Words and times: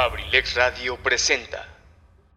Abrilex 0.00 0.54
Radio 0.54 0.96
presenta. 0.96 1.66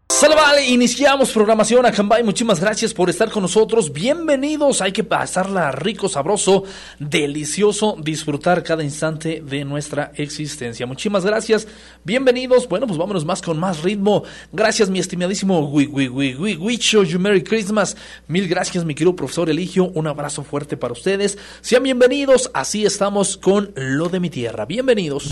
Salvale, 0.09 0.65
iniciamos 0.67 1.31
programación 1.31 1.85
a 1.85 1.91
Cambay. 1.93 2.21
Muchísimas 2.21 2.59
gracias 2.59 2.93
por 2.93 3.09
estar 3.09 3.31
con 3.31 3.41
nosotros. 3.41 3.93
Bienvenidos. 3.93 4.81
Hay 4.81 4.91
que 4.91 5.05
pasarla 5.05 5.71
rico, 5.71 6.09
sabroso, 6.09 6.65
delicioso, 6.99 7.95
disfrutar 7.97 8.63
cada 8.63 8.83
instante 8.83 9.41
de 9.41 9.63
nuestra 9.63 10.11
existencia. 10.15 10.85
Muchísimas 10.85 11.25
gracias. 11.25 11.65
Bienvenidos. 12.03 12.67
Bueno, 12.67 12.85
pues 12.85 12.97
vámonos 12.97 13.23
más 13.23 13.41
con 13.41 13.57
más 13.57 13.81
ritmo. 13.81 14.23
Gracias, 14.51 14.89
mi 14.89 14.99
estimadísimo 14.99 15.61
Wicho. 15.69 17.03
You 17.03 17.17
Merry 17.17 17.43
Christmas. 17.43 17.95
Mil 18.27 18.49
gracias, 18.49 18.83
mi 18.83 18.93
querido 18.93 19.15
profesor 19.15 19.49
Eligio. 19.49 19.85
Un 19.85 20.07
abrazo 20.07 20.43
fuerte 20.43 20.75
para 20.75 20.91
ustedes. 20.91 21.37
Sean 21.61 21.83
bienvenidos. 21.83 22.51
Así 22.53 22.85
estamos 22.85 23.37
con 23.37 23.71
lo 23.75 24.09
de 24.09 24.19
mi 24.19 24.29
tierra. 24.29 24.65
Bienvenidos. 24.65 25.31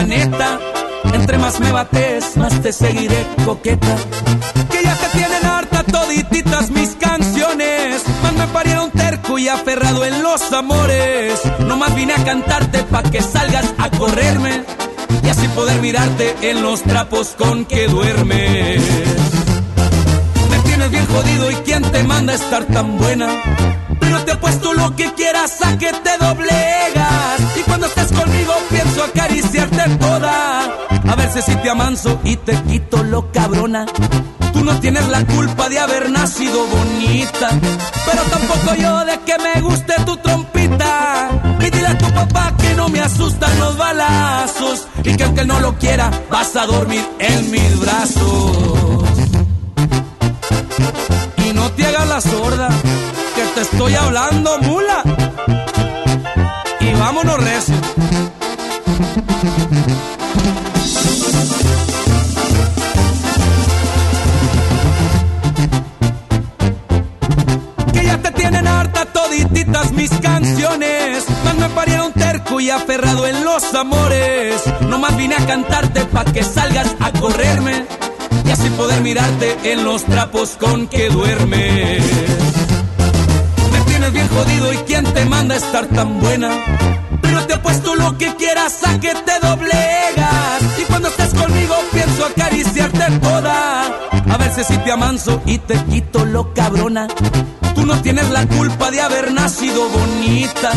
Entre 0.00 1.36
más 1.36 1.60
me 1.60 1.72
bates, 1.72 2.36
más 2.36 2.60
te 2.62 2.72
seguiré 2.72 3.26
coqueta. 3.44 3.96
Que 4.70 4.82
ya 4.82 4.94
te 4.94 5.18
tienen 5.18 5.44
harta 5.44 5.82
todititas 5.84 6.70
mis 6.70 6.90
canciones. 6.96 8.02
Más 8.22 8.32
me 8.32 8.46
parieron 8.46 8.90
terco 8.90 9.38
y 9.38 9.48
aferrado 9.48 10.04
en 10.04 10.22
los 10.22 10.52
amores. 10.52 11.40
No 11.66 11.76
más 11.76 11.94
vine 11.94 12.14
a 12.14 12.24
cantarte 12.24 12.82
pa' 12.84 13.02
que 13.02 13.20
salgas 13.20 13.74
a 13.78 13.90
correrme. 13.90 14.64
Y 15.22 15.28
así 15.28 15.46
poder 15.48 15.80
mirarte 15.82 16.34
en 16.42 16.62
los 16.62 16.82
trapos 16.82 17.34
con 17.36 17.66
que 17.66 17.86
duermes 17.86 18.80
bien 20.88 21.06
jodido 21.06 21.50
y 21.50 21.54
quién 21.56 21.82
te 21.82 22.02
manda 22.04 22.32
a 22.32 22.36
estar 22.36 22.64
tan 22.64 22.98
buena. 22.98 23.28
Pero 24.00 24.24
te 24.24 24.32
apuesto 24.32 24.72
lo 24.72 24.96
que 24.96 25.12
quieras 25.14 25.62
a 25.62 25.76
que 25.78 25.92
te 25.92 26.18
doblegas. 26.18 27.40
Pienso 28.82 29.04
acariciarte 29.04 29.96
toda. 29.96 30.64
A 31.08 31.14
ver 31.16 31.30
si 31.42 31.54
te 31.56 31.70
amanso 31.70 32.20
y 32.24 32.36
te 32.36 32.54
quito 32.62 33.02
lo 33.02 33.30
cabrona. 33.32 33.86
Tú 34.52 34.64
no 34.64 34.78
tienes 34.80 35.06
la 35.08 35.24
culpa 35.26 35.68
de 35.68 35.78
haber 35.78 36.10
nacido 36.10 36.66
bonita. 36.66 37.50
Pero 38.06 38.22
tampoco 38.24 38.74
yo 38.74 39.04
de 39.04 39.18
que 39.20 39.38
me 39.38 39.60
guste 39.60 39.94
tu 40.04 40.16
trompita. 40.18 41.30
Y 41.60 41.70
dile 41.70 41.88
a 41.88 41.98
tu 41.98 42.10
papá 42.12 42.54
que 42.58 42.74
no 42.74 42.88
me 42.88 43.00
asustan 43.00 43.58
los 43.58 43.76
balazos. 43.76 44.86
Y 45.04 45.16
que 45.16 45.24
aunque 45.24 45.44
no 45.44 45.60
lo 45.60 45.76
quiera, 45.78 46.10
vas 46.30 46.56
a 46.56 46.66
dormir 46.66 47.04
en 47.18 47.50
mis 47.50 47.80
brazos 47.80 49.00
te 51.76 51.86
hagas 51.86 52.08
la 52.08 52.20
sorda, 52.20 52.68
que 53.34 53.42
te 53.54 53.60
estoy 53.60 53.94
hablando, 53.94 54.58
mula. 54.58 55.02
Y 56.80 56.92
vámonos 56.94 57.36
recio. 57.44 57.74
Que 67.92 68.04
ya 68.04 68.18
te 68.18 68.32
tienen 68.32 68.66
harta 68.66 69.06
todititas 69.06 69.92
mis 69.92 70.10
canciones. 70.10 71.24
Más 71.44 71.56
me 71.56 71.68
parieron 71.70 72.12
terco 72.12 72.60
y 72.60 72.70
aferrado 72.70 73.26
en 73.26 73.44
los 73.44 73.74
amores. 73.74 74.62
No 74.88 74.98
más 74.98 75.16
vine 75.16 75.36
a 75.36 75.46
cantarte 75.46 76.04
pa' 76.06 76.24
que 76.24 76.42
salgas 76.42 76.96
a 77.00 77.12
correrme 77.12 77.86
y 78.44 78.50
así 78.50 78.68
poder 78.70 79.00
mirarte 79.02 79.56
en 79.72 79.84
los 79.84 80.04
trapos 80.04 80.56
con 80.58 80.88
que 80.88 81.08
duermes. 81.10 82.02
Me 83.72 83.80
tienes 83.86 84.12
bien 84.12 84.28
jodido 84.28 84.72
y 84.72 84.76
quién 84.78 85.04
te 85.04 85.24
manda 85.26 85.54
a 85.54 85.58
estar 85.58 85.86
tan 85.86 86.20
buena. 86.20 86.50
Pero 87.22 87.46
te 87.46 87.54
apuesto 87.54 87.94
lo 87.94 88.16
que 88.18 88.34
quieras 88.36 88.78
a 88.84 88.98
que 89.00 89.14
te 89.14 89.46
doblegas. 89.46 90.62
Y 90.80 90.84
cuando 90.84 91.08
estés 91.08 91.34
conmigo 91.34 91.74
pienso 91.92 92.26
acariciarte 92.26 93.18
toda. 93.18 93.86
A 94.30 94.36
ver 94.36 94.52
si 94.64 94.76
te 94.78 94.92
amanso 94.92 95.42
y 95.46 95.58
te 95.58 95.74
quito 95.84 96.24
lo 96.24 96.52
cabrona. 96.54 97.08
Tú 97.74 97.86
no 97.86 98.00
tienes 98.02 98.28
la 98.30 98.46
culpa 98.46 98.90
de 98.90 99.00
haber 99.00 99.32
nacido 99.32 99.88
bonita. 99.88 100.72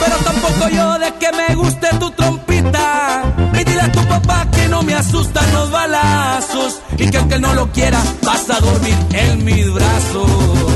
Pero 0.00 0.16
tampoco 0.24 0.68
yo 0.68 0.98
de 0.98 1.14
que 1.14 1.28
me 1.32 1.54
guste 1.54 1.88
tu 1.98 2.10
trompita. 2.10 3.22
Y 3.54 3.64
dile 3.64 3.80
a 3.80 3.92
tu 3.92 4.04
papá 4.06 4.46
que 4.50 4.68
no 4.68 4.82
me 4.82 4.94
asustan 4.94 5.52
los 5.52 5.70
balazos. 5.70 6.80
Y 6.98 7.10
que 7.10 7.16
aunque 7.18 7.38
no 7.38 7.54
lo 7.54 7.70
quiera, 7.72 8.02
vas 8.22 8.50
a 8.50 8.60
dormir 8.60 8.96
en 9.12 9.44
mis 9.44 9.72
brazos. 9.72 10.71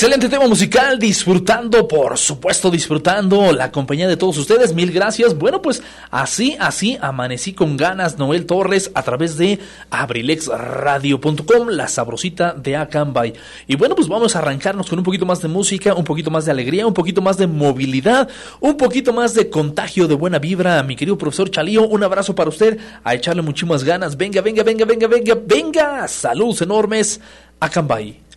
Excelente 0.00 0.30
tema 0.30 0.48
musical, 0.48 0.98
disfrutando, 0.98 1.86
por 1.86 2.16
supuesto, 2.16 2.70
disfrutando 2.70 3.52
la 3.52 3.70
compañía 3.70 4.08
de 4.08 4.16
todos 4.16 4.38
ustedes. 4.38 4.72
Mil 4.72 4.92
gracias. 4.92 5.36
Bueno, 5.36 5.60
pues 5.60 5.82
así, 6.10 6.56
así 6.58 6.96
amanecí 7.02 7.52
con 7.52 7.76
ganas, 7.76 8.16
Noel 8.16 8.46
Torres, 8.46 8.90
a 8.94 9.02
través 9.02 9.36
de 9.36 9.58
abrilexradio.com, 9.90 11.68
la 11.68 11.86
sabrosita 11.86 12.54
de 12.54 12.76
Acambay. 12.76 13.34
Y 13.66 13.76
bueno, 13.76 13.94
pues 13.94 14.08
vamos 14.08 14.34
a 14.34 14.38
arrancarnos 14.38 14.88
con 14.88 14.98
un 14.98 15.04
poquito 15.04 15.26
más 15.26 15.42
de 15.42 15.48
música, 15.48 15.92
un 15.92 16.04
poquito 16.04 16.30
más 16.30 16.46
de 16.46 16.52
alegría, 16.52 16.86
un 16.86 16.94
poquito 16.94 17.20
más 17.20 17.36
de 17.36 17.46
movilidad, 17.46 18.26
un 18.60 18.78
poquito 18.78 19.12
más 19.12 19.34
de 19.34 19.50
contagio 19.50 20.08
de 20.08 20.14
buena 20.14 20.38
vibra. 20.38 20.82
Mi 20.82 20.96
querido 20.96 21.18
profesor 21.18 21.50
Chalío, 21.50 21.86
un 21.86 22.02
abrazo 22.02 22.34
para 22.34 22.48
usted, 22.48 22.78
a 23.04 23.14
echarle 23.14 23.42
muchísimas 23.42 23.84
ganas. 23.84 24.16
Venga, 24.16 24.40
venga, 24.40 24.62
venga, 24.62 24.86
venga, 24.86 25.06
venga, 25.06 25.34
venga. 25.44 26.08
Saludos 26.08 26.62
enormes, 26.62 27.20
Acambay. 27.60 28.30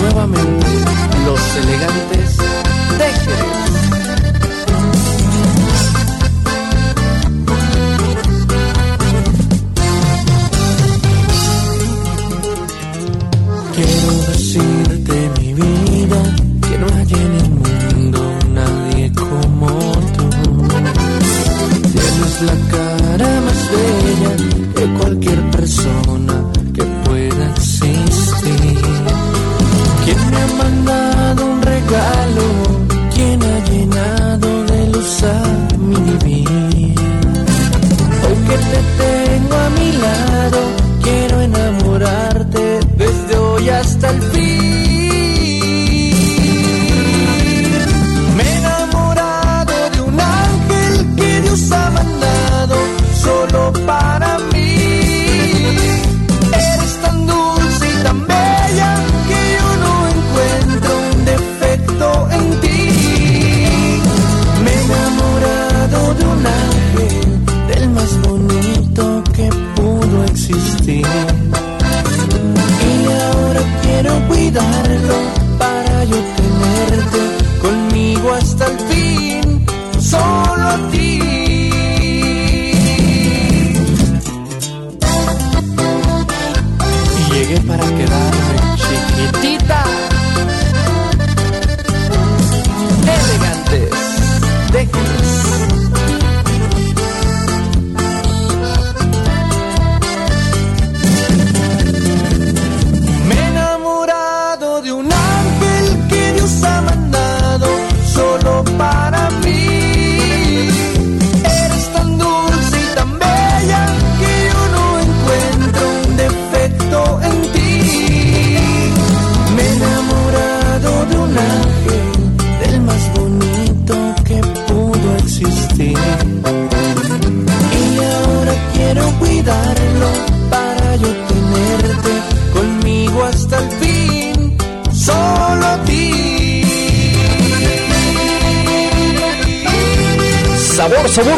Nuevamente 0.00 0.66
los 1.26 1.56
elegantes 1.56 2.36
de 2.98 3.59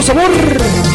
Sabor, 0.02 0.91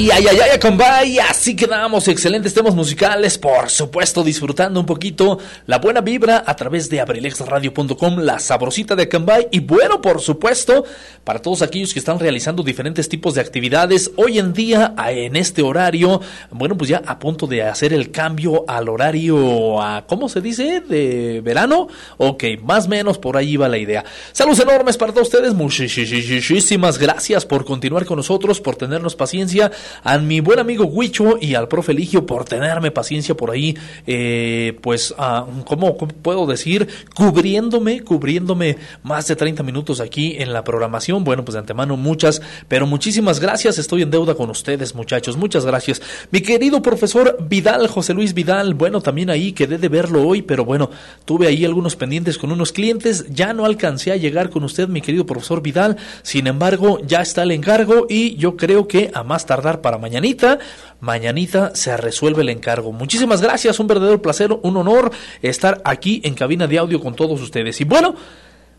Y 0.00 0.10
ay, 0.10 0.24
ay, 0.30 0.38
ay, 0.78 1.18
así 1.18 1.54
quedamos, 1.54 2.08
excelentes 2.08 2.54
temas 2.54 2.74
musicales, 2.74 3.36
por 3.36 3.68
supuesto, 3.68 4.24
disfrutando 4.24 4.80
un 4.80 4.86
poquito 4.86 5.38
la 5.66 5.76
buena 5.76 6.00
vibra 6.00 6.42
a 6.46 6.56
través 6.56 6.88
de 6.88 7.02
abrilexradio.com, 7.02 8.20
la 8.20 8.38
sabrosita 8.38 8.96
de 8.96 9.02
Acambay, 9.02 9.48
y 9.50 9.60
bueno, 9.60 10.00
por 10.00 10.22
supuesto, 10.22 10.86
para 11.22 11.42
todos 11.42 11.60
aquellos 11.60 11.92
que 11.92 11.98
están 11.98 12.18
realizando 12.18 12.62
diferentes 12.62 13.10
tipos 13.10 13.34
de 13.34 13.42
actividades, 13.42 14.10
hoy 14.16 14.38
en 14.38 14.54
día, 14.54 14.94
en 15.06 15.36
este 15.36 15.60
horario, 15.60 16.22
bueno, 16.50 16.78
pues 16.78 16.88
ya 16.88 17.02
a 17.04 17.18
punto 17.18 17.46
de 17.46 17.64
hacer 17.64 17.92
el 17.92 18.10
cambio 18.10 18.64
al 18.68 18.88
horario, 18.88 19.82
a, 19.82 20.06
¿cómo 20.06 20.30
se 20.30 20.40
dice? 20.40 20.80
¿De 20.80 21.42
verano? 21.44 21.88
Ok, 22.16 22.44
más 22.62 22.86
o 22.86 22.88
menos 22.88 23.18
por 23.18 23.36
ahí 23.36 23.58
va 23.58 23.68
la 23.68 23.76
idea. 23.76 24.02
Saludos 24.32 24.60
enormes 24.60 24.96
para 24.96 25.12
todos 25.12 25.28
ustedes, 25.28 25.52
muchísimas 25.52 26.96
gracias 26.96 27.44
por 27.44 27.66
continuar 27.66 28.06
con 28.06 28.16
nosotros, 28.16 28.62
por 28.62 28.76
tenernos 28.76 29.14
paciencia 29.14 29.70
a 30.02 30.18
mi 30.18 30.40
buen 30.40 30.58
amigo 30.58 30.84
Huicho 30.84 31.38
y 31.40 31.54
al 31.54 31.68
profe 31.68 31.94
Ligio 31.94 32.26
por 32.26 32.44
tenerme 32.44 32.90
paciencia 32.90 33.34
por 33.34 33.50
ahí, 33.50 33.76
eh, 34.06 34.78
pues, 34.80 35.12
uh, 35.12 35.62
¿cómo, 35.64 35.96
puedo 35.96 36.46
decir? 36.46 36.88
Cubriéndome, 37.14 38.02
cubriéndome 38.02 38.76
más 39.02 39.26
de 39.28 39.36
30 39.36 39.62
minutos 39.62 40.00
aquí 40.00 40.36
en 40.38 40.52
la 40.52 40.64
programación. 40.64 41.24
Bueno, 41.24 41.44
pues 41.44 41.54
de 41.54 41.60
antemano 41.60 41.96
muchas, 41.96 42.42
pero 42.68 42.86
muchísimas 42.86 43.40
gracias. 43.40 43.78
Estoy 43.78 44.02
en 44.02 44.10
deuda 44.10 44.34
con 44.34 44.50
ustedes, 44.50 44.94
muchachos. 44.94 45.36
Muchas 45.36 45.66
gracias. 45.66 46.02
Mi 46.30 46.40
querido 46.40 46.82
profesor 46.82 47.36
Vidal, 47.48 47.88
José 47.88 48.14
Luis 48.14 48.34
Vidal, 48.34 48.74
bueno, 48.74 49.00
también 49.00 49.30
ahí 49.30 49.52
quedé 49.52 49.78
de 49.78 49.88
verlo 49.88 50.26
hoy, 50.26 50.42
pero 50.42 50.64
bueno, 50.64 50.90
tuve 51.24 51.46
ahí 51.46 51.64
algunos 51.64 51.96
pendientes 51.96 52.38
con 52.38 52.52
unos 52.52 52.72
clientes. 52.72 53.26
Ya 53.30 53.52
no 53.52 53.64
alcancé 53.64 54.12
a 54.12 54.16
llegar 54.16 54.50
con 54.50 54.64
usted, 54.64 54.88
mi 54.88 55.00
querido 55.00 55.26
profesor 55.26 55.62
Vidal. 55.62 55.96
Sin 56.22 56.46
embargo, 56.46 57.00
ya 57.06 57.22
está 57.22 57.42
el 57.42 57.50
encargo 57.50 58.06
y 58.08 58.36
yo 58.36 58.56
creo 58.56 58.88
que 58.88 59.10
a 59.14 59.22
más 59.22 59.46
tardar 59.46 59.79
para 59.82 59.98
mañanita. 59.98 60.58
Mañanita 61.00 61.74
se 61.74 61.96
resuelve 61.96 62.42
el 62.42 62.48
encargo. 62.48 62.92
Muchísimas 62.92 63.40
gracias, 63.40 63.80
un 63.80 63.86
verdadero 63.86 64.22
placer, 64.22 64.52
un 64.52 64.76
honor 64.76 65.10
estar 65.42 65.80
aquí 65.84 66.20
en 66.24 66.34
cabina 66.34 66.66
de 66.66 66.78
audio 66.78 67.00
con 67.00 67.14
todos 67.14 67.40
ustedes. 67.40 67.80
Y 67.80 67.84
bueno, 67.84 68.14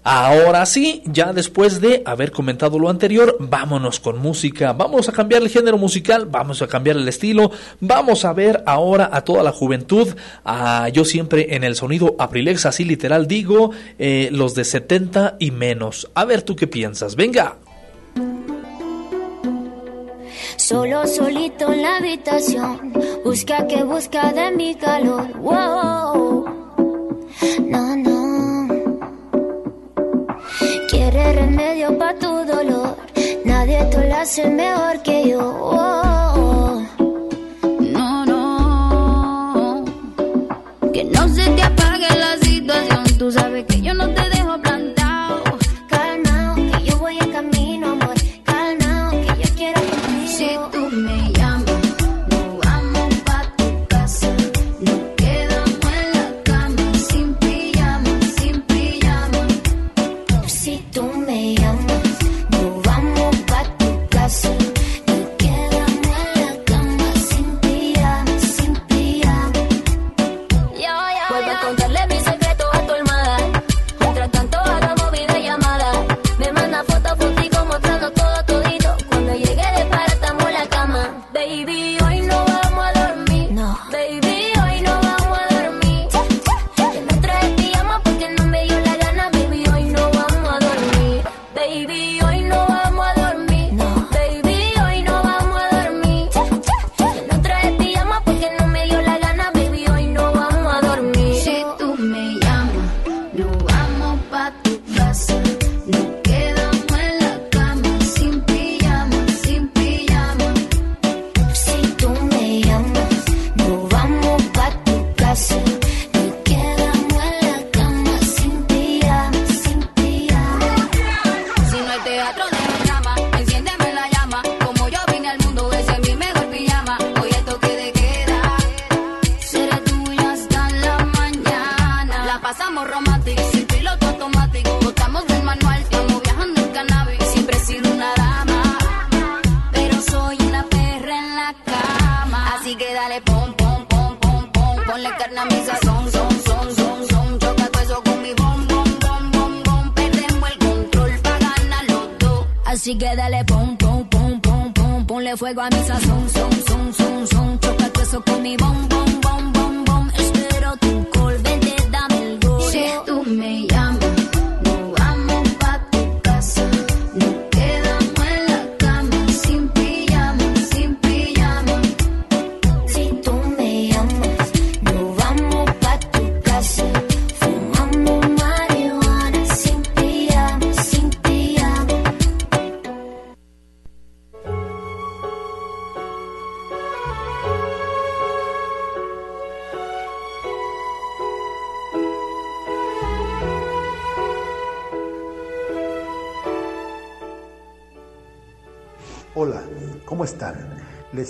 Ahora 0.03 0.65
sí, 0.65 1.03
ya 1.06 1.31
después 1.31 1.80
de 1.80 2.01
haber 2.06 2.31
comentado 2.31 2.80
lo 2.80 2.89
anterior, 2.89 3.38
vámonos 3.39 4.00
con 4.00 4.18
música. 4.18 4.74
Vamos 4.74 5.07
a 5.07 5.12
cambiar 5.12 5.44
el 5.44 5.50
género 5.50 5.77
musical, 5.77 6.25
vamos 6.25 6.63
a 6.63 6.68
cambiar 6.68 6.98
el 6.98 7.07
estilo, 7.07 7.51
vamos 7.80 8.25
a 8.25 8.33
ver 8.33 8.63
ahora 8.65 9.12
a 9.13 9.24
toda 9.24 9.44
la 9.44 9.51
juventud. 9.51 10.07
a 10.44 10.89
yo 10.89 11.06
siempre 11.06 11.56
en 11.56 11.63
el 11.63 11.75
sonido 11.75 12.15
Aprilex, 12.18 12.65
así 12.65 12.83
literal 12.83 13.27
digo, 13.27 13.71
eh, 14.00 14.30
los 14.31 14.56
de 14.56 14.63
70 14.63 15.36
y 15.38 15.51
menos. 15.51 16.09
A 16.15 16.25
ver 16.25 16.42
tú 16.42 16.56
qué 16.56 16.65
piensas. 16.65 17.15
Venga. 17.15 17.57
Solo 20.62 21.08
solito 21.08 21.74
en 21.74 21.81
la 21.81 21.98
habitación, 21.98 22.94
busca 23.25 23.66
que 23.66 23.84
busca 23.84 24.31
de 24.31 24.52
mi 24.52 24.75
calor. 24.75 25.28
No, 27.68 27.96
no. 27.96 28.68
Quiere 30.88 31.34
remedio 31.34 31.98
para 31.98 32.13
tu 32.19 32.28
dolor, 32.46 32.96
nadie 33.44 33.84
te 33.86 34.08
lo 34.08 34.16
hace 34.16 34.48
mejor 34.52 35.02
que 35.02 35.30
yo. 35.30 35.42
No, 37.80 38.25
no. 38.28 39.84
Que 40.94 41.04
no 41.06 41.28
se 41.28 41.50
te 41.50 41.71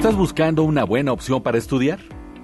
¿Estás 0.00 0.16
buscando 0.16 0.62
una 0.62 0.82
buena 0.84 1.12
opción 1.12 1.42
para 1.42 1.58
estudiar? 1.58 1.98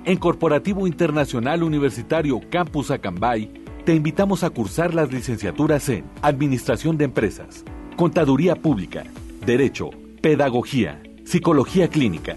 En 0.04 0.18
Corporativo 0.18 0.86
Internacional 0.86 1.62
Universitario 1.62 2.38
Campus 2.50 2.90
Acambay, 2.90 3.50
te 3.86 3.94
invitamos 3.94 4.44
a 4.44 4.50
cursar 4.50 4.92
las 4.92 5.10
licenciaturas 5.10 5.88
en 5.88 6.04
Administración 6.20 6.98
de 6.98 7.06
Empresas, 7.06 7.64
Contaduría 7.96 8.56
Pública, 8.56 9.04
Derecho, 9.46 9.88
Pedagogía, 10.20 11.02
Psicología 11.24 11.88
Clínica. 11.88 12.36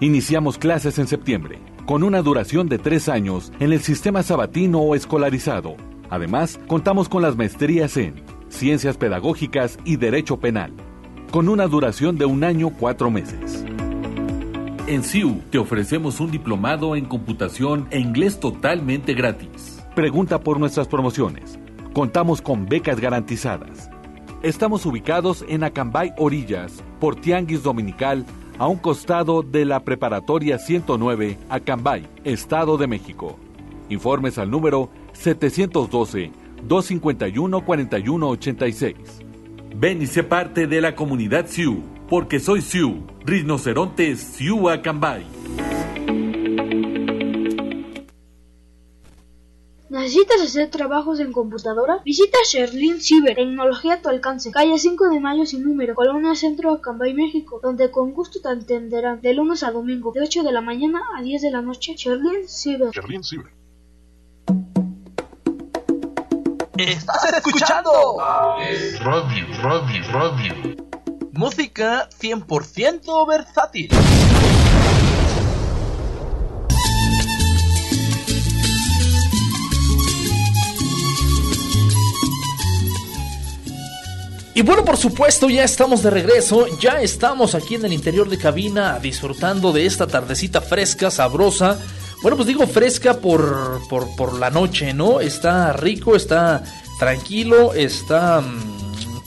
Iniciamos 0.00 0.58
clases 0.58 0.98
en 0.98 1.06
septiembre, 1.06 1.60
con 1.86 2.02
una 2.02 2.20
duración 2.20 2.68
de 2.68 2.76
tres 2.76 3.08
años 3.08 3.54
en 3.60 3.72
el 3.72 3.80
sistema 3.80 4.22
sabatino 4.22 4.80
o 4.80 4.94
escolarizado. 4.94 5.76
Además, 6.10 6.60
contamos 6.66 7.08
con 7.08 7.22
las 7.22 7.38
maestrías 7.38 7.96
en 7.96 8.22
Ciencias 8.50 8.98
Pedagógicas 8.98 9.78
y 9.86 9.96
Derecho 9.96 10.36
Penal, 10.36 10.74
con 11.30 11.48
una 11.48 11.66
duración 11.68 12.18
de 12.18 12.26
un 12.26 12.44
año 12.44 12.68
cuatro 12.78 13.10
meses. 13.10 13.64
En 14.88 15.04
CIU 15.04 15.42
te 15.50 15.58
ofrecemos 15.58 16.18
un 16.18 16.30
diplomado 16.30 16.96
en 16.96 17.04
computación 17.04 17.86
e 17.90 18.00
inglés 18.00 18.40
totalmente 18.40 19.12
gratis. 19.12 19.84
Pregunta 19.94 20.40
por 20.40 20.58
nuestras 20.58 20.88
promociones. 20.88 21.58
Contamos 21.92 22.40
con 22.40 22.64
becas 22.64 22.98
garantizadas. 22.98 23.90
Estamos 24.42 24.86
ubicados 24.86 25.44
en 25.46 25.62
Acambay 25.62 26.14
Orillas, 26.16 26.82
por 27.00 27.16
Tianguis 27.16 27.62
Dominical, 27.62 28.24
a 28.56 28.66
un 28.66 28.78
costado 28.78 29.42
de 29.42 29.66
la 29.66 29.84
Preparatoria 29.84 30.58
109, 30.58 31.36
Acambay, 31.50 32.08
Estado 32.24 32.78
de 32.78 32.86
México. 32.86 33.38
Informes 33.90 34.38
al 34.38 34.50
número 34.50 34.88
712-251-4186. 36.66 38.94
Ven 39.76 40.00
y 40.00 40.06
sé 40.06 40.22
parte 40.22 40.66
de 40.66 40.80
la 40.80 40.94
comunidad 40.94 41.46
Sioux, 41.46 41.82
porque 42.08 42.40
soy 42.40 42.62
Sioux, 42.62 43.02
rinoceronte 43.28 44.16
Sioux 44.16 44.70
Acambay. 44.70 45.26
¿Necesitas 49.90 50.40
hacer 50.40 50.70
trabajos 50.70 51.20
en 51.20 51.32
computadora? 51.32 52.00
Visita 52.06 52.38
Sherlin 52.50 53.02
Cyber, 53.02 53.34
tecnología 53.34 53.94
a 53.94 54.00
tu 54.00 54.08
alcance, 54.08 54.50
calle 54.50 54.78
5 54.78 55.10
de 55.10 55.20
Mayo 55.20 55.44
sin 55.44 55.62
número, 55.62 55.94
Colonia 55.94 56.34
Centro, 56.34 56.72
Acambay, 56.72 57.12
México, 57.12 57.60
donde 57.62 57.90
con 57.90 58.14
gusto 58.14 58.40
te 58.40 58.48
atenderán 58.48 59.20
de 59.20 59.34
lunes 59.34 59.62
a 59.62 59.72
domingo, 59.72 60.10
de 60.12 60.22
8 60.22 60.42
de 60.42 60.52
la 60.52 60.62
mañana 60.62 61.02
a 61.14 61.20
10 61.20 61.42
de 61.42 61.50
la 61.50 61.60
noche. 61.60 61.96
Sherlin 61.96 62.48
Cyber. 62.48 63.52
Estás 66.78 67.32
escuchando 67.34 68.16
Radio, 69.04 69.46
radio, 69.62 70.12
radio. 70.12 70.87
Música 71.38 72.08
100% 72.20 73.28
versátil. 73.28 73.88
Y 84.52 84.62
bueno, 84.62 84.84
por 84.84 84.96
supuesto, 84.96 85.48
ya 85.48 85.62
estamos 85.62 86.02
de 86.02 86.10
regreso, 86.10 86.66
ya 86.80 87.00
estamos 87.00 87.54
aquí 87.54 87.76
en 87.76 87.84
el 87.84 87.92
interior 87.92 88.28
de 88.28 88.36
cabina 88.36 88.98
disfrutando 88.98 89.72
de 89.72 89.86
esta 89.86 90.08
tardecita 90.08 90.60
fresca, 90.60 91.12
sabrosa. 91.12 91.78
Bueno, 92.20 92.36
pues 92.36 92.48
digo 92.48 92.66
fresca 92.66 93.20
por, 93.20 93.78
por, 93.88 94.16
por 94.16 94.34
la 94.34 94.50
noche, 94.50 94.92
¿no? 94.92 95.20
Está 95.20 95.72
rico, 95.72 96.16
está 96.16 96.64
tranquilo, 96.98 97.74
está... 97.74 98.42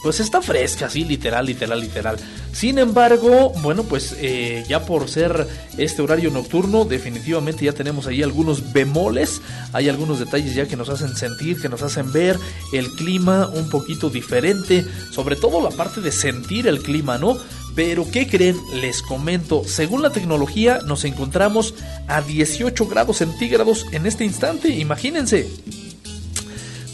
Pues 0.02 0.18
está 0.18 0.42
fresca, 0.42 0.90
sí, 0.90 1.04
literal, 1.04 1.46
literal, 1.46 1.80
literal. 1.80 2.16
Sin 2.52 2.78
embargo, 2.78 3.52
bueno, 3.62 3.84
pues 3.84 4.16
eh, 4.18 4.64
ya 4.68 4.84
por 4.84 5.08
ser 5.08 5.46
este 5.78 6.02
horario 6.02 6.30
nocturno, 6.30 6.84
definitivamente 6.84 7.64
ya 7.64 7.72
tenemos 7.72 8.08
ahí 8.08 8.22
algunos 8.22 8.72
bemoles, 8.72 9.40
hay 9.72 9.88
algunos 9.88 10.18
detalles 10.18 10.56
ya 10.56 10.66
que 10.66 10.76
nos 10.76 10.88
hacen 10.88 11.14
sentir, 11.14 11.60
que 11.60 11.68
nos 11.68 11.82
hacen 11.82 12.10
ver 12.12 12.36
el 12.72 12.90
clima 12.90 13.48
un 13.54 13.70
poquito 13.70 14.10
diferente, 14.10 14.84
sobre 15.12 15.36
todo 15.36 15.62
la 15.62 15.70
parte 15.70 16.00
de 16.00 16.10
sentir 16.10 16.66
el 16.66 16.82
clima, 16.82 17.16
¿no? 17.16 17.36
Pero 17.76 18.04
¿qué 18.10 18.26
creen? 18.26 18.56
Les 18.74 19.02
comento, 19.02 19.62
según 19.64 20.02
la 20.02 20.10
tecnología 20.10 20.80
nos 20.84 21.04
encontramos 21.04 21.74
a 22.08 22.20
18 22.20 22.86
grados 22.86 23.18
centígrados 23.18 23.86
en 23.92 24.06
este 24.06 24.24
instante, 24.24 24.68
imagínense. 24.68 25.48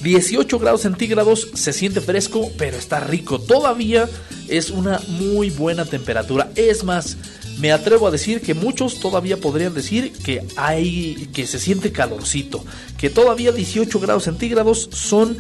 18 0.08 0.58
grados 0.58 0.80
centígrados, 0.80 1.48
se 1.52 1.74
siente 1.74 2.00
fresco, 2.00 2.50
pero 2.56 2.78
está 2.78 2.98
rico. 2.98 3.38
Todavía 3.38 4.08
es 4.48 4.70
una 4.70 5.02
muy 5.06 5.50
buena 5.50 5.84
temperatura. 5.84 6.50
Es 6.56 6.82
más, 6.82 7.18
me 7.58 7.72
atrevo 7.72 8.08
a 8.08 8.10
decir 8.10 8.40
que 8.40 8.54
muchos 8.54 9.00
todavía 9.00 9.36
podrían 9.36 9.74
decir 9.74 10.12
que 10.12 10.46
hay 10.56 11.28
que 11.34 11.46
se 11.46 11.58
siente 11.58 11.92
calorcito, 11.92 12.64
que 12.96 13.10
todavía 13.10 13.52
18 13.52 14.00
grados 14.00 14.24
centígrados 14.24 14.88
son 14.92 15.36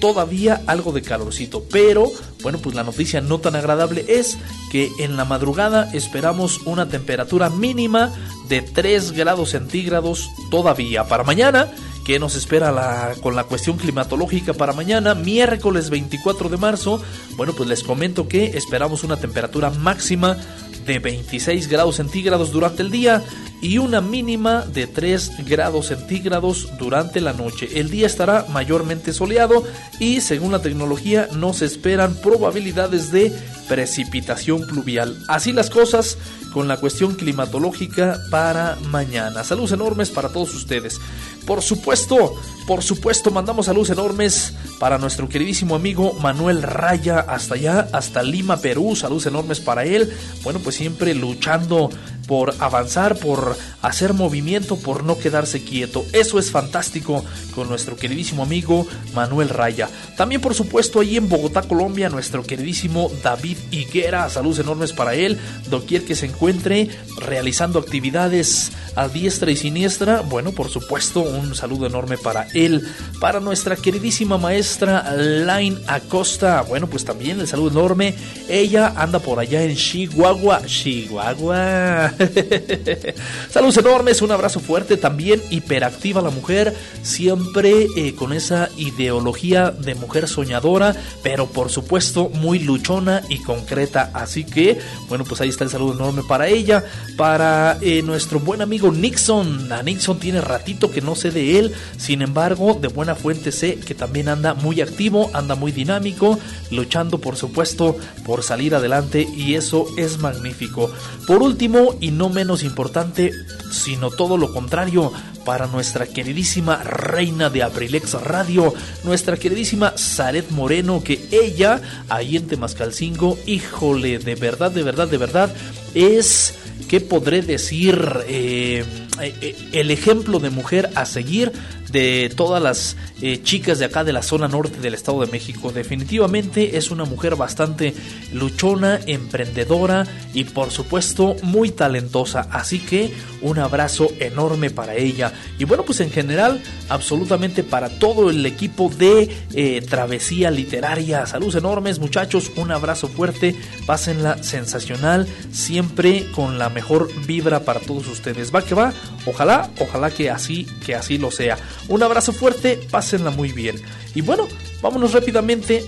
todavía 0.00 0.62
algo 0.66 0.92
de 0.92 1.02
calorcito, 1.02 1.64
pero 1.70 2.10
bueno, 2.42 2.58
pues 2.58 2.74
la 2.74 2.84
noticia 2.84 3.20
no 3.20 3.38
tan 3.38 3.56
agradable 3.56 4.04
es 4.08 4.38
que 4.70 4.90
en 4.98 5.16
la 5.16 5.24
madrugada 5.24 5.90
esperamos 5.92 6.60
una 6.66 6.88
temperatura 6.88 7.50
mínima 7.50 8.12
de 8.48 8.62
3 8.62 9.12
grados 9.12 9.50
centígrados 9.50 10.28
todavía 10.50 11.04
para 11.08 11.24
mañana. 11.24 11.68
¿Qué 12.04 12.18
nos 12.18 12.36
espera 12.36 12.72
la- 12.72 13.14
con 13.20 13.36
la 13.36 13.44
cuestión 13.44 13.76
climatológica 13.76 14.54
para 14.54 14.72
mañana? 14.72 15.14
Miércoles 15.14 15.90
24 15.90 16.48
de 16.48 16.56
marzo. 16.56 17.02
Bueno, 17.36 17.52
pues 17.54 17.68
les 17.68 17.82
comento 17.82 18.28
que 18.28 18.56
esperamos 18.56 19.04
una 19.04 19.18
temperatura 19.18 19.68
máxima 19.70 20.38
de 20.86 20.98
26 21.00 21.68
grados 21.68 21.96
centígrados 21.96 22.50
durante 22.50 22.80
el 22.80 22.90
día 22.90 23.22
y 23.60 23.78
una 23.78 24.00
mínima 24.00 24.62
de 24.62 24.86
3 24.86 25.44
grados 25.46 25.86
centígrados 25.86 26.68
durante 26.78 27.20
la 27.20 27.32
noche. 27.32 27.68
El 27.74 27.90
día 27.90 28.06
estará 28.06 28.46
mayormente 28.50 29.12
soleado 29.12 29.64
y 29.98 30.20
según 30.20 30.52
la 30.52 30.62
tecnología 30.62 31.28
no 31.32 31.52
se 31.52 31.64
esperan 31.64 32.14
probabilidades 32.16 33.10
de 33.10 33.32
precipitación 33.68 34.66
pluvial. 34.66 35.16
Así 35.28 35.52
las 35.52 35.70
cosas 35.70 36.18
con 36.52 36.68
la 36.68 36.78
cuestión 36.78 37.14
climatológica 37.14 38.18
para 38.30 38.76
mañana. 38.90 39.44
Saludos 39.44 39.72
enormes 39.72 40.10
para 40.10 40.30
todos 40.30 40.54
ustedes. 40.54 40.98
Por 41.46 41.62
supuesto, 41.62 42.34
por 42.66 42.82
supuesto, 42.82 43.30
mandamos 43.30 43.66
saludos 43.66 43.90
enormes 43.90 44.54
para 44.78 44.98
nuestro 44.98 45.28
queridísimo 45.28 45.74
amigo 45.74 46.12
Manuel 46.14 46.62
Raya, 46.62 47.20
hasta 47.20 47.54
allá, 47.54 47.88
hasta 47.92 48.22
Lima, 48.22 48.58
Perú. 48.58 48.94
Saludos 48.96 49.26
enormes 49.26 49.60
para 49.60 49.84
él. 49.84 50.12
Bueno, 50.42 50.60
pues 50.60 50.76
siempre 50.76 51.14
luchando 51.14 51.90
por 52.26 52.54
avanzar, 52.58 53.16
por 53.16 53.47
hacer 53.82 54.14
movimiento, 54.14 54.76
por 54.76 55.04
no 55.04 55.18
quedarse 55.18 55.62
quieto. 55.62 56.04
Eso 56.12 56.38
es 56.38 56.50
fantástico 56.50 57.24
con 57.54 57.68
nuestro 57.68 57.96
queridísimo 57.96 58.42
amigo 58.42 58.86
Manuel 59.14 59.48
Raya. 59.48 59.88
También, 60.16 60.40
por 60.40 60.54
supuesto, 60.54 61.00
ahí 61.00 61.16
en 61.16 61.28
Bogotá, 61.28 61.62
Colombia, 61.62 62.08
nuestro 62.08 62.42
queridísimo 62.42 63.10
David 63.22 63.58
Higuera. 63.70 64.28
Saludos 64.30 64.60
enormes 64.60 64.92
para 64.92 65.14
él. 65.14 65.38
Doquier 65.68 66.04
que 66.04 66.14
se 66.14 66.26
encuentre 66.26 66.88
realizando 67.20 67.78
actividades 67.78 68.72
a 68.96 69.08
diestra 69.08 69.50
y 69.50 69.56
siniestra. 69.56 70.22
Bueno, 70.22 70.52
por 70.52 70.68
supuesto, 70.70 71.20
un 71.20 71.54
saludo 71.54 71.86
enorme 71.86 72.18
para 72.18 72.48
él. 72.54 72.86
Para 73.20 73.40
nuestra 73.40 73.76
queridísima 73.76 74.38
maestra 74.38 75.14
Line 75.16 75.78
Acosta. 75.86 76.62
Bueno, 76.62 76.88
pues 76.88 77.04
también 77.04 77.40
el 77.40 77.46
saludo 77.46 77.70
enorme. 77.70 78.14
Ella 78.48 78.92
anda 78.96 79.18
por 79.18 79.38
allá 79.38 79.62
en 79.62 79.76
Chihuahua. 79.76 80.62
Chihuahua. 80.66 82.12
Saludos 83.50 83.78
enormes, 83.78 84.22
un 84.22 84.32
abrazo 84.32 84.60
fuerte. 84.60 84.96
También 84.96 85.42
hiperactiva 85.50 86.20
la 86.20 86.30
mujer, 86.30 86.74
siempre 87.02 87.86
eh, 87.96 88.14
con 88.14 88.32
esa 88.32 88.68
ideología 88.76 89.70
de 89.70 89.94
mujer 89.94 90.28
soñadora, 90.28 90.94
pero 91.22 91.46
por 91.46 91.70
supuesto 91.70 92.28
muy 92.28 92.58
luchona 92.58 93.22
y 93.28 93.42
concreta. 93.42 94.10
Así 94.14 94.44
que, 94.44 94.78
bueno, 95.08 95.24
pues 95.24 95.40
ahí 95.40 95.48
está 95.48 95.64
el 95.64 95.70
saludo 95.70 95.94
enorme 95.94 96.22
para 96.28 96.48
ella. 96.48 96.84
Para 97.16 97.78
eh, 97.80 98.02
nuestro 98.02 98.40
buen 98.40 98.62
amigo 98.62 98.90
Nixon. 98.92 99.72
A 99.72 99.82
Nixon 99.82 100.18
tiene 100.18 100.40
ratito 100.40 100.90
que 100.90 101.00
no 101.00 101.14
sé 101.14 101.30
de 101.30 101.58
él. 101.58 101.74
Sin 101.96 102.22
embargo, 102.22 102.78
de 102.80 102.88
buena 102.88 103.14
fuente 103.14 103.52
sé 103.52 103.76
que 103.76 103.94
también 103.94 104.28
anda 104.28 104.54
muy 104.54 104.80
activo, 104.80 105.30
anda 105.34 105.54
muy 105.54 105.72
dinámico, 105.72 106.38
luchando 106.70 107.18
por 107.18 107.36
supuesto 107.36 107.96
por 108.24 108.42
salir 108.42 108.74
adelante 108.74 109.26
y 109.36 109.54
eso 109.54 109.86
es 109.96 110.18
magnífico. 110.18 110.90
Por 111.26 111.42
último 111.42 111.96
y 112.00 112.10
no 112.10 112.28
menos 112.28 112.62
importante, 112.62 113.27
sino 113.70 114.10
todo 114.10 114.36
lo 114.36 114.52
contrario, 114.52 115.12
para 115.44 115.66
nuestra 115.66 116.06
queridísima 116.06 116.82
reina 116.82 117.48
de 117.48 117.62
Abrilex 117.62 118.12
Radio, 118.14 118.74
nuestra 119.04 119.36
queridísima 119.36 119.94
Zaret 119.96 120.50
Moreno, 120.50 121.02
que 121.02 121.26
ella, 121.30 121.80
ahí 122.08 122.36
en 122.36 122.46
Temascalcingo, 122.46 123.38
híjole, 123.46 124.18
de 124.18 124.34
verdad, 124.34 124.70
de 124.70 124.82
verdad, 124.82 125.08
de 125.08 125.16
verdad, 125.16 125.50
es, 125.94 126.54
¿qué 126.88 127.00
podré 127.00 127.40
decir? 127.40 127.98
Eh, 128.28 128.84
eh, 129.20 129.56
el 129.72 129.90
ejemplo 129.90 130.38
de 130.38 130.50
mujer 130.50 130.90
a 130.94 131.04
seguir 131.04 131.52
de 131.90 132.32
todas 132.34 132.62
las 132.62 132.96
eh, 133.20 133.42
chicas 133.42 133.78
de 133.78 133.86
acá 133.86 134.04
de 134.04 134.12
la 134.12 134.22
zona 134.22 134.48
norte 134.48 134.80
del 134.80 134.94
Estado 134.94 135.20
de 135.20 135.32
México. 135.32 135.72
Definitivamente 135.72 136.76
es 136.76 136.90
una 136.90 137.04
mujer 137.04 137.36
bastante 137.36 137.94
luchona, 138.32 139.00
emprendedora 139.06 140.06
y 140.34 140.44
por 140.44 140.70
supuesto 140.70 141.36
muy 141.42 141.70
talentosa. 141.70 142.46
Así 142.50 142.78
que 142.78 143.12
un 143.40 143.58
abrazo 143.58 144.10
enorme 144.18 144.70
para 144.70 144.94
ella. 144.94 145.32
Y 145.58 145.64
bueno, 145.64 145.84
pues 145.84 146.00
en 146.00 146.10
general, 146.10 146.60
absolutamente 146.88 147.64
para 147.64 147.88
todo 147.88 148.30
el 148.30 148.44
equipo 148.46 148.90
de 148.90 149.28
eh, 149.54 149.82
Travesía 149.88 150.50
Literaria. 150.50 151.26
Saludos 151.26 151.56
enormes 151.56 151.98
muchachos, 151.98 152.50
un 152.56 152.70
abrazo 152.70 153.08
fuerte. 153.08 153.54
Pásenla 153.86 154.42
sensacional, 154.42 155.26
siempre 155.52 156.26
con 156.32 156.58
la 156.58 156.68
mejor 156.68 157.08
vibra 157.26 157.60
para 157.60 157.80
todos 157.80 158.06
ustedes. 158.06 158.54
Va 158.54 158.62
que 158.62 158.74
va, 158.74 158.92
ojalá, 159.26 159.70
ojalá 159.80 160.10
que 160.10 160.30
así, 160.30 160.66
que 160.84 160.94
así 160.94 161.18
lo 161.18 161.30
sea. 161.30 161.56
Un 161.88 162.02
abrazo 162.02 162.32
fuerte, 162.32 162.78
pásenla 162.90 163.30
muy 163.30 163.52
bien. 163.52 163.80
Y 164.14 164.20
bueno, 164.20 164.48
vámonos 164.82 165.12
rápidamente. 165.12 165.84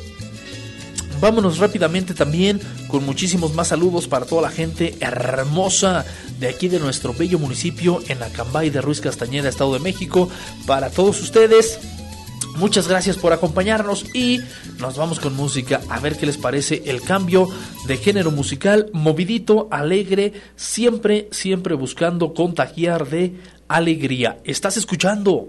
Vámonos 1.20 1.58
rápidamente 1.58 2.14
también 2.14 2.60
con 2.88 3.04
muchísimos 3.04 3.54
más 3.54 3.68
saludos 3.68 4.08
para 4.08 4.24
toda 4.24 4.40
la 4.42 4.50
gente 4.50 4.96
hermosa 5.00 6.06
de 6.38 6.48
aquí 6.48 6.68
de 6.68 6.78
nuestro 6.78 7.12
bello 7.12 7.38
municipio 7.38 8.02
en 8.08 8.22
Acambay 8.22 8.70
de 8.70 8.80
Ruiz 8.80 9.02
Castañeda, 9.02 9.50
Estado 9.50 9.74
de 9.74 9.80
México. 9.80 10.30
Para 10.66 10.88
todos 10.88 11.20
ustedes, 11.20 11.78
Muchas 12.56 12.88
gracias 12.88 13.16
por 13.16 13.32
acompañarnos 13.32 14.04
y 14.14 14.40
nos 14.78 14.96
vamos 14.96 15.18
con 15.18 15.34
música 15.34 15.80
a 15.88 15.98
ver 16.00 16.18
qué 16.18 16.26
les 16.26 16.36
parece 16.36 16.82
el 16.86 17.00
cambio 17.00 17.48
de 17.86 17.96
género 17.96 18.30
musical, 18.32 18.90
movidito, 18.92 19.68
alegre, 19.70 20.32
siempre, 20.56 21.28
siempre 21.30 21.74
buscando 21.74 22.34
contagiar 22.34 23.08
de 23.08 23.34
alegría. 23.68 24.40
Estás 24.44 24.76
escuchando 24.76 25.48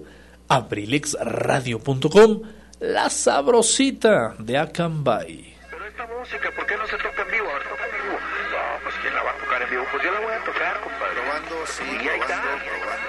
abrilexradio.com, 0.52 2.42
la 2.82 3.10
sabrosita 3.10 4.36
de 4.38 4.58
Acambay. 4.58 5.56
Pero 5.70 5.86
esta 5.86 6.06
música, 6.08 6.52
¿por 6.56 6.66
qué 6.66 6.76
no 6.76 6.86
se 6.88 6.98
toca 6.98 7.22
en 7.22 7.32
vivo? 7.32 7.48
A 7.50 7.54
ver, 7.54 7.64
toca 7.70 7.86
en 7.86 7.92
vivo. 8.04 8.20
No, 8.20 8.84
pues 8.84 8.96
¿quién 9.02 9.16
la 9.16 9.24
va 9.24 9.32
a 9.32 9.38
tocar 9.38 9.62
en 9.62 9.70
vivo? 9.70 9.86
Pues 9.92 10.04
yo 10.04 10.12
la 10.12 10.20
voy 10.20 10.34
a 10.34 10.44
tocar, 10.44 10.82
compadre. 10.82 11.22
Probando, 11.22 11.66
sí, 11.68 11.84
y 11.86 12.08
ahí 12.10 12.20
está. 12.20 12.42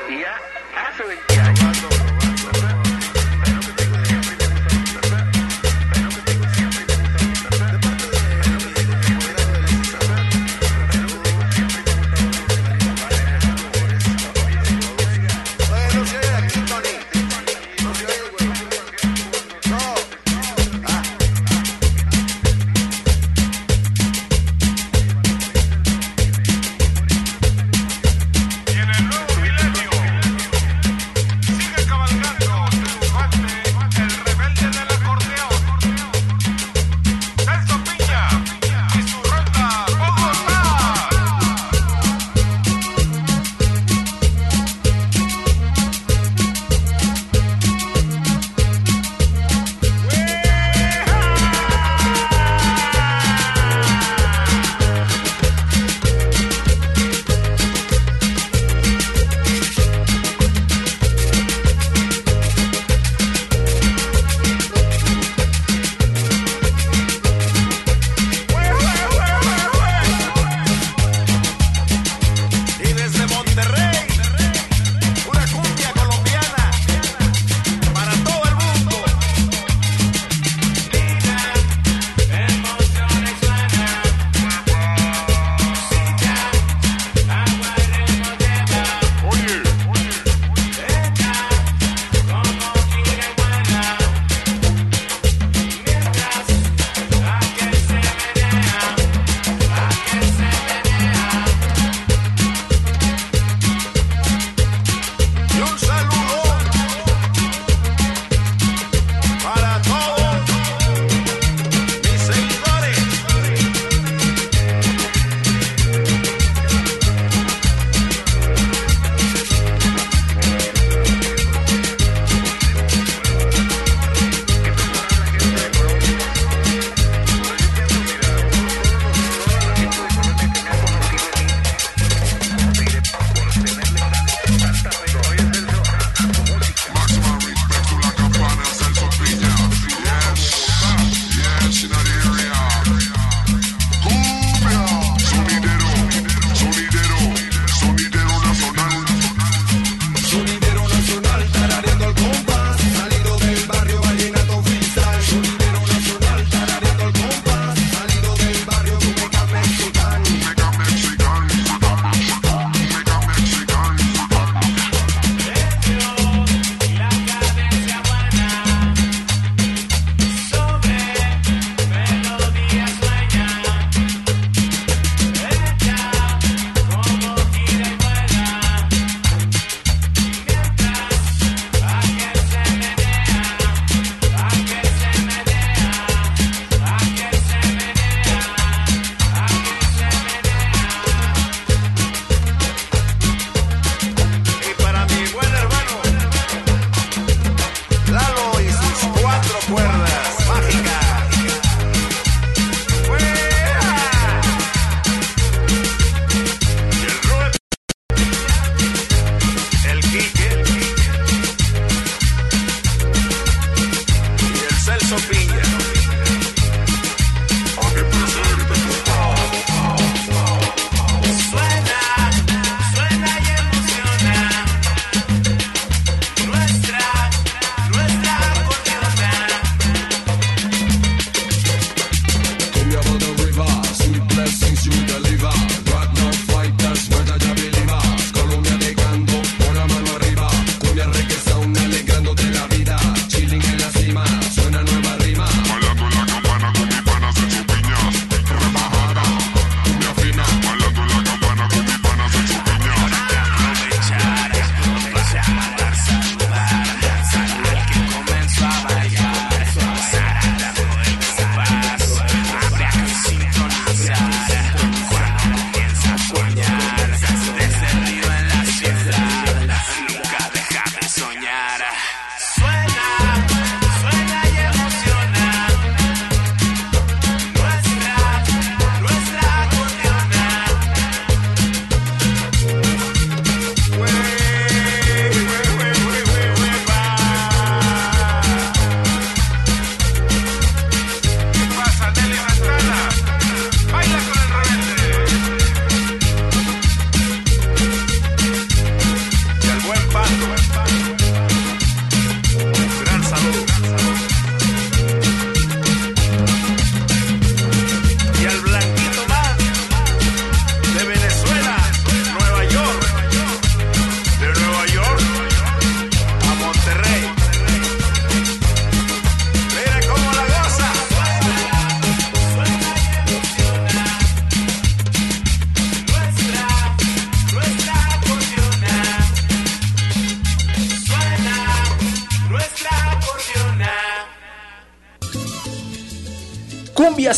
Y 0.08 0.20
ya, 0.20 0.38
hace 0.88 1.02
20 1.02 1.40
años. 1.40 1.71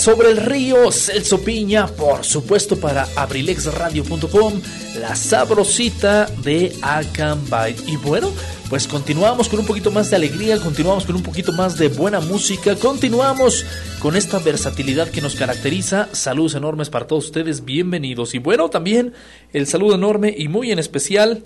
Sobre 0.05 0.29
el 0.33 0.37
río, 0.37 0.93
Celso 0.93 1.40
Piña, 1.40 1.87
por 1.87 2.27
supuesto 2.27 2.79
para 2.79 3.09
abrilexradio.com, 3.17 4.61
la 5.01 5.17
sabrosita 5.17 6.27
de 6.43 6.77
Acambay. 6.83 7.75
Y 7.87 7.97
bueno, 7.97 8.31
pues 8.69 8.87
continuamos 8.87 9.49
con 9.49 9.61
un 9.61 9.64
poquito 9.64 9.90
más 9.90 10.11
de 10.11 10.17
alegría, 10.17 10.59
continuamos 10.59 11.07
con 11.07 11.17
un 11.17 11.23
poquito 11.23 11.53
más 11.53 11.79
de 11.79 11.88
buena 11.88 12.21
música, 12.21 12.77
continuamos 12.77 13.64
con 13.99 14.14
esta 14.14 14.38
versatilidad 14.40 15.09
que 15.09 15.23
nos 15.23 15.37
caracteriza. 15.37 16.11
Saludos 16.12 16.55
enormes 16.55 16.90
para 16.90 17.07
todos 17.07 17.25
ustedes, 17.25 17.64
bienvenidos. 17.64 18.35
Y 18.35 18.38
bueno, 18.40 18.69
también 18.69 19.14
el 19.55 19.67
saludo 19.67 19.95
enorme 19.95 20.35
y 20.37 20.49
muy 20.49 20.71
en 20.71 20.81
especial 20.81 21.45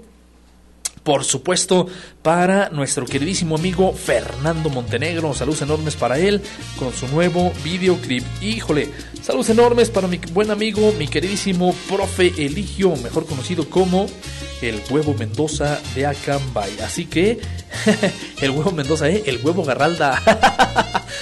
por 1.08 1.24
supuesto, 1.24 1.86
para 2.20 2.68
nuestro 2.68 3.06
queridísimo 3.06 3.56
amigo 3.56 3.94
Fernando 3.94 4.68
Montenegro. 4.68 5.32
Saludos 5.32 5.62
enormes 5.62 5.96
para 5.96 6.18
él 6.18 6.42
con 6.78 6.92
su 6.92 7.08
nuevo 7.08 7.50
videoclip. 7.64 8.22
Híjole, 8.42 8.90
saludos 9.22 9.48
enormes 9.48 9.88
para 9.88 10.06
mi 10.06 10.18
buen 10.18 10.50
amigo, 10.50 10.92
mi 10.98 11.08
queridísimo 11.08 11.74
profe 11.88 12.34
Eligio, 12.36 12.94
mejor 12.96 13.24
conocido 13.24 13.70
como 13.70 14.04
el 14.60 14.82
huevo 14.90 15.14
Mendoza 15.14 15.80
de 15.94 16.04
Acambay. 16.04 16.78
Así 16.84 17.06
que, 17.06 17.40
el 18.42 18.50
huevo 18.50 18.72
Mendoza, 18.72 19.08
¿eh? 19.08 19.22
El 19.24 19.40
huevo 19.42 19.64
Garralda. 19.64 20.20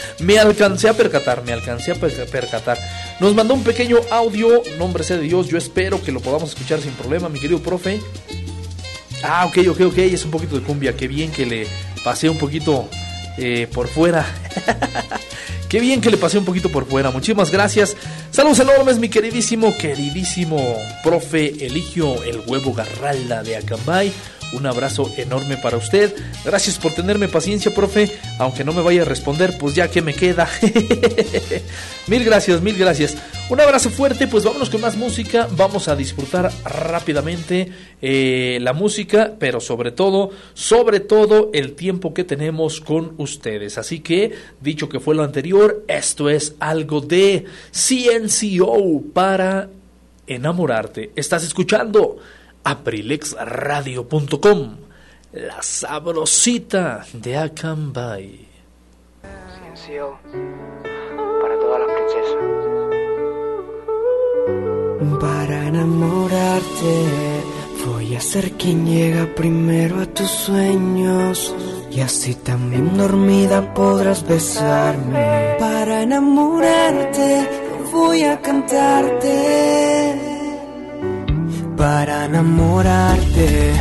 me 0.19 0.41
alcancé 0.41 0.89
a 0.89 0.95
percatar, 0.95 1.45
me 1.45 1.53
alcancé 1.53 1.93
a 1.93 1.95
per- 1.95 2.27
percatar. 2.29 2.77
Nos 3.21 3.37
mandó 3.37 3.55
un 3.55 3.63
pequeño 3.63 3.99
audio, 4.11 4.65
nombre 4.81 5.05
sea 5.05 5.17
de 5.17 5.23
Dios, 5.23 5.47
yo 5.47 5.57
espero 5.57 6.03
que 6.03 6.11
lo 6.11 6.19
podamos 6.19 6.51
escuchar 6.51 6.81
sin 6.81 6.91
problema, 6.95 7.29
mi 7.29 7.39
querido 7.39 7.61
profe. 7.63 8.01
Ah, 9.29 9.45
ok, 9.47 9.59
ok, 9.71 9.81
ok, 9.81 9.99
es 9.99 10.25
un 10.25 10.31
poquito 10.31 10.57
de 10.57 10.63
cumbia, 10.63 10.97
qué 10.97 11.09
bien 11.09 11.33
que 11.33 11.45
le 11.47 11.67
pasé 12.05 12.29
un 12.29 12.39
poquito 12.39 12.89
eh, 13.39 13.67
por 13.73 13.89
fuera. 13.89 14.25
Qué 15.69 15.81
bien 15.81 16.01
que 16.01 16.11
le 16.11 16.17
pasé 16.17 16.39
un 16.39 16.45
poquito 16.45 16.71
por 16.71 16.87
fuera. 16.87 17.11
Muchísimas 17.11 17.51
gracias. 17.51 17.97
Saludos 18.31 18.61
enormes, 18.61 19.01
mi 19.01 19.09
queridísimo, 19.09 19.77
queridísimo 19.77 20.77
profe 21.03 21.67
Eligio, 21.67 22.23
el 22.23 22.41
huevo 22.47 22.73
Garralda 22.73 23.43
de 23.43 23.57
Acambay. 23.57 24.13
Un 24.57 24.65
abrazo 24.65 25.13
enorme 25.19 25.59
para 25.59 25.77
usted. 25.77 26.15
Gracias 26.43 26.79
por 26.79 26.95
tenerme 26.95 27.29
paciencia, 27.29 27.75
profe. 27.75 28.11
Aunque 28.39 28.65
no 28.65 28.73
me 28.73 28.81
vaya 28.81 29.03
a 29.03 29.05
responder, 29.05 29.59
pues 29.59 29.75
ya 29.75 29.91
que 29.91 30.01
me 30.01 30.15
queda. 30.15 30.49
mil 32.07 32.25
gracias, 32.25 32.63
mil 32.63 32.75
gracias. 32.79 33.19
Un 33.51 33.61
abrazo 33.61 33.91
fuerte, 33.91 34.27
pues 34.27 34.45
vámonos 34.45 34.71
con 34.71 34.81
más 34.81 34.97
música. 34.97 35.47
Vamos 35.53 35.89
a 35.89 35.95
disfrutar 35.95 36.51
rápidamente 36.65 37.71
eh, 38.01 38.57
la 38.63 38.73
música, 38.73 39.35
pero 39.39 39.61
sobre 39.61 39.91
todo, 39.91 40.31
sobre 40.55 41.01
todo 41.01 41.51
el 41.53 41.75
tiempo 41.75 42.15
que 42.15 42.25
tenemos 42.25 42.81
con 42.81 43.13
ustedes. 43.19 43.77
Así 43.77 44.01
que, 44.01 44.33
dicho 44.63 44.89
que 44.89 45.01
fue 45.01 45.15
lo 45.15 45.23
anterior, 45.23 45.85
esto 45.87 46.31
es 46.31 46.55
algo 46.61 47.03
de 47.03 47.45
CNCO 47.73 49.03
para 49.13 49.69
enamorarte. 50.27 51.11
Estás 51.15 51.45
escuchando 51.45 52.17
aprilexradio.com, 52.67 54.77
la 55.33 55.63
sabrosita 55.63 57.07
de 57.13 57.37
Acambay. 57.37 58.49
Silencio 59.55 60.19
para 61.41 61.57
todas 61.61 61.81
las 61.81 61.89
princesas. 61.97 62.35
Para 65.21 65.69
enamorarte, 65.69 67.07
voy 67.87 68.17
a 68.17 68.21
ser 68.21 68.51
quien 68.53 68.85
llega 68.85 69.33
primero 69.37 70.01
a 70.01 70.07
tus 70.07 70.29
sueños. 70.29 71.55
Y 71.93 72.01
así 72.01 72.35
también 72.35 72.97
dormida 72.97 73.73
podrás 73.75 74.27
besarme. 74.27 75.55
Para 75.61 76.03
enamorarte, 76.03 77.49
voy 77.93 78.25
a 78.25 78.43
cantarte. 78.43 80.36
Para 81.77 82.25
enamorarte, 82.25 83.73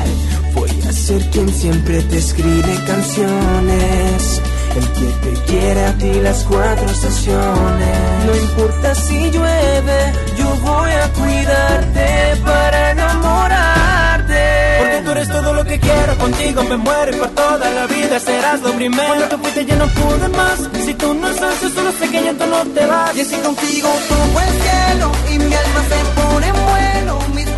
voy 0.54 0.70
a 0.88 0.92
ser 0.92 1.30
quien 1.30 1.48
siempre 1.50 2.02
te 2.04 2.18
escribe 2.18 2.76
canciones. 2.86 4.42
El 4.76 4.88
que 4.92 5.06
te 5.24 5.34
quiere 5.46 5.86
a 5.86 5.98
ti 5.98 6.14
las 6.22 6.44
cuatro 6.44 6.86
estaciones. 6.90 7.98
No 8.26 8.36
importa 8.36 8.96
si 8.96 9.32
llueve, 9.32 10.14
yo 10.38 10.48
voy 10.58 10.92
a 10.92 11.14
cuidarte 11.14 12.42
para 12.44 12.92
enamorarte. 12.92 14.44
Porque 14.80 15.02
tú 15.06 15.12
eres 15.12 15.30
todo 15.30 15.54
lo 15.54 15.64
que 15.64 15.80
quiero, 15.80 16.18
contigo 16.18 16.64
me 16.64 16.78
muero 16.78 17.16
y 17.16 17.20
por 17.20 17.30
toda 17.30 17.72
la 17.72 17.88
vida 17.88 18.20
serás 18.20 18.62
lo 18.62 18.74
primero. 18.74 19.08
Cuando 19.08 19.30
tú 19.30 19.38
fuiste 19.38 19.66
yo 19.66 19.76
no 19.78 19.88
pude 19.88 20.28
más, 20.30 20.70
si 20.86 20.94
tú 20.96 21.14
no 21.14 21.30
estás 21.30 21.62
yo 21.62 21.70
solo 21.70 21.92
sé 21.94 22.10
que 22.10 22.24
ya 22.24 22.34
tú 22.34 22.46
no 22.46 22.66
te 22.74 22.86
vas. 22.86 23.16
Y 23.16 23.22
así 23.22 23.36
contigo 23.38 23.90
toco 24.10 24.42
el 24.42 24.50
cielo 24.62 25.12
y 25.32 25.40
mi 25.40 25.54
alma 25.54 25.82
se 25.88 26.22
pone 26.22 26.48
en 26.48 26.56
vuelo. 26.56 27.20
Mis 27.34 27.50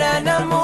para 0.00 0.16
enamorarte. 0.18 0.59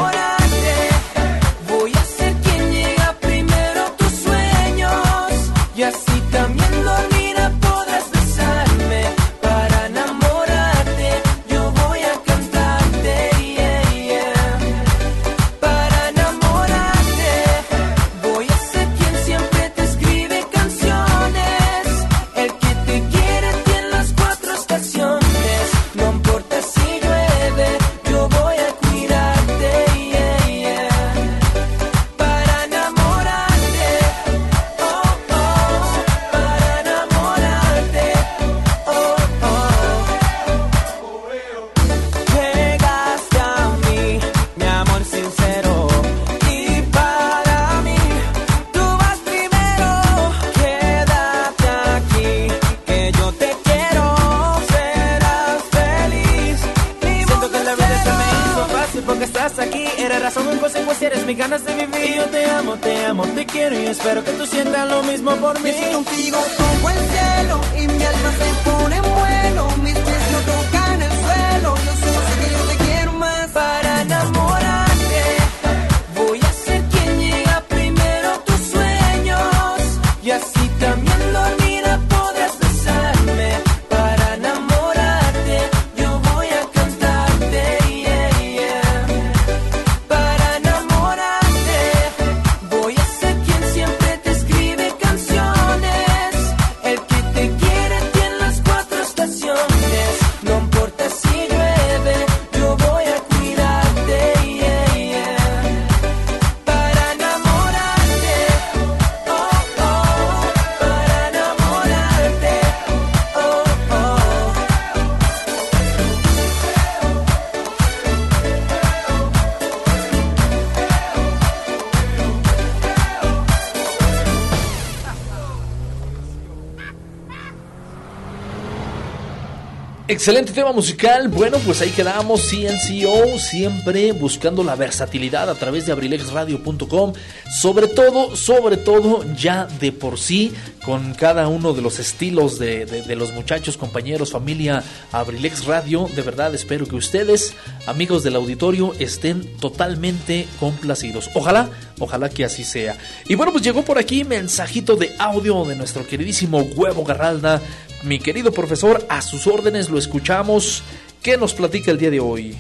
Excelente 130.27 130.51
tema 130.51 130.73
musical. 130.73 131.29
Bueno, 131.29 131.57
pues 131.65 131.81
ahí 131.83 131.91
quedamos. 131.91 132.51
CNCO, 132.51 133.39
siempre 133.39 134.11
buscando 134.11 134.65
la 134.65 134.75
versatilidad 134.75 135.49
a 135.49 135.55
través 135.55 135.87
de 135.87 135.93
abrilexradio.com. 135.93 137.13
Sobre 137.57 137.87
todo, 137.87 138.35
sobre 138.35 138.77
todo, 138.77 139.25
ya 139.37 139.67
de 139.79 139.93
por 139.93 140.19
sí, 140.19 140.53
con 140.85 141.15
cada 141.15 141.47
uno 141.47 141.75
de 141.75 141.83
los 141.83 142.01
estilos 142.01 142.59
de, 142.59 142.87
de- 142.87 143.15
los 143.15 143.33
muchachos, 143.35 143.77
compañeros, 143.77 144.33
familia 144.33 144.83
Abrilex 145.13 145.65
Radio. 145.65 146.09
De 146.17 146.23
verdad, 146.23 146.53
espero 146.57 146.87
que 146.87 146.97
ustedes, 146.97 147.55
amigos 147.87 148.25
del 148.25 148.35
auditorio, 148.35 148.95
estén 148.99 149.57
totalmente 149.59 150.49
complacidos. 150.59 151.31
Ojalá, 151.35 151.71
ojalá 152.01 152.31
que 152.31 152.45
así 152.45 152.65
sea. 152.65 152.99
Y 153.29 153.37
bueno, 153.37 153.53
pues 153.53 153.63
llegó 153.63 153.83
por 153.85 153.97
aquí 153.97 154.25
mensajito 154.25 154.97
de 154.97 155.15
audio 155.21 155.65
de 155.67 155.77
nuestro 155.77 156.05
queridísimo 156.05 156.63
Huevo 156.63 157.05
Garralda. 157.05 157.63
Mi 158.07 158.21
querido 158.21 158.53
profesor, 158.53 159.05
a 159.09 159.21
sus 159.21 159.49
órdenes 159.49 159.91
lo 159.91 159.99
escuchamos. 159.99 160.85
¿Qué 161.23 161.37
nos 161.37 161.55
platica 161.55 161.91
el 161.91 161.99
día 161.99 162.13
de 162.13 162.21
hoy? 162.21 162.55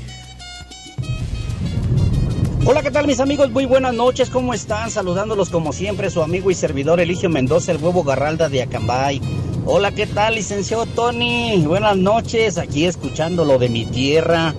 Hola, 2.65 2.83
¿qué 2.83 2.91
tal 2.91 3.07
mis 3.07 3.21
amigos? 3.21 3.53
Muy 3.53 3.65
buenas 3.65 3.95
noches, 3.95 4.29
¿cómo 4.29 4.55
están? 4.55 4.91
Saludándolos 4.91 5.51
como 5.51 5.73
siempre, 5.73 6.11
su 6.11 6.21
amigo 6.21 6.51
y 6.51 6.55
servidor 6.55 6.99
Eligio 6.99 7.31
Mendoza, 7.31 7.71
el 7.71 7.79
huevo 7.79 8.03
Garralda 8.03 8.49
de 8.49 8.63
Acambay. 8.63 9.21
Hola, 9.67 9.93
¿qué 9.93 10.09
tal, 10.09 10.35
licenciado 10.35 10.85
Tony? 10.85 11.63
Buenas 11.65 11.97
noches, 11.97 12.59
aquí 12.59 12.85
escuchando 12.85 13.45
lo 13.45 13.61
de 13.61 13.69
mi 13.69 13.87
tierra, 13.87 14.53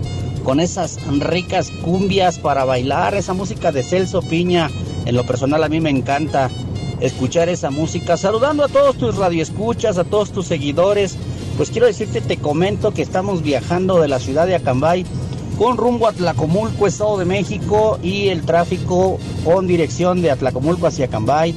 con 0.45 0.61
esas 0.61 1.05
ricas 1.19 1.69
cumbias 1.83 2.39
para 2.39 2.63
bailar, 2.63 3.13
esa 3.13 3.33
música 3.33 3.73
de 3.73 3.83
Celso 3.83 4.21
Piña. 4.21 4.69
En 5.05 5.17
lo 5.17 5.25
personal 5.25 5.65
a 5.65 5.69
mí 5.69 5.81
me 5.81 5.89
encanta 5.89 6.49
escuchar 7.01 7.49
esa 7.49 7.69
música. 7.69 8.17
Saludando 8.17 8.63
a 8.63 8.67
todos 8.67 8.97
tus 8.97 9.15
radioescuchas, 9.15 9.97
a 9.97 10.03
todos 10.03 10.31
tus 10.31 10.47
seguidores. 10.47 11.17
Pues 11.57 11.69
quiero 11.69 11.87
decirte, 11.87 12.21
te 12.21 12.37
comento 12.37 12.93
que 12.93 13.01
estamos 13.01 13.41
viajando 13.41 13.99
de 13.99 14.07
la 14.07 14.19
ciudad 14.19 14.47
de 14.47 14.55
Acambay 14.55 15.05
con 15.57 15.75
rumbo 15.75 16.07
a 16.07 16.13
Tlacomulco, 16.13 16.85
Estado 16.85 17.17
de 17.17 17.25
México, 17.25 17.97
y 18.03 18.27
el 18.27 18.43
tráfico 18.43 19.17
con 19.43 19.65
dirección 19.65 20.21
de 20.21 20.31
Atlacomulco 20.31 20.87
hacia 20.87 21.07
Cambay. 21.07 21.55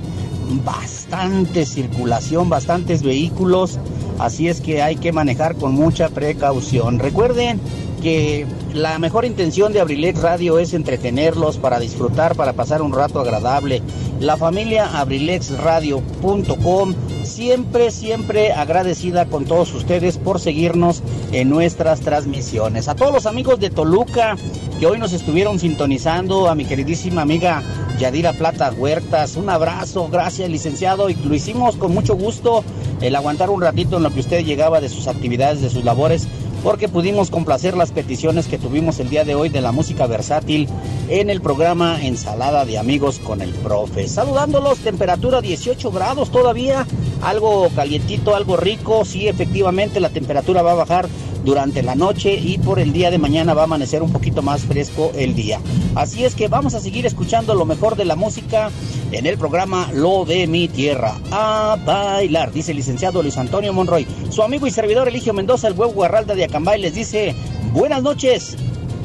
Bastante 0.64 1.66
circulación, 1.66 2.48
bastantes 2.48 3.02
vehículos, 3.02 3.78
así 4.18 4.48
es 4.48 4.60
que 4.60 4.82
hay 4.82 4.96
que 4.96 5.12
manejar 5.12 5.54
con 5.54 5.74
mucha 5.74 6.08
precaución. 6.08 6.98
Recuerden 6.98 7.60
que 8.00 8.46
la 8.74 8.98
mejor 8.98 9.24
intención 9.24 9.72
de 9.72 9.80
Abrilex 9.80 10.20
Radio 10.22 10.58
es 10.58 10.74
entretenerlos 10.74 11.58
para 11.58 11.78
disfrutar, 11.78 12.34
para 12.36 12.52
pasar 12.52 12.82
un 12.82 12.92
rato 12.92 13.20
agradable. 13.20 13.82
La 14.20 14.36
familia 14.36 14.98
abrilexradio.com 15.00 16.94
siempre, 17.24 17.90
siempre 17.90 18.52
agradecida 18.52 19.26
con 19.26 19.44
todos 19.44 19.72
ustedes 19.74 20.18
por 20.18 20.40
seguirnos 20.40 21.02
en 21.32 21.48
nuestras 21.48 22.00
transmisiones. 22.00 22.88
A 22.88 22.94
todos 22.94 23.12
los 23.12 23.26
amigos 23.26 23.60
de 23.60 23.70
Toluca 23.70 24.36
que 24.78 24.86
hoy 24.86 24.98
nos 24.98 25.12
estuvieron 25.12 25.58
sintonizando, 25.58 26.48
a 26.48 26.54
mi 26.54 26.64
queridísima 26.64 27.22
amiga 27.22 27.62
Yadira 27.98 28.32
Plata 28.32 28.72
Huertas, 28.72 29.36
un 29.36 29.50
abrazo, 29.50 30.08
gracias 30.08 30.48
licenciado, 30.48 31.10
y 31.10 31.14
lo 31.14 31.34
hicimos 31.34 31.76
con 31.76 31.92
mucho 31.92 32.14
gusto 32.14 32.64
el 33.00 33.14
aguantar 33.14 33.50
un 33.50 33.60
ratito 33.60 33.98
en 33.98 34.02
lo 34.02 34.10
que 34.10 34.20
usted 34.20 34.44
llegaba 34.44 34.80
de 34.80 34.88
sus 34.88 35.06
actividades, 35.06 35.60
de 35.60 35.70
sus 35.70 35.84
labores 35.84 36.28
porque 36.62 36.88
pudimos 36.88 37.30
complacer 37.30 37.76
las 37.76 37.90
peticiones 37.90 38.46
que 38.46 38.58
tuvimos 38.58 39.00
el 39.00 39.08
día 39.08 39.24
de 39.24 39.34
hoy 39.34 39.48
de 39.48 39.60
la 39.60 39.72
música 39.72 40.06
versátil 40.06 40.68
en 41.08 41.30
el 41.30 41.40
programa 41.40 42.02
Ensalada 42.02 42.64
de 42.64 42.78
Amigos 42.78 43.18
con 43.18 43.40
el 43.40 43.50
Profe. 43.50 44.08
Saludándolos, 44.08 44.78
temperatura 44.78 45.40
18 45.40 45.90
grados 45.90 46.30
todavía, 46.30 46.86
algo 47.22 47.68
calientito, 47.74 48.34
algo 48.34 48.56
rico, 48.56 49.04
sí, 49.04 49.28
efectivamente 49.28 50.00
la 50.00 50.10
temperatura 50.10 50.62
va 50.62 50.72
a 50.72 50.76
bajar 50.76 51.08
durante 51.44 51.82
la 51.82 51.94
noche 51.94 52.34
y 52.34 52.58
por 52.58 52.78
el 52.78 52.92
día 52.92 53.10
de 53.10 53.18
mañana 53.18 53.54
va 53.54 53.62
a 53.62 53.64
amanecer 53.64 54.02
un 54.02 54.12
poquito 54.12 54.42
más 54.42 54.62
fresco 54.62 55.12
el 55.14 55.34
día. 55.34 55.60
Así 55.94 56.24
es 56.24 56.34
que 56.34 56.48
vamos 56.48 56.74
a 56.74 56.80
seguir 56.80 57.06
escuchando 57.06 57.54
lo 57.54 57.64
mejor 57.64 57.96
de 57.96 58.04
la 58.04 58.16
música 58.16 58.70
en 59.12 59.26
el 59.26 59.38
programa 59.38 59.90
Lo 59.92 60.24
de 60.24 60.46
mi 60.46 60.68
tierra. 60.68 61.16
A 61.30 61.76
bailar, 61.84 62.52
dice 62.52 62.72
el 62.72 62.78
licenciado 62.78 63.22
Luis 63.22 63.38
Antonio 63.38 63.72
Monroy. 63.72 64.06
Su 64.30 64.42
amigo 64.42 64.66
y 64.66 64.70
servidor 64.70 65.08
Eligio 65.08 65.32
Mendoza, 65.32 65.68
el 65.68 65.74
huevo 65.74 65.92
Guarralda 65.92 66.34
de 66.34 66.44
Acambay, 66.44 66.80
les 66.80 66.94
dice 66.94 67.34
buenas 67.72 68.02
noches. 68.02 68.56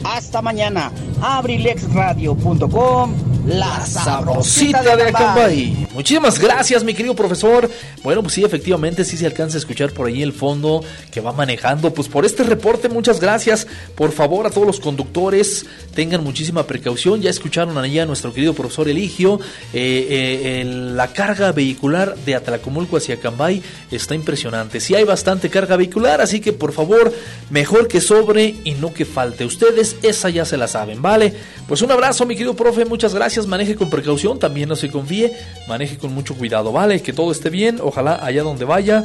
Hasta 0.03 0.41
mañana. 0.41 0.91
Abrilexradio.com 1.21 3.13
La 3.47 3.85
sabrosita 3.85 4.83
de 4.83 5.03
Acambay. 5.03 5.84
Muchísimas 5.95 6.39
gracias, 6.39 6.83
mi 6.83 6.93
querido 6.93 7.15
profesor. 7.15 7.71
Bueno, 8.03 8.21
pues 8.21 8.33
sí, 8.33 8.43
efectivamente, 8.43 9.05
sí 9.05 9.15
se 9.15 9.25
alcanza 9.25 9.55
a 9.55 9.59
escuchar 9.59 9.93
por 9.93 10.07
ahí 10.07 10.21
el 10.21 10.33
fondo 10.33 10.83
que 11.09 11.21
va 11.21 11.31
manejando. 11.31 11.93
Pues 11.93 12.09
por 12.09 12.25
este 12.25 12.43
reporte, 12.43 12.89
muchas 12.89 13.21
gracias. 13.21 13.65
Por 13.95 14.11
favor, 14.11 14.45
a 14.45 14.49
todos 14.49 14.67
los 14.67 14.81
conductores, 14.81 15.65
tengan 15.93 16.21
muchísima 16.21 16.67
precaución. 16.67 17.21
Ya 17.21 17.29
escucharon 17.29 17.77
allá 17.77 18.03
a 18.03 18.05
nuestro 18.05 18.33
querido 18.33 18.53
profesor 18.53 18.89
Eligio. 18.89 19.39
Eh, 19.71 20.07
eh, 20.09 20.65
la 20.65 21.13
carga 21.13 21.53
vehicular 21.53 22.17
de 22.25 22.35
Atlacomulco 22.35 22.97
hacia 22.97 23.15
Acambay 23.15 23.63
está 23.89 24.15
impresionante. 24.15 24.81
Sí 24.81 24.95
hay 24.95 25.05
bastante 25.05 25.49
carga 25.49 25.77
vehicular, 25.77 26.19
así 26.19 26.41
que 26.41 26.51
por 26.51 26.73
favor, 26.73 27.13
mejor 27.49 27.87
que 27.87 28.01
sobre 28.01 28.53
y 28.65 28.71
no 28.71 28.93
que 28.93 29.05
falte. 29.05 29.45
Ustedes 29.45 29.95
esa 30.03 30.29
ya 30.29 30.43
se 30.43 30.57
la 30.57 30.67
saben, 30.67 31.01
¿vale? 31.01 31.33
Pues 31.69 31.81
un 31.81 31.91
abrazo, 31.93 32.25
mi 32.25 32.35
querido 32.35 32.53
profe, 32.53 32.83
muchas 32.83 33.15
gracias. 33.15 33.47
Maneje 33.47 33.75
con 33.75 33.89
precaución, 33.89 34.39
también 34.39 34.67
no 34.67 34.75
se 34.75 34.91
confíe. 34.91 35.31
Maneje 35.69 35.84
con 35.99 36.13
mucho 36.13 36.35
cuidado, 36.35 36.71
¿vale? 36.71 37.01
Que 37.01 37.13
todo 37.13 37.31
esté 37.31 37.49
bien, 37.49 37.79
ojalá 37.81 38.23
allá 38.23 38.43
donde 38.43 38.65
vaya, 38.65 39.03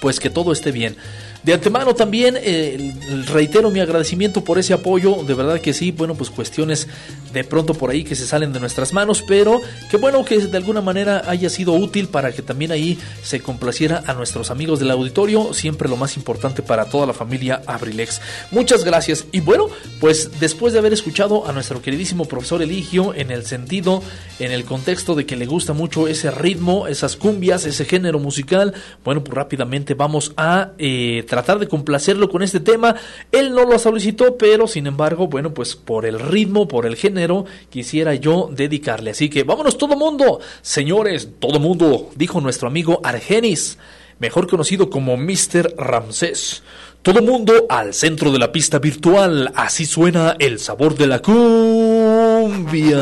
pues 0.00 0.20
que 0.20 0.30
todo 0.30 0.52
esté 0.52 0.72
bien. 0.72 0.96
De 1.42 1.54
antemano 1.54 1.94
también 1.94 2.36
eh, 2.38 2.94
reitero 3.26 3.70
mi 3.70 3.80
agradecimiento 3.80 4.44
por 4.44 4.58
ese 4.58 4.74
apoyo, 4.74 5.22
de 5.26 5.34
verdad 5.34 5.60
que 5.60 5.72
sí, 5.72 5.90
bueno, 5.90 6.14
pues 6.14 6.28
cuestiones 6.28 6.86
de 7.32 7.44
pronto 7.44 7.74
por 7.74 7.90
ahí 7.90 8.04
que 8.04 8.14
se 8.14 8.26
salen 8.26 8.52
de 8.52 8.60
nuestras 8.60 8.92
manos, 8.92 9.22
pero 9.26 9.60
que 9.90 9.96
bueno 9.96 10.24
que 10.24 10.38
de 10.38 10.56
alguna 10.56 10.80
manera 10.80 11.22
haya 11.26 11.48
sido 11.48 11.72
útil 11.72 12.08
para 12.08 12.32
que 12.32 12.42
también 12.42 12.72
ahí 12.72 12.98
se 13.22 13.40
complaciera 13.40 14.02
a 14.06 14.14
nuestros 14.14 14.50
amigos 14.50 14.80
del 14.80 14.90
auditorio, 14.90 15.54
siempre 15.54 15.88
lo 15.88 15.96
más 15.96 16.16
importante 16.16 16.62
para 16.62 16.86
toda 16.86 17.06
la 17.06 17.12
familia 17.12 17.62
Abrilex. 17.66 18.20
Muchas 18.50 18.84
gracias 18.84 19.24
y 19.32 19.40
bueno, 19.40 19.68
pues 20.00 20.40
después 20.40 20.72
de 20.72 20.80
haber 20.80 20.92
escuchado 20.92 21.48
a 21.48 21.52
nuestro 21.52 21.80
queridísimo 21.80 22.26
profesor 22.26 22.62
Eligio 22.62 23.14
en 23.14 23.30
el 23.30 23.46
sentido, 23.46 24.02
en 24.38 24.52
el 24.52 24.64
contexto 24.64 25.14
de 25.14 25.24
que 25.24 25.36
le 25.36 25.46
gusta 25.46 25.72
mucho 25.72 26.08
ese 26.08 26.30
ritmo, 26.30 26.86
esas 26.86 27.16
cumbias, 27.16 27.64
ese 27.64 27.84
género 27.84 28.18
musical, 28.18 28.74
bueno, 29.04 29.24
pues 29.24 29.34
rápidamente 29.34 29.94
vamos 29.94 30.32
a 30.36 30.72
eh, 30.78 31.24
tratar 31.30 31.58
de 31.60 31.68
complacerlo 31.68 32.28
con 32.28 32.42
este 32.42 32.58
tema. 32.58 32.96
Él 33.30 33.54
no 33.54 33.64
lo 33.64 33.78
solicitó, 33.78 34.36
pero 34.36 34.66
sin 34.66 34.88
embargo, 34.88 35.28
bueno, 35.28 35.54
pues 35.54 35.76
por 35.76 36.04
el 36.04 36.18
ritmo, 36.18 36.66
por 36.66 36.86
el 36.86 36.96
género, 36.96 37.44
quisiera 37.70 38.16
yo 38.16 38.50
dedicarle. 38.52 39.12
Así 39.12 39.30
que 39.30 39.44
vámonos 39.44 39.78
todo 39.78 39.96
mundo, 39.96 40.40
señores, 40.60 41.28
todo 41.38 41.60
mundo, 41.60 42.10
dijo 42.16 42.40
nuestro 42.40 42.66
amigo 42.66 43.00
Argenis, 43.04 43.78
mejor 44.18 44.48
conocido 44.48 44.90
como 44.90 45.16
Mr. 45.16 45.76
Ramsés. 45.78 46.64
Todo 47.02 47.22
mundo 47.22 47.66
al 47.68 47.94
centro 47.94 48.32
de 48.32 48.40
la 48.40 48.50
pista 48.50 48.80
virtual, 48.80 49.52
así 49.54 49.86
suena 49.86 50.34
el 50.38 50.58
sabor 50.58 50.96
de 50.96 51.06
la 51.06 51.20
cumbia. 51.20 52.98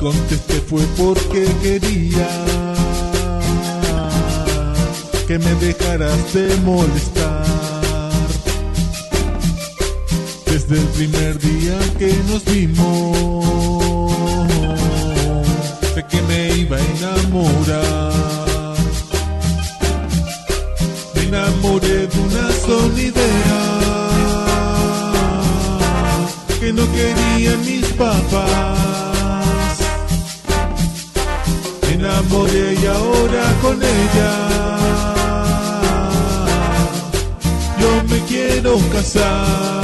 Contesté 0.00 0.54
fue 0.62 0.82
porque 0.96 1.46
quería 1.62 2.28
que 5.28 5.38
me 5.38 5.54
dejaras 5.56 6.32
de 6.32 6.56
molestar. 6.64 7.44
Desde 10.46 10.78
el 10.78 10.86
primer 10.88 11.38
día 11.38 11.78
que 11.98 12.12
nos 12.28 12.44
vimos, 12.46 14.10
sé 15.94 16.04
que 16.10 16.22
me 16.22 16.56
iba 16.56 16.76
a 16.78 16.80
enamorar. 16.80 18.76
Me 21.14 21.22
enamoré 21.24 22.06
de 22.06 22.18
una 22.20 22.50
sonidera 22.66 23.62
que 26.58 26.72
no 26.72 26.90
querían 26.92 27.60
mis 27.66 27.86
papás. 27.92 29.09
Enamoré 32.00 32.76
y 32.82 32.86
ahora 32.86 33.44
con 33.60 33.76
ella 33.82 34.32
yo 37.78 38.04
me 38.08 38.24
quiero 38.24 38.78
casar. 38.90 39.79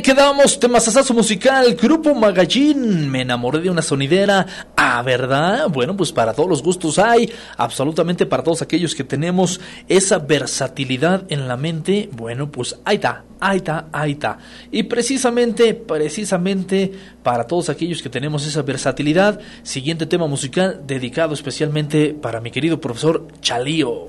Vale, 0.00 0.14
quedamos 0.14 0.58
temazazazo 0.58 1.12
musical, 1.12 1.74
Grupo 1.74 2.14
Magallín, 2.14 3.10
me 3.10 3.20
enamoré 3.20 3.60
de 3.60 3.68
una 3.68 3.82
sonidera, 3.82 4.46
ah, 4.74 5.02
¿verdad? 5.02 5.68
Bueno, 5.68 5.94
pues 5.94 6.10
para 6.10 6.32
todos 6.32 6.48
los 6.48 6.62
gustos 6.62 6.98
hay, 6.98 7.30
absolutamente 7.58 8.24
para 8.24 8.42
todos 8.42 8.62
aquellos 8.62 8.94
que 8.94 9.04
tenemos 9.04 9.60
esa 9.88 10.18
versatilidad 10.18 11.24
en 11.28 11.46
la 11.46 11.58
mente, 11.58 12.08
bueno, 12.12 12.50
pues 12.50 12.78
ahí 12.86 12.96
está, 12.96 13.24
ahí 13.40 13.58
está, 13.58 13.88
ahí 13.92 14.12
está. 14.12 14.38
Y 14.70 14.84
precisamente, 14.84 15.74
precisamente 15.74 16.92
para 17.22 17.44
todos 17.44 17.68
aquellos 17.68 18.00
que 18.00 18.08
tenemos 18.08 18.46
esa 18.46 18.62
versatilidad, 18.62 19.38
siguiente 19.62 20.06
tema 20.06 20.26
musical 20.26 20.80
dedicado 20.86 21.34
especialmente 21.34 22.14
para 22.14 22.40
mi 22.40 22.50
querido 22.50 22.80
profesor 22.80 23.28
Chalío. 23.42 24.08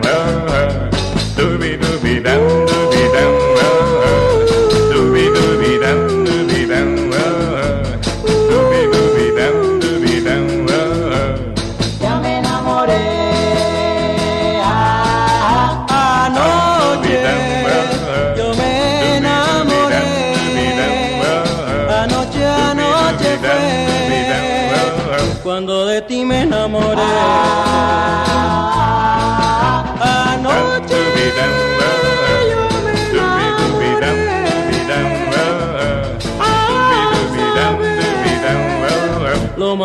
Oh. 0.00 0.97
Dooby 1.38 1.78
dooby 1.78 2.20
dum, 2.20 2.66
dooby 2.66 3.02
dum, 3.14 3.57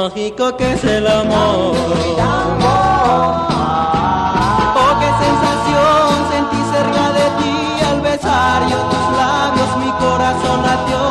mágico 0.03 0.57
que 0.57 0.73
es 0.73 0.83
el 0.83 1.07
amor. 1.07 1.77
Oh, 4.81 4.93
qué 4.99 5.09
sensación 5.25 6.09
sentí 6.31 6.59
cerca 6.75 7.05
de 7.19 7.25
ti 7.39 7.55
al 7.89 7.99
besar 8.01 8.57
yo 8.69 8.79
tus 8.91 9.07
labios, 9.21 9.69
mi 9.83 9.91
corazón 10.05 10.57
latió. 10.69 11.01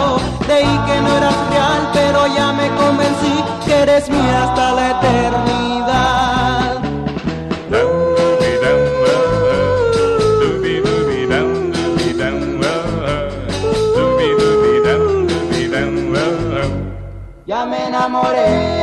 Creí 0.46 0.74
que 0.86 0.96
no 1.00 1.10
eras 1.16 1.38
real, 1.50 1.82
pero 1.94 2.26
ya 2.36 2.52
me 2.52 2.68
convencí 2.80 3.34
que 3.64 3.74
eres 3.84 4.10
mía 4.10 4.44
hasta 4.44 4.72
la 4.72 4.90
eternidad. 4.90 6.82
Dooby 7.70 8.52
dum, 8.62 8.80
oh, 18.14 18.81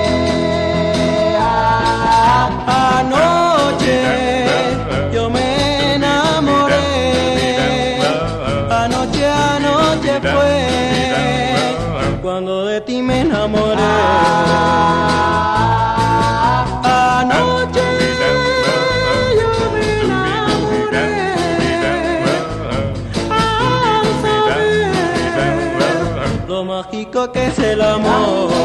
que 27.28 27.48
es 27.48 27.60
el 27.60 27.82
amor. 27.82 28.59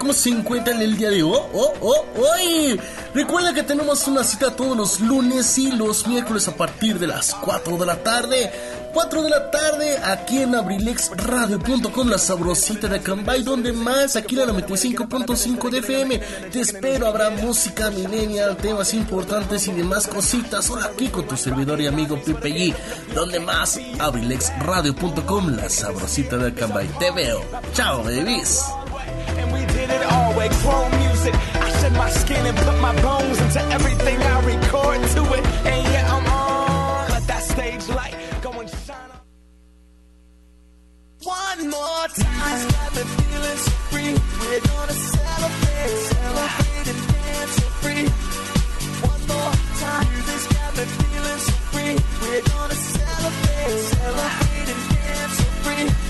¿Cómo 0.00 0.14
se 0.14 0.30
encuentran 0.30 0.80
el 0.80 0.96
día 0.96 1.10
de 1.10 1.22
hoy? 1.22 1.38
Oh, 1.52 1.72
oh, 1.82 2.04
hoy. 2.16 2.80
Recuerda 3.14 3.52
que 3.52 3.62
tenemos 3.62 4.08
una 4.08 4.24
cita 4.24 4.56
todos 4.56 4.76
los 4.76 5.00
lunes 5.00 5.58
y 5.58 5.70
los 5.72 6.06
miércoles 6.06 6.48
a 6.48 6.56
partir 6.56 6.98
de 6.98 7.06
las 7.06 7.34
4 7.34 7.76
de 7.76 7.86
la 7.86 8.02
tarde. 8.02 8.50
4 8.94 9.22
de 9.22 9.30
la 9.30 9.50
tarde 9.50 9.98
aquí 9.98 10.38
en 10.42 10.54
abrilexradio.com, 10.54 12.08
la 12.08 12.18
sabrosita 12.18 12.88
de 12.88 13.00
Cambay, 13.00 13.42
donde 13.42 13.72
más, 13.72 14.16
aquí 14.16 14.40
en 14.40 14.46
la 14.46 14.54
95.5 14.54 15.70
de 15.70 15.78
FM. 15.78 16.18
Te 16.50 16.60
espero, 16.60 17.06
habrá 17.06 17.30
música 17.30 17.90
millennial, 17.90 18.56
temas 18.56 18.94
importantes 18.94 19.68
y 19.68 19.72
demás 19.72 20.06
cositas. 20.06 20.70
Hola 20.70 20.86
aquí 20.86 21.08
con 21.08 21.26
tu 21.28 21.36
servidor 21.36 21.80
y 21.80 21.86
amigo 21.86 22.20
Pipe 22.20 22.48
G, 22.48 22.74
donde 23.14 23.38
más, 23.38 23.78
abrilexradio.com, 23.98 25.50
la 25.50 25.68
sabrosita 25.68 26.38
de 26.38 26.54
Cambay. 26.54 26.88
Te 26.98 27.10
veo. 27.10 27.44
Chao, 27.74 28.02
babies. 28.02 28.64
Did 29.90 30.02
it 30.02 30.06
all 30.12 30.34
with 30.36 30.52
chrome 30.62 30.90
music. 30.98 31.34
I 31.34 31.68
shed 31.80 31.92
my 31.94 32.10
skin 32.10 32.46
and 32.46 32.56
put 32.56 32.78
my 32.80 32.94
bones 33.02 33.40
into 33.40 33.60
everything 33.76 34.18
I 34.22 34.36
record 34.44 35.00
to 35.14 35.22
it. 35.36 35.44
And 35.70 35.82
yeah, 35.92 36.14
I'm 36.14 36.26
on. 36.26 37.10
Let 37.10 37.26
that 37.26 37.42
stage 37.42 37.88
light 37.88 38.14
go 38.40 38.50
and 38.52 38.70
shine 38.70 39.10
on. 39.14 39.20
One 41.24 41.70
more 41.70 42.06
time. 42.24 42.68
Got 42.76 42.90
me 42.96 43.02
feeling 43.18 43.58
so 43.66 43.74
free. 43.90 44.12
We're 44.40 44.64
gonna 44.70 44.96
celebrate, 45.14 45.96
celebrate 46.12 46.86
and 46.92 47.02
dance 47.10 47.54
so 47.58 47.66
free. 47.82 48.04
One 49.10 49.22
more 49.32 49.54
time. 49.84 50.08
This 50.28 50.44
got 50.54 50.70
me 50.78 50.84
feeling 50.98 51.40
so 51.48 51.56
free. 51.72 51.94
We're 52.22 52.44
gonna 52.52 52.78
celebrate, 52.94 53.78
celebrate 53.94 54.68
and 54.74 54.82
dance 54.94 55.36
so 55.38 55.46
free. 55.64 56.09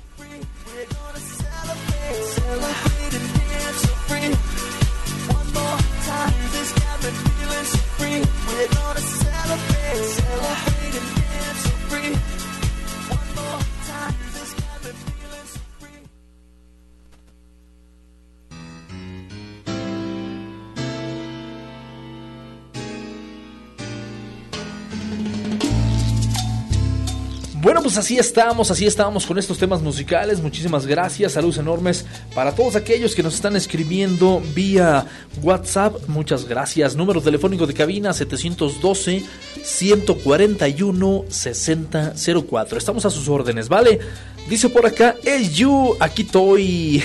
Pues 27.91 28.05
así 28.05 28.17
estamos, 28.17 28.71
así 28.71 28.85
estamos 28.85 29.25
con 29.25 29.37
estos 29.37 29.57
temas 29.57 29.81
musicales. 29.81 30.41
Muchísimas 30.41 30.87
gracias, 30.87 31.33
saludos 31.33 31.57
enormes 31.57 32.05
para 32.33 32.55
todos 32.55 32.77
aquellos 32.77 33.13
que 33.13 33.21
nos 33.21 33.33
están 33.33 33.57
escribiendo 33.57 34.41
vía 34.55 35.05
WhatsApp. 35.43 35.97
Muchas 36.07 36.47
gracias. 36.47 36.95
Número 36.95 37.19
telefónico 37.19 37.67
de 37.67 37.73
cabina 37.73 38.13
712 38.13 39.25
141 39.61 41.25
6004. 41.27 42.77
Estamos 42.77 43.05
a 43.05 43.09
sus 43.09 43.27
órdenes, 43.27 43.67
¿vale? 43.67 43.99
Dice 44.49 44.67
por 44.67 44.85
acá, 44.85 45.15
es 45.23 45.53
you, 45.55 45.95
aquí 45.99 46.23
estoy. 46.23 47.03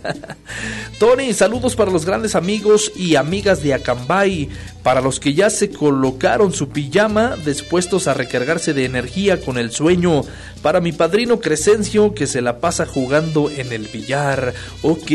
Tony, 0.98 1.32
saludos 1.32 1.74
para 1.74 1.90
los 1.90 2.04
grandes 2.04 2.36
amigos 2.36 2.92
y 2.94 3.16
amigas 3.16 3.62
de 3.62 3.74
Acambay, 3.74 4.48
para 4.84 5.00
los 5.00 5.18
que 5.18 5.34
ya 5.34 5.50
se 5.50 5.70
colocaron 5.70 6.52
su 6.52 6.68
pijama, 6.68 7.36
dispuestos 7.44 8.06
a 8.06 8.14
recargarse 8.14 8.74
de 8.74 8.84
energía 8.84 9.40
con 9.40 9.58
el 9.58 9.72
sueño, 9.72 10.22
para 10.62 10.80
mi 10.80 10.92
padrino 10.92 11.40
Crescencio, 11.40 12.14
que 12.14 12.28
se 12.28 12.40
la 12.40 12.60
pasa 12.60 12.86
jugando 12.86 13.50
en 13.50 13.72
el 13.72 13.88
billar. 13.88 14.54
Ok, 14.82 15.10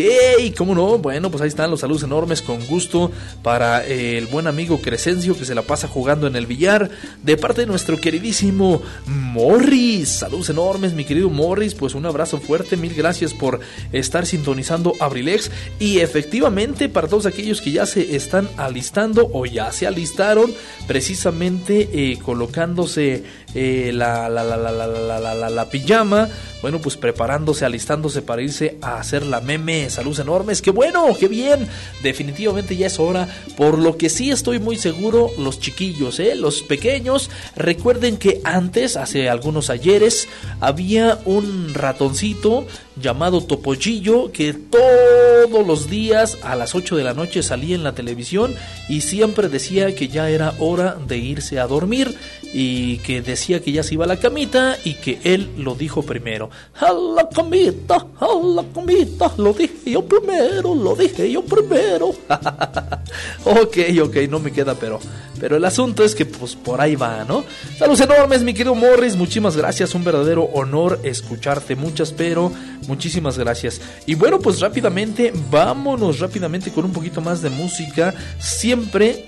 ¿cómo 0.58 0.76
no? 0.76 0.98
Bueno, 0.98 1.32
pues 1.32 1.42
ahí 1.42 1.48
están 1.48 1.72
los 1.72 1.80
saludos 1.80 2.04
enormes, 2.04 2.42
con 2.42 2.66
gusto, 2.66 3.12
para 3.44 3.86
eh, 3.86 4.18
el 4.18 4.26
buen 4.26 4.48
amigo 4.48 4.82
Crescencio, 4.82 5.38
que 5.38 5.46
se 5.46 5.56
la 5.56 5.62
pasa 5.62 5.88
jugando 5.88 6.28
en 6.28 6.36
el 6.36 6.48
billar, 6.48 6.90
de 7.24 7.38
parte 7.38 7.62
de 7.62 7.68
nuestro 7.68 7.98
queridísimo 7.98 8.82
Morris. 9.06 10.10
Saludos 10.10 10.50
enormes, 10.50 10.94
mi 10.94 11.06
querido 11.06 11.27
Morris, 11.30 11.76
pues 11.76 11.96
un 11.96 12.06
abrazo 12.06 12.40
fuerte, 12.40 12.78
mil 12.78 12.94
gracias 12.94 13.34
por 13.34 13.60
estar 13.92 14.26
sintonizando 14.26 14.94
Abrilex. 15.00 15.52
Y 15.80 16.00
efectivamente 16.00 16.90
para 16.90 17.08
todos 17.08 17.26
aquellos 17.26 17.62
que 17.62 17.72
ya 17.72 17.86
se 17.86 18.16
están 18.16 18.50
alistando 18.58 19.30
o 19.34 19.46
ya 19.46 19.72
se 19.72 19.88
alistaron 19.88 20.52
precisamente 20.88 21.90
eh, 21.94 22.20
colocándose 22.20 23.24
eh, 23.60 23.92
la, 23.92 24.30
la, 24.30 24.44
la, 24.46 25.50
la, 25.50 25.70
pijama, 25.72 26.30
bueno, 26.62 26.78
pues 26.78 26.96
preparándose, 26.96 27.66
alistándose 27.66 28.22
para 28.22 28.44
irse 28.44 28.78
a 28.84 29.00
hacer 29.00 29.26
la 29.26 29.42
meme. 29.42 29.90
Saludos 29.90 30.20
enormes, 30.20 30.62
qué 30.62 30.70
bueno, 30.70 31.08
qué 31.20 31.28
bien. 31.28 31.68
Definitivamente 32.04 32.76
ya 32.76 32.86
es 32.86 33.00
hora, 33.00 33.28
por 33.56 33.80
lo 33.80 33.98
que 33.98 34.10
sí 34.10 34.30
estoy 34.30 34.60
muy 34.60 34.78
seguro, 34.78 35.32
los 35.40 35.60
chiquillos, 35.60 36.20
eh, 36.20 36.36
los 36.36 36.62
pequeños, 36.62 37.32
recuerden 37.56 38.18
que 38.18 38.42
antes, 38.44 38.96
hace 38.96 39.28
algunos 39.28 39.72
ayeres, 39.72 40.28
había 40.60 41.18
un 41.26 41.74
ratoncito 41.74 42.68
llamado 43.02 43.42
Topollillo 43.42 44.32
que 44.32 44.54
todos 44.54 45.66
los 45.66 45.90
días 45.90 46.38
a 46.44 46.56
las 46.56 46.76
8 46.76 46.96
de 46.96 47.04
la 47.04 47.14
noche 47.14 47.44
salía 47.44 47.76
en 47.76 47.84
la 47.84 47.94
televisión 47.94 48.56
y 48.90 49.02
siempre 49.02 49.50
decía 49.50 49.96
que 49.96 50.08
ya 50.08 50.30
era 50.30 50.54
hora 50.60 50.98
de 51.08 51.18
irse 51.18 51.60
a 51.60 51.68
dormir 51.68 52.16
y 52.54 52.98
que 53.00 53.22
decía 53.22 53.62
que 53.62 53.72
ya 53.72 53.84
se 53.84 53.96
iba 53.96 54.06
a 54.06 54.08
la 54.08 54.20
camita 54.20 54.78
y 54.84 54.96
que 54.96 55.20
él 55.24 55.50
lo 55.58 55.76
dijo 55.76 56.04
primero. 56.04 56.50
A 56.80 56.92
la 56.92 57.28
camita, 57.30 57.96
a 58.20 58.28
la 58.44 58.64
camita, 58.74 59.32
lo 59.38 59.54
dije 59.54 59.92
yo 59.92 60.06
primero, 60.06 60.74
lo 60.74 60.96
dije 60.96 61.32
yo 61.32 61.44
primero. 61.44 62.08
ok, 63.46 63.78
ok, 64.04 64.16
no 64.30 64.40
me 64.40 64.52
queda 64.52 64.76
pero. 64.76 65.00
Pero 65.40 65.58
el 65.58 65.66
asunto 65.66 66.04
es 66.04 66.16
que 66.16 66.26
pues 66.26 66.56
por 66.56 66.82
ahí 66.82 66.96
va, 66.96 67.24
¿no? 67.24 67.44
Saludos 67.78 68.02
enormes, 68.02 68.42
mi 68.42 68.54
querido 68.54 68.74
Morris, 68.74 69.16
muchísimas 69.16 69.56
gracias, 69.56 69.94
un 69.94 70.04
verdadero 70.04 70.46
honor 70.46 71.00
escucharte, 71.04 71.76
muchas 71.76 72.12
pero, 72.12 72.52
muchísimas 72.88 73.38
gracias. 73.38 73.82
Y 74.06 74.16
bueno, 74.16 74.40
pues 74.40 74.60
rápidamente, 74.60 75.34
vámonos 75.52 76.20
rápidamente 76.20 76.72
con 76.72 76.86
un 76.86 76.94
poquito 76.94 77.22
más 77.22 77.42
de 77.42 77.50
música, 77.50 78.14
siempre, 78.40 79.26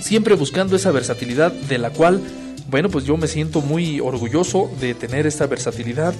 siempre 0.00 0.34
buscando 0.34 0.76
esa 0.76 0.90
versatilidad 0.90 1.52
de 1.52 1.78
la 1.78 1.90
cual, 1.90 2.20
bueno, 2.70 2.88
pues 2.88 3.04
yo 3.04 3.16
me 3.16 3.28
siento 3.28 3.60
muy 3.60 4.00
orgulloso 4.00 4.70
de 4.80 4.94
tener 4.94 5.26
esta 5.26 5.46
versatilidad 5.46 6.14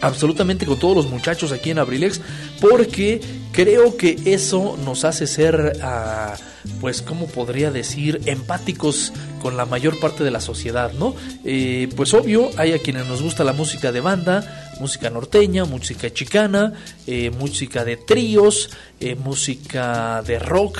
absolutamente 0.00 0.66
con 0.66 0.78
todos 0.78 0.96
los 0.96 1.10
muchachos 1.10 1.52
aquí 1.52 1.70
en 1.70 1.78
Abrilex 1.78 2.22
porque 2.58 3.20
creo 3.52 3.98
que 3.98 4.18
eso 4.24 4.78
nos 4.84 5.04
hace 5.04 5.26
ser 5.26 5.78
ah, 5.82 6.36
pues 6.80 7.02
como 7.02 7.26
podría 7.26 7.70
decir 7.70 8.20
empáticos 8.26 9.12
con 9.40 9.56
la 9.56 9.66
mayor 9.66 9.98
parte 10.00 10.24
de 10.24 10.30
la 10.30 10.40
sociedad 10.40 10.92
no 10.92 11.14
Eh, 11.44 11.88
pues 11.96 12.12
obvio 12.14 12.50
hay 12.56 12.72
a 12.72 12.78
quienes 12.78 13.06
nos 13.06 13.22
gusta 13.22 13.44
la 13.44 13.52
música 13.52 13.92
de 13.92 14.00
banda 14.00 14.72
música 14.80 15.10
norteña 15.10 15.64
música 15.64 16.12
chicana 16.12 16.74
eh, 17.06 17.30
música 17.30 17.84
de 17.84 17.96
tríos 17.96 18.70
eh, 19.00 19.14
música 19.14 20.22
de 20.26 20.38
rock 20.38 20.78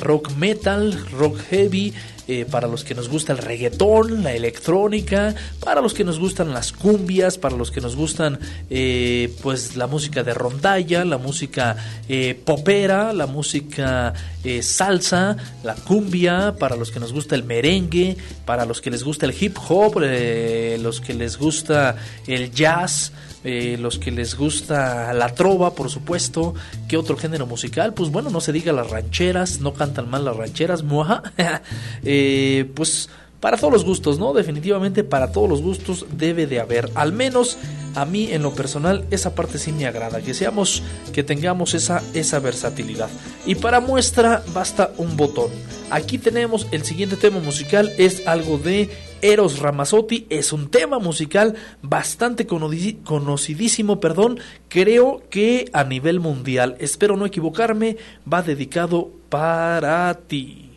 rock 0.00 0.32
metal, 0.36 0.98
rock 1.12 1.38
heavy, 1.50 1.94
eh, 2.28 2.44
para 2.48 2.68
los 2.68 2.84
que 2.84 2.94
nos 2.94 3.08
gusta 3.08 3.32
el 3.32 3.38
reggaetón, 3.38 4.22
la 4.22 4.34
electrónica, 4.34 5.34
para 5.60 5.80
los 5.80 5.94
que 5.94 6.04
nos 6.04 6.18
gustan 6.18 6.52
las 6.52 6.72
cumbias, 6.72 7.38
para 7.38 7.56
los 7.56 7.70
que 7.70 7.80
nos 7.80 7.96
gustan 7.96 8.38
eh, 8.70 9.34
pues 9.42 9.76
la 9.76 9.86
música 9.86 10.22
de 10.22 10.34
rondalla, 10.34 11.04
la 11.04 11.18
música 11.18 11.76
eh, 12.08 12.38
popera, 12.44 13.12
la 13.12 13.26
música 13.26 14.12
eh, 14.44 14.62
salsa, 14.62 15.36
la 15.64 15.74
cumbia, 15.74 16.54
para 16.58 16.76
los 16.76 16.90
que 16.90 17.00
nos 17.00 17.12
gusta 17.12 17.34
el 17.34 17.44
merengue, 17.44 18.16
para 18.44 18.64
los 18.64 18.80
que 18.80 18.90
les 18.90 19.02
gusta 19.02 19.26
el 19.26 19.34
hip 19.38 19.56
hop, 19.68 20.00
eh, 20.02 20.78
los 20.80 21.00
que 21.00 21.14
les 21.14 21.38
gusta 21.38 21.96
el 22.26 22.52
jazz 22.52 23.12
eh, 23.44 23.76
los 23.78 23.98
que 23.98 24.10
les 24.10 24.36
gusta 24.36 25.12
la 25.14 25.34
trova, 25.34 25.74
por 25.74 25.90
supuesto. 25.90 26.54
¿Qué 26.88 26.96
otro 26.96 27.16
género 27.16 27.46
musical? 27.46 27.94
Pues 27.94 28.10
bueno, 28.10 28.30
no 28.30 28.40
se 28.40 28.52
diga 28.52 28.72
las 28.72 28.90
rancheras, 28.90 29.60
no 29.60 29.74
cantan 29.74 30.10
mal 30.10 30.24
las 30.24 30.36
rancheras, 30.36 30.82
muaja. 30.82 31.22
Eh, 32.04 32.70
pues 32.74 33.08
para 33.40 33.56
todos 33.56 33.72
los 33.72 33.84
gustos, 33.84 34.18
¿no? 34.18 34.32
Definitivamente 34.32 35.04
para 35.04 35.30
todos 35.30 35.48
los 35.48 35.62
gustos 35.62 36.06
debe 36.12 36.46
de 36.46 36.60
haber. 36.60 36.90
Al 36.94 37.12
menos 37.12 37.56
a 37.94 38.04
mí 38.04 38.28
en 38.32 38.42
lo 38.42 38.52
personal 38.54 39.04
esa 39.10 39.34
parte 39.34 39.58
sí 39.58 39.72
me 39.72 39.86
agrada, 39.86 40.20
que 40.20 40.34
seamos, 40.34 40.82
que 41.12 41.22
tengamos 41.22 41.74
esa, 41.74 42.02
esa 42.14 42.40
versatilidad. 42.40 43.08
Y 43.46 43.54
para 43.54 43.80
muestra 43.80 44.42
basta 44.52 44.90
un 44.96 45.16
botón. 45.16 45.50
Aquí 45.90 46.18
tenemos 46.18 46.66
el 46.72 46.84
siguiente 46.84 47.16
tema 47.16 47.38
musical, 47.38 47.92
es 47.98 48.26
algo 48.26 48.58
de 48.58 48.90
Eros 49.20 49.58
Ramazzotti 49.58 50.26
es 50.30 50.52
un 50.52 50.70
tema 50.70 51.00
musical 51.00 51.56
bastante 51.82 52.46
conocidísimo, 52.46 53.98
perdón, 53.98 54.38
creo 54.68 55.22
que 55.28 55.68
a 55.72 55.82
nivel 55.82 56.20
mundial, 56.20 56.76
espero 56.78 57.16
no 57.16 57.26
equivocarme, 57.26 57.96
va 58.32 58.42
dedicado 58.42 59.10
para 59.28 60.14
ti. 60.28 60.70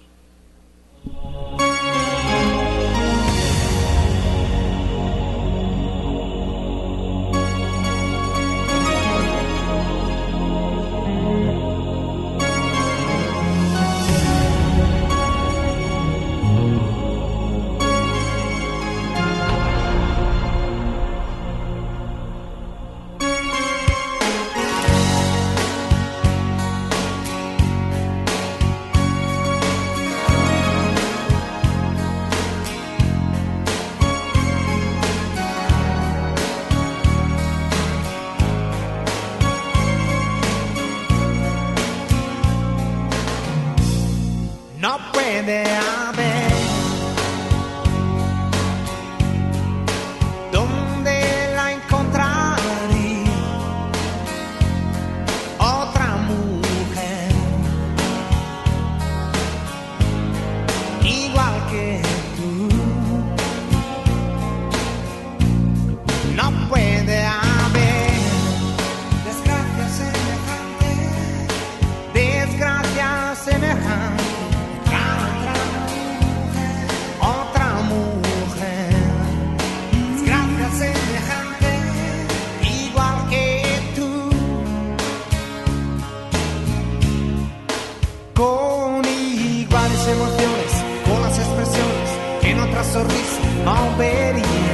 sorriso 92.84 93.42
ao 93.66 93.92
beirinho 93.98 94.71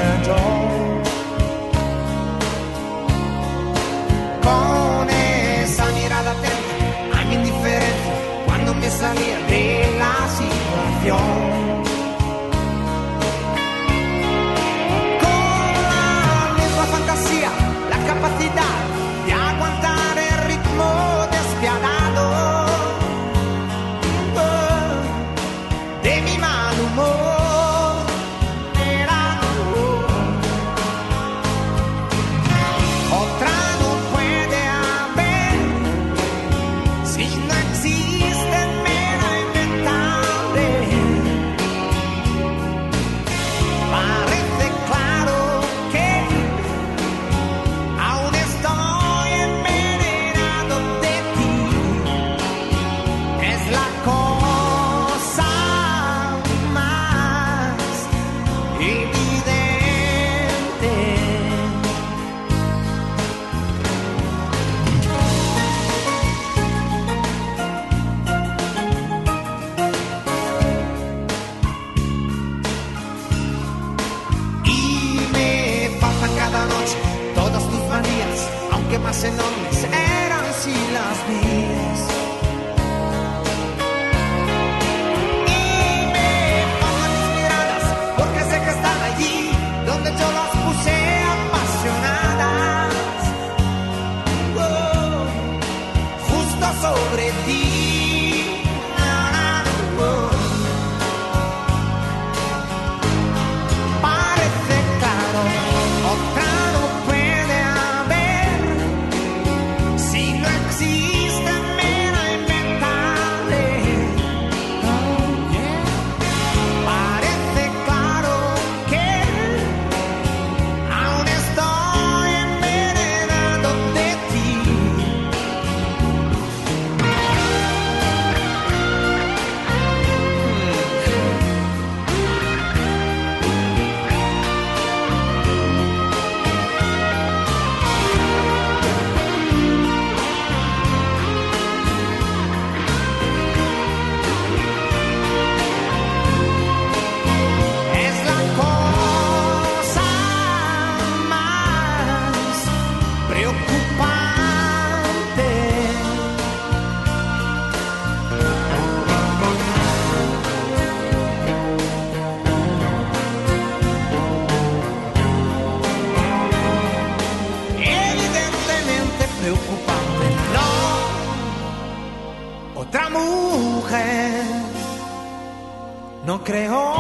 creó. 176.48 176.93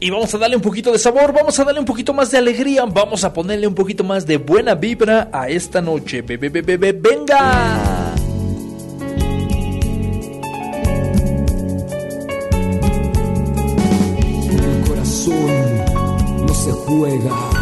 Y 0.00 0.10
vamos 0.10 0.32
a 0.32 0.38
darle 0.38 0.56
un 0.56 0.62
poquito 0.62 0.92
de 0.92 0.98
sabor, 0.98 1.32
vamos 1.32 1.58
a 1.58 1.64
darle 1.64 1.80
un 1.80 1.86
poquito 1.86 2.12
más 2.12 2.30
de 2.30 2.38
alegría, 2.38 2.84
vamos 2.84 3.24
a 3.24 3.32
ponerle 3.32 3.66
un 3.66 3.74
poquito 3.74 4.04
más 4.04 4.26
de 4.26 4.36
buena 4.36 4.74
vibra 4.74 5.28
a 5.32 5.48
esta 5.48 5.80
noche. 5.80 6.22
Bebe 6.22 6.50
be, 6.50 6.76
be, 6.76 6.92
venga. 6.92 8.14
Corazón 14.86 16.46
no 16.46 16.54
se 16.54 16.70
juega. 16.70 17.57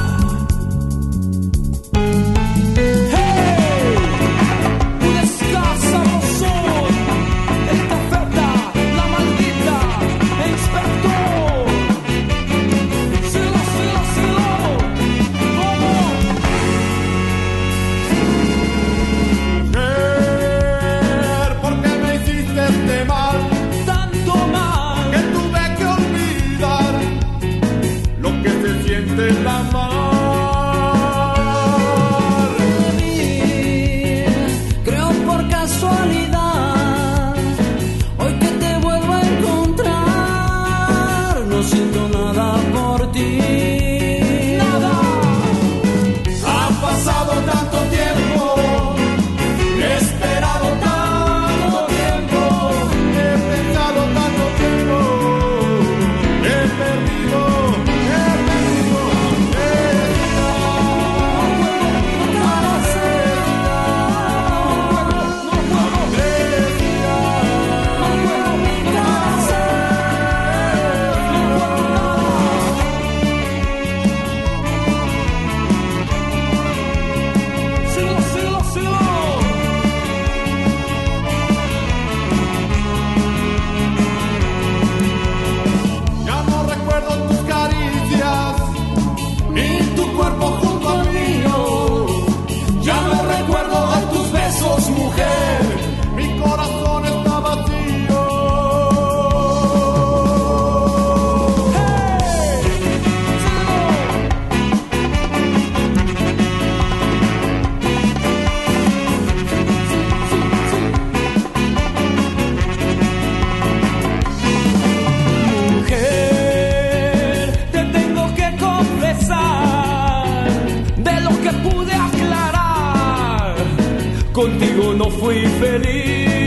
Contigo 124.37 124.93
no 124.93 125.11
fui 125.11 125.47
feliz, 125.59 126.46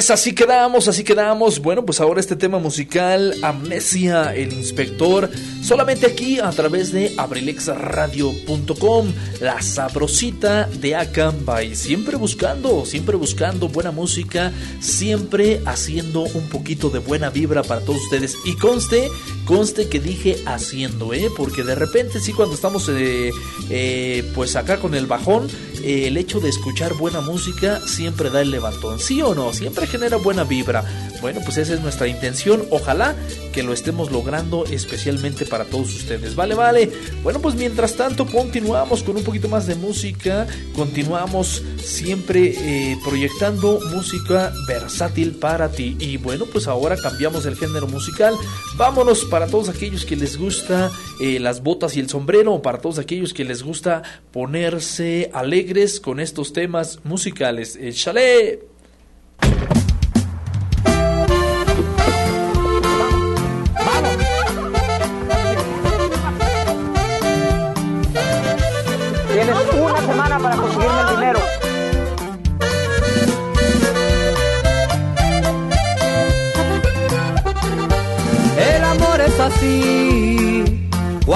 Pues 0.00 0.10
así 0.10 0.32
quedamos, 0.32 0.88
así 0.88 1.04
quedamos. 1.04 1.58
Bueno, 1.58 1.84
pues 1.84 2.00
ahora 2.00 2.20
este 2.20 2.34
tema 2.34 2.58
musical, 2.58 3.34
Amnesia, 3.42 4.34
el 4.34 4.54
inspector, 4.54 5.28
solamente 5.62 6.06
aquí 6.06 6.40
a 6.40 6.48
través 6.52 6.90
de 6.90 7.12
abrilexradio.com, 7.18 9.12
la 9.42 9.60
sabrosita 9.60 10.70
de 10.80 10.96
Acambay. 10.96 11.76
Siempre 11.76 12.16
buscando, 12.16 12.86
siempre 12.86 13.18
buscando 13.18 13.68
buena 13.68 13.90
música, 13.90 14.54
siempre 14.80 15.60
haciendo 15.66 16.22
un 16.22 16.48
poquito 16.48 16.88
de 16.88 17.00
buena 17.00 17.28
vibra 17.28 17.62
para 17.62 17.82
todos 17.82 18.00
ustedes. 18.04 18.38
Y 18.46 18.56
conste, 18.56 19.06
conste 19.44 19.90
que 19.90 20.00
dije 20.00 20.38
haciendo, 20.46 21.12
¿eh? 21.12 21.28
Porque 21.36 21.62
de 21.62 21.74
repente 21.74 22.20
sí, 22.20 22.32
cuando 22.32 22.54
estamos 22.54 22.88
eh, 22.88 23.32
eh, 23.68 24.24
pues 24.34 24.56
acá 24.56 24.78
con 24.78 24.94
el 24.94 25.04
bajón, 25.04 25.46
eh, 25.84 26.06
el 26.06 26.16
hecho 26.16 26.40
de 26.40 26.48
escuchar 26.48 26.94
buena 26.94 27.20
música 27.20 27.80
siempre 27.86 28.30
da 28.30 28.42
el 28.42 28.50
levantón, 28.50 28.98
¿sí 28.98 29.22
o 29.22 29.34
no? 29.34 29.52
Siempre 29.52 29.86
genera 29.86 30.16
buena 30.16 30.44
vibra. 30.44 30.84
Bueno, 31.20 31.40
pues 31.44 31.58
esa 31.58 31.74
es 31.74 31.80
nuestra 31.80 32.08
intención. 32.08 32.64
Ojalá 32.70 33.14
que 33.52 33.62
lo 33.62 33.72
estemos 33.72 34.10
logrando 34.10 34.64
especialmente 34.64 35.44
para 35.44 35.64
todos 35.64 35.94
ustedes. 35.94 36.34
Vale, 36.34 36.54
vale. 36.54 36.90
Bueno, 37.22 37.40
pues 37.40 37.54
mientras 37.54 37.94
tanto 37.94 38.26
continuamos 38.26 39.02
con 39.02 39.16
un 39.16 39.24
poquito 39.24 39.48
más 39.48 39.66
de 39.66 39.74
música. 39.74 40.46
Continuamos 40.74 41.62
siempre 41.82 42.54
eh, 42.56 42.98
proyectando 43.04 43.80
música 43.92 44.52
versátil 44.66 45.32
para 45.32 45.70
ti. 45.70 45.96
Y 45.98 46.16
bueno, 46.16 46.46
pues 46.50 46.66
ahora 46.68 46.96
cambiamos 46.96 47.44
el 47.44 47.56
género 47.56 47.86
musical. 47.86 48.34
Vámonos 48.76 49.24
para 49.26 49.46
todos 49.46 49.68
aquellos 49.68 50.04
que 50.06 50.16
les 50.16 50.38
gusta 50.38 50.90
eh, 51.20 51.38
las 51.38 51.62
botas 51.62 51.96
y 51.96 52.00
el 52.00 52.08
sombrero. 52.08 52.62
Para 52.62 52.78
todos 52.78 52.98
aquellos 52.98 53.34
que 53.34 53.44
les 53.44 53.62
gusta 53.62 54.02
ponerse 54.32 55.30
alegres 55.34 55.69
con 56.00 56.18
estos 56.18 56.52
temas 56.52 56.98
musicales. 57.04 57.76
El 57.76 57.94
chalet. 57.94 58.69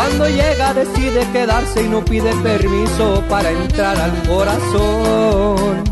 Cuando 0.07 0.29
llega 0.29 0.75
decide 0.75 1.27
quedarse 1.33 1.83
y 1.83 1.89
no 1.89 2.05
pide 2.05 2.31
permiso 2.43 3.25
para 3.27 3.51
entrar 3.51 3.97
al 3.99 4.13
corazón. 4.29 5.83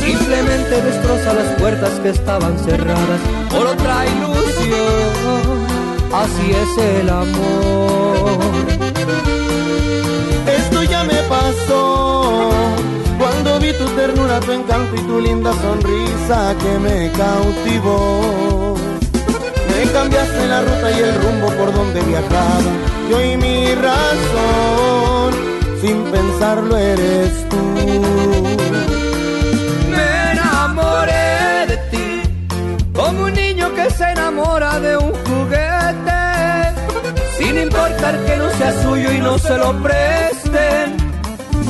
Simplemente 0.00 0.82
destroza 0.82 1.34
las 1.34 1.60
puertas 1.60 1.90
que 2.00 2.08
estaban 2.08 2.58
cerradas 2.58 3.20
por 3.48 3.64
otra 3.64 4.06
ilusión. 4.06 5.66
Así 6.12 6.50
es 6.50 6.84
el 6.98 7.08
amor. 7.08 8.40
Esto 10.58 10.82
ya 10.82 11.04
me 11.04 11.22
pasó 11.28 12.50
cuando 13.20 13.60
vi 13.60 13.72
tu 13.74 13.86
ternura, 13.94 14.40
tu 14.40 14.50
encanto 14.50 14.96
y 14.96 15.00
tu 15.06 15.20
linda 15.20 15.52
sonrisa 15.52 16.56
que 16.60 16.78
me 16.80 17.12
cautivó. 17.12 18.93
Cambiaste 19.92 20.46
la 20.48 20.60
ruta 20.60 20.90
y 20.90 20.98
el 20.98 21.14
rumbo 21.14 21.46
por 21.56 21.72
donde 21.72 22.00
viajaba. 22.02 22.72
Y 23.08 23.12
hoy 23.12 23.36
mi 23.36 23.74
razón, 23.74 25.34
sin 25.80 26.04
pensarlo 26.10 26.76
eres 26.76 27.48
tú. 27.48 27.56
Me 29.90 30.32
enamoré 30.32 31.66
de 31.68 31.76
ti, 31.90 32.22
como 32.92 33.24
un 33.24 33.34
niño 33.34 33.72
que 33.74 33.88
se 33.90 34.04
enamora 34.10 34.80
de 34.80 34.96
un 34.96 35.12
juguete, 35.24 36.22
sin 37.38 37.56
importar 37.58 38.18
que 38.26 38.36
no 38.36 38.50
sea 38.58 38.82
suyo 38.82 39.12
y 39.12 39.18
no 39.20 39.38
se 39.38 39.56
lo 39.56 39.72
presten. 39.82 40.96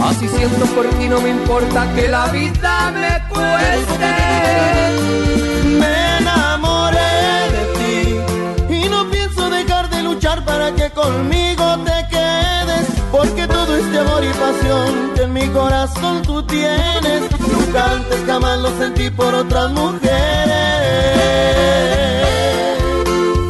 Así 0.03 0.27
siento 0.29 0.67
por 0.75 0.87
ti, 0.87 1.09
no 1.09 1.21
me 1.21 1.31
importa 1.31 1.87
que 1.95 2.09
la 2.09 2.27
vida 2.27 2.91
me 2.93 3.23
cueste. 3.29 4.15
Para 10.43 10.73
que 10.73 10.91
conmigo 10.91 11.79
te 11.85 12.07
quedes. 12.11 12.87
Porque 13.13 13.47
todo 13.47 13.77
este 13.77 13.99
amor 13.99 14.25
y 14.25 14.33
pasión 14.33 15.13
que 15.15 15.23
en 15.23 15.33
mi 15.33 15.47
corazón 15.49 16.23
tú 16.23 16.43
tienes, 16.43 17.23
nunca 17.53 17.93
antes 17.93 18.25
jamás 18.27 18.59
lo 18.59 18.71
sentí 18.79 19.11
por 19.11 19.35
otras 19.35 19.71
mujeres. 19.71 20.11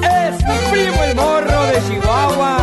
Es 0.03 0.45
mi 0.45 0.59
primo 0.71 1.05
el 1.05 1.15
morro 1.15 1.63
de 1.67 1.83
Chihuahua, 1.89 2.57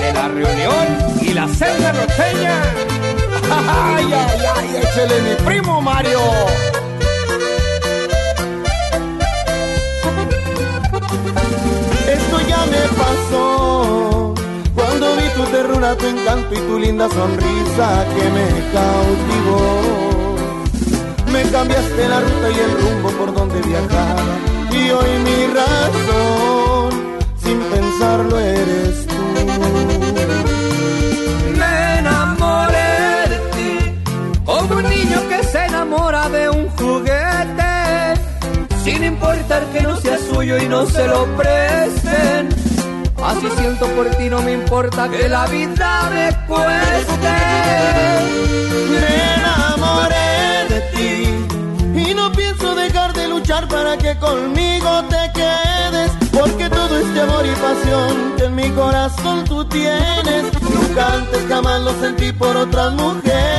de 0.00 0.12
la 0.12 0.28
reunión 0.28 0.86
y 1.20 1.34
la 1.34 1.46
celda 1.48 1.92
norteña. 1.92 2.54
¡Ay, 3.50 4.12
ay, 4.12 4.40
ay! 4.56 4.82
¡Échale 4.82 5.20
mi 5.22 5.34
primo 5.44 5.80
Mario! 5.82 6.20
Ternura, 15.62 15.94
tu 15.96 16.06
encanto 16.06 16.54
y 16.54 16.58
tu 16.58 16.78
linda 16.78 17.08
sonrisa 17.08 17.88
que 18.14 18.24
me 18.36 18.48
cautivó. 18.76 19.62
Me 21.32 21.42
cambiaste 21.50 22.08
la 22.08 22.20
ruta 22.20 22.46
y 22.56 22.58
el 22.66 22.72
rumbo 22.82 23.08
por 23.18 23.34
donde 23.34 23.60
viajaba 23.60 24.22
y 24.72 24.90
hoy 24.90 25.10
mi 25.26 25.40
razón, 25.58 26.90
sin 27.42 27.58
pensarlo 27.74 28.38
eres 28.38 29.06
tú. 29.06 29.22
Me 31.60 31.98
enamoré 31.98 32.94
de 33.32 33.38
ti, 33.54 33.72
como 34.44 34.76
un 34.76 34.84
niño 34.84 35.18
que 35.28 35.42
se 35.44 35.66
enamora 35.66 36.28
de 36.28 36.48
un 36.50 36.68
juguete, 36.70 37.74
sin 38.84 39.04
importar 39.04 39.64
que 39.72 39.80
no 39.82 39.96
sea 39.96 40.18
suyo 40.18 40.56
y 40.58 40.68
no 40.68 40.86
se 40.86 41.06
lo 41.06 41.26
presten. 41.36 42.69
Así 43.24 43.46
siento 43.58 43.86
por 43.94 44.08
ti, 44.16 44.28
no 44.28 44.40
me 44.42 44.52
importa 44.52 45.08
que 45.08 45.28
la 45.28 45.46
vida 45.46 46.10
me 46.12 46.46
cueste. 46.46 47.34
Me 48.90 49.34
enamoré 49.34 50.66
de 50.68 50.80
ti 50.94 52.10
y 52.10 52.14
no 52.14 52.32
pienso 52.32 52.74
dejar 52.74 53.12
de 53.12 53.28
luchar 53.28 53.68
para 53.68 53.96
que 53.96 54.18
conmigo 54.18 55.04
te 55.04 55.30
quedes. 55.32 56.10
Porque 56.32 56.70
todo 56.70 56.98
este 56.98 57.20
amor 57.20 57.44
y 57.44 57.50
pasión 57.50 58.34
que 58.36 58.44
en 58.44 58.54
mi 58.54 58.70
corazón 58.70 59.44
tú 59.44 59.64
tienes, 59.66 60.44
nunca 60.62 61.14
antes 61.14 61.46
jamás 61.48 61.80
lo 61.82 61.92
sentí 62.00 62.32
por 62.32 62.56
otras 62.56 62.92
mujeres. 62.94 63.50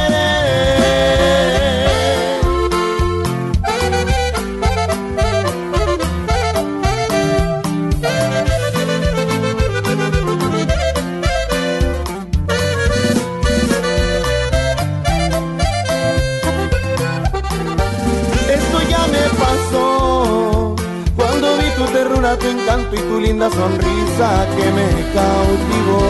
Tu 22.42 22.48
encanto 22.48 22.96
y 22.96 23.00
tu 23.00 23.20
linda 23.20 23.50
sonrisa 23.50 24.48
que 24.56 24.66
me 24.78 24.88
cautivó. 25.18 26.04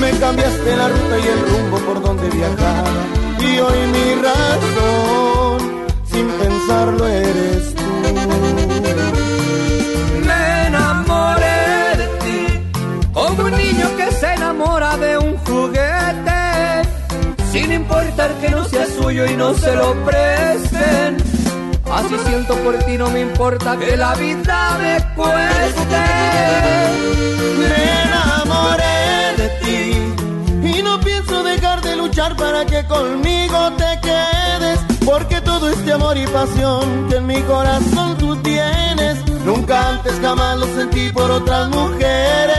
Me 0.00 0.10
cambiaste 0.18 0.76
la 0.76 0.88
ruta 0.88 1.18
y 1.18 1.26
el 1.34 1.40
rumbo 1.50 1.76
por 1.86 2.02
donde 2.02 2.28
viajaba 2.30 3.18
y 3.40 3.58
hoy 3.58 3.78
mi 3.94 4.14
razón, 4.28 5.58
sin 6.12 6.26
pensarlo 6.28 7.06
eres 7.06 7.74
tú. 7.74 7.82
Me 10.26 10.66
enamoré 10.66 11.96
de 12.00 12.06
ti, 12.22 12.40
como 13.12 13.44
un 13.44 13.52
niño 13.52 13.86
que 13.96 14.10
se 14.12 14.34
enamora 14.34 14.96
de 14.96 15.18
un 15.18 15.36
juguete, 15.38 16.42
sin 17.52 17.72
importar 17.72 18.30
que 18.40 18.50
no 18.50 18.64
sea 18.64 18.86
suyo 18.86 19.26
y 19.26 19.36
no 19.36 19.54
se 19.54 19.74
lo 19.74 19.94
presten. 20.04 21.07
Así 21.98 22.16
siento 22.26 22.54
por 22.62 22.78
ti, 22.84 22.96
no 22.96 23.10
me 23.10 23.20
importa 23.22 23.76
que 23.76 23.96
la 23.96 24.14
vida 24.14 24.78
me 24.80 25.14
cueste. 25.16 26.04
Me 27.58 28.02
enamoré 28.02 29.34
de 29.36 29.48
ti 29.62 30.78
y 30.78 30.82
no 30.82 31.00
pienso 31.00 31.42
dejar 31.42 31.82
de 31.82 31.96
luchar 31.96 32.36
para 32.36 32.64
que 32.64 32.86
conmigo 32.86 33.72
te 33.72 33.98
quedes. 34.00 34.78
Porque 35.04 35.40
todo 35.40 35.70
este 35.70 35.92
amor 35.92 36.16
y 36.16 36.26
pasión 36.28 37.08
que 37.08 37.16
en 37.16 37.26
mi 37.26 37.42
corazón 37.42 38.16
tú 38.16 38.36
tienes, 38.42 39.16
nunca 39.44 39.88
antes 39.88 40.20
jamás 40.20 40.56
lo 40.56 40.66
sentí 40.76 41.10
por 41.10 41.28
otras 41.32 41.68
mujeres. 41.70 42.58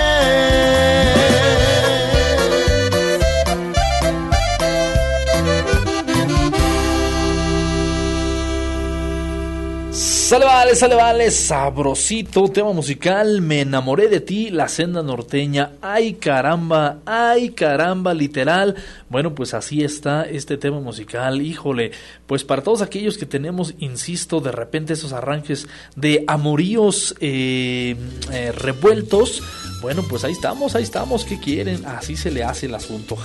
Sale 10.30 10.46
vale, 10.46 10.76
sale 10.76 10.94
vale, 10.94 11.32
sabrosito, 11.32 12.50
tema 12.50 12.72
musical, 12.72 13.42
me 13.42 13.62
enamoré 13.62 14.10
de 14.10 14.20
ti, 14.20 14.52
la 14.52 14.68
senda 14.68 15.02
norteña, 15.02 15.72
ay 15.82 16.14
caramba, 16.14 17.00
ay 17.04 17.50
caramba, 17.50 18.14
literal. 18.14 18.76
Bueno, 19.10 19.34
pues 19.34 19.56
así 19.56 19.84
está 19.84 20.22
este 20.22 20.58
tema 20.58 20.80
musical, 20.82 21.42
híjole, 21.42 21.94
pues 22.28 22.44
para 22.44 22.62
todos 22.62 22.84
aquellos 22.84 23.18
que 23.18 23.26
tenemos, 23.26 23.74
insisto, 23.80 24.40
de 24.40 24.52
repente 24.52 24.94
esos 24.94 25.14
arranques 25.14 25.68
de 25.96 26.26
amoríos 26.28 27.16
eh, 27.22 27.96
eh, 28.32 28.52
revueltos, 28.52 29.42
bueno, 29.82 30.04
pues 30.04 30.26
ahí 30.26 30.34
estamos, 30.34 30.76
ahí 30.76 30.84
estamos, 30.84 31.24
¿qué 31.24 31.40
quieren? 31.40 31.86
Así 31.86 32.18
se 32.18 32.30
le 32.30 32.44
hace 32.44 32.66
el 32.66 32.76
asunto. 32.76 33.18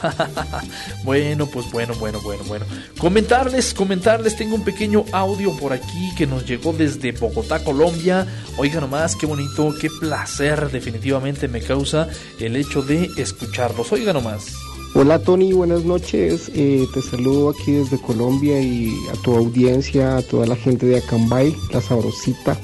bueno, 1.04 1.46
pues 1.46 1.70
bueno, 1.72 1.94
bueno, 1.98 2.20
bueno, 2.22 2.44
bueno. 2.44 2.64
Comentarles, 2.96 3.74
comentarles, 3.74 4.36
tengo 4.36 4.54
un 4.54 4.64
pequeño 4.64 5.04
audio 5.12 5.54
por 5.56 5.72
aquí 5.72 6.14
que 6.16 6.26
nos 6.26 6.46
llegó 6.46 6.72
desde 6.72 6.93
Bogotá, 7.18 7.62
Colombia. 7.62 8.26
Oiga 8.56 8.80
nomás, 8.80 9.16
qué 9.16 9.26
bonito, 9.26 9.74
qué 9.80 9.88
placer 9.90 10.70
definitivamente 10.70 11.48
me 11.48 11.60
causa 11.60 12.08
el 12.40 12.56
hecho 12.56 12.82
de 12.82 13.10
escucharlos. 13.16 13.92
Oiga 13.92 14.12
nomás. 14.12 14.54
Hola 14.96 15.18
Tony, 15.18 15.52
buenas 15.52 15.84
noches. 15.84 16.52
Eh, 16.54 16.86
te 16.94 17.02
saludo 17.02 17.50
aquí 17.50 17.72
desde 17.72 18.00
Colombia 18.00 18.60
y 18.60 18.94
a 19.12 19.20
tu 19.22 19.34
audiencia, 19.34 20.18
a 20.18 20.22
toda 20.22 20.46
la 20.46 20.54
gente 20.54 20.86
de 20.86 20.98
Acambay, 20.98 21.54
la 21.72 21.80
sabrosita. 21.80 22.56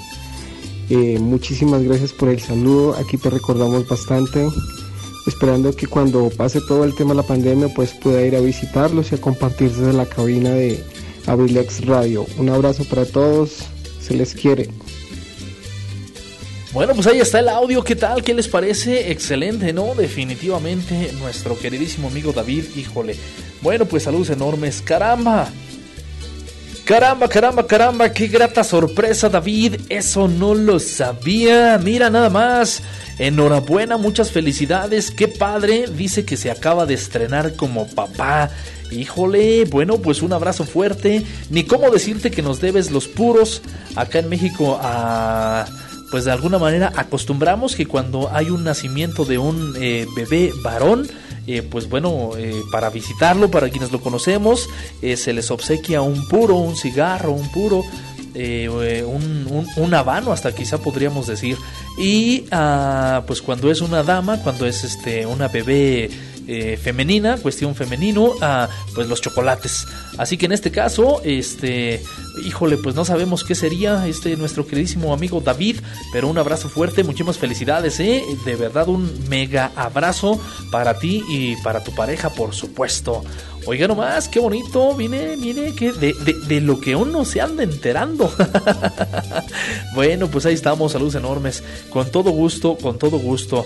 Eh, 0.91 1.19
muchísimas 1.19 1.83
gracias 1.83 2.13
por 2.13 2.29
el 2.29 2.41
saludo. 2.41 2.95
Aquí 2.95 3.17
te 3.17 3.31
recordamos 3.31 3.89
bastante. 3.89 4.49
Esperando 5.27 5.75
que 5.75 5.87
cuando 5.87 6.31
pase 6.31 6.61
todo 6.61 6.85
el 6.85 6.95
tema 6.95 7.11
de 7.11 7.17
la 7.17 7.27
pandemia, 7.27 7.69
pues 7.75 7.93
pueda 7.93 8.23
ir 8.23 8.37
a 8.37 8.41
visitarlos 8.41 9.11
y 9.11 9.17
a 9.17 9.21
compartir 9.21 9.71
desde 9.71 9.93
la 9.93 10.07
cabina 10.07 10.51
de 10.51 10.85
Abrilex 11.27 11.85
Radio. 11.85 12.27
Un 12.39 12.49
abrazo 12.49 12.85
para 12.85 13.07
todos. 13.07 13.67
Se 14.01 14.15
les 14.15 14.35
quiere. 14.35 14.69
Bueno, 16.73 16.95
pues 16.95 17.09
ahí 17.09 17.19
está 17.19 17.41
el 17.41 17.49
audio, 17.49 17.83
¿qué 17.83 17.97
tal? 17.97 18.23
¿Qué 18.23 18.33
les 18.33 18.47
parece? 18.47 19.11
Excelente, 19.11 19.73
¿no? 19.73 19.95
Definitivamente 19.97 21.13
nuestro 21.19 21.59
queridísimo 21.59 22.09
amigo 22.09 22.33
David, 22.33 22.65
híjole. 22.77 23.17
Bueno, 23.61 23.87
pues 23.87 24.05
saludos 24.05 24.31
enormes, 24.31 24.81
caramba. 24.81 25.51
Caramba, 26.91 27.29
caramba, 27.29 27.67
caramba, 27.69 28.13
qué 28.13 28.27
grata 28.27 28.65
sorpresa, 28.65 29.29
David. 29.29 29.77
Eso 29.89 30.27
no 30.27 30.57
lo 30.57 30.81
sabía. 30.81 31.79
Mira 31.79 32.11
nada 32.11 32.31
más. 32.31 32.83
Enhorabuena, 33.17 33.97
muchas 33.97 34.33
felicidades. 34.33 35.13
Qué 35.13 35.29
padre. 35.29 35.85
Dice 35.87 36.25
que 36.25 36.37
se 36.37 36.51
acaba 36.51 36.87
de 36.87 36.95
estrenar 36.95 37.55
como 37.55 37.87
papá. 37.87 38.51
Híjole, 38.91 39.67
bueno, 39.67 39.99
pues 39.99 40.21
un 40.21 40.33
abrazo 40.33 40.65
fuerte. 40.65 41.25
Ni 41.49 41.63
cómo 41.63 41.91
decirte 41.91 42.33
que 42.33 42.43
nos 42.43 42.61
debes 42.61 42.91
los 42.91 43.07
puros. 43.07 43.63
Acá 43.95 44.19
en 44.19 44.29
México 44.29 44.81
pues 46.11 46.25
de 46.25 46.33
alguna 46.33 46.59
manera 46.59 46.93
acostumbramos 46.97 47.77
que 47.77 47.87
cuando 47.87 48.31
hay 48.33 48.51
un 48.51 48.65
nacimiento 48.65 49.25
de 49.25 49.39
un 49.39 49.75
eh, 49.81 50.09
bebé 50.17 50.51
varón, 50.65 51.07
eh, 51.47 51.63
pues 51.63 51.89
bueno, 51.89 52.31
eh, 52.37 52.55
para 52.71 52.91
visitarlo, 52.91 53.51
para 53.51 53.69
quienes 53.71 53.93
lo 53.93 54.01
conocemos, 54.01 54.69
eh, 55.03 55.17
se 55.17 55.33
les 55.33 55.51
obsequia 55.51 56.03
un 56.03 56.27
puro, 56.29 56.57
un 56.57 56.77
cigarro, 56.77 57.33
un 57.33 57.51
puro. 57.51 57.83
un 59.77 59.95
habano 59.95 60.31
hasta 60.33 60.55
quizá 60.55 60.79
podríamos 60.79 61.27
decir 61.27 61.57
y 61.99 62.45
ah, 62.53 63.25
pues 63.27 63.43
cuando 63.43 63.73
es 63.73 63.81
una 63.81 64.05
dama 64.05 64.41
cuando 64.45 64.67
es 64.67 64.85
este 64.85 65.27
una 65.27 65.49
bebé 65.49 66.09
eh, 66.53 66.77
femenina, 66.77 67.37
cuestión 67.37 67.77
femenino, 67.77 68.33
ah, 68.41 68.69
pues 68.93 69.09
los 69.09 69.21
chocolates. 69.21 69.87
Así 70.19 70.37
que 70.37 70.47
en 70.47 70.53
este 70.53 70.73
caso, 70.73 71.21
este, 71.23 72.03
híjole, 72.45 72.77
pues 72.77 72.97
no 72.97 73.05
sabemos 73.05 73.45
qué 73.45 73.55
sería 73.55 74.09
este 74.09 74.37
nuestro 74.37 74.67
queridísimo 74.67 75.15
amigo 75.15 75.41
David, 75.41 75.77
pero 76.13 76.27
un 76.27 76.39
abrazo 76.39 76.69
fuerte, 76.69 77.05
muchísimas 77.05 77.39
felicidades, 77.39 78.01
eh, 78.01 78.25
de 78.45 78.57
verdad 78.57 78.89
un 78.89 79.09
mega 79.29 79.71
abrazo 79.77 80.41
para 80.73 80.99
ti 80.99 81.23
y 81.29 81.55
para 81.63 81.85
tu 81.85 81.95
pareja, 81.95 82.31
por 82.31 82.53
supuesto. 82.53 83.23
Oiga 83.67 83.87
nomás, 83.87 84.27
qué 84.27 84.41
bonito, 84.41 84.97
viene, 84.97 85.37
viene, 85.37 85.73
que 85.77 85.93
de, 85.93 86.15
de, 86.15 86.35
de 86.49 86.61
lo 86.61 86.81
que 86.81 86.97
uno 86.97 87.25
se 87.25 87.41
anda 87.41 87.63
enterando. 87.63 88.33
bueno, 89.95 90.27
pues 90.27 90.47
ahí 90.47 90.55
estamos, 90.55 90.91
saludos 90.91 91.15
enormes, 91.15 91.63
con 91.91 92.11
todo 92.11 92.33
gusto, 92.33 92.77
con 92.77 92.99
todo 92.99 93.21
gusto. 93.21 93.65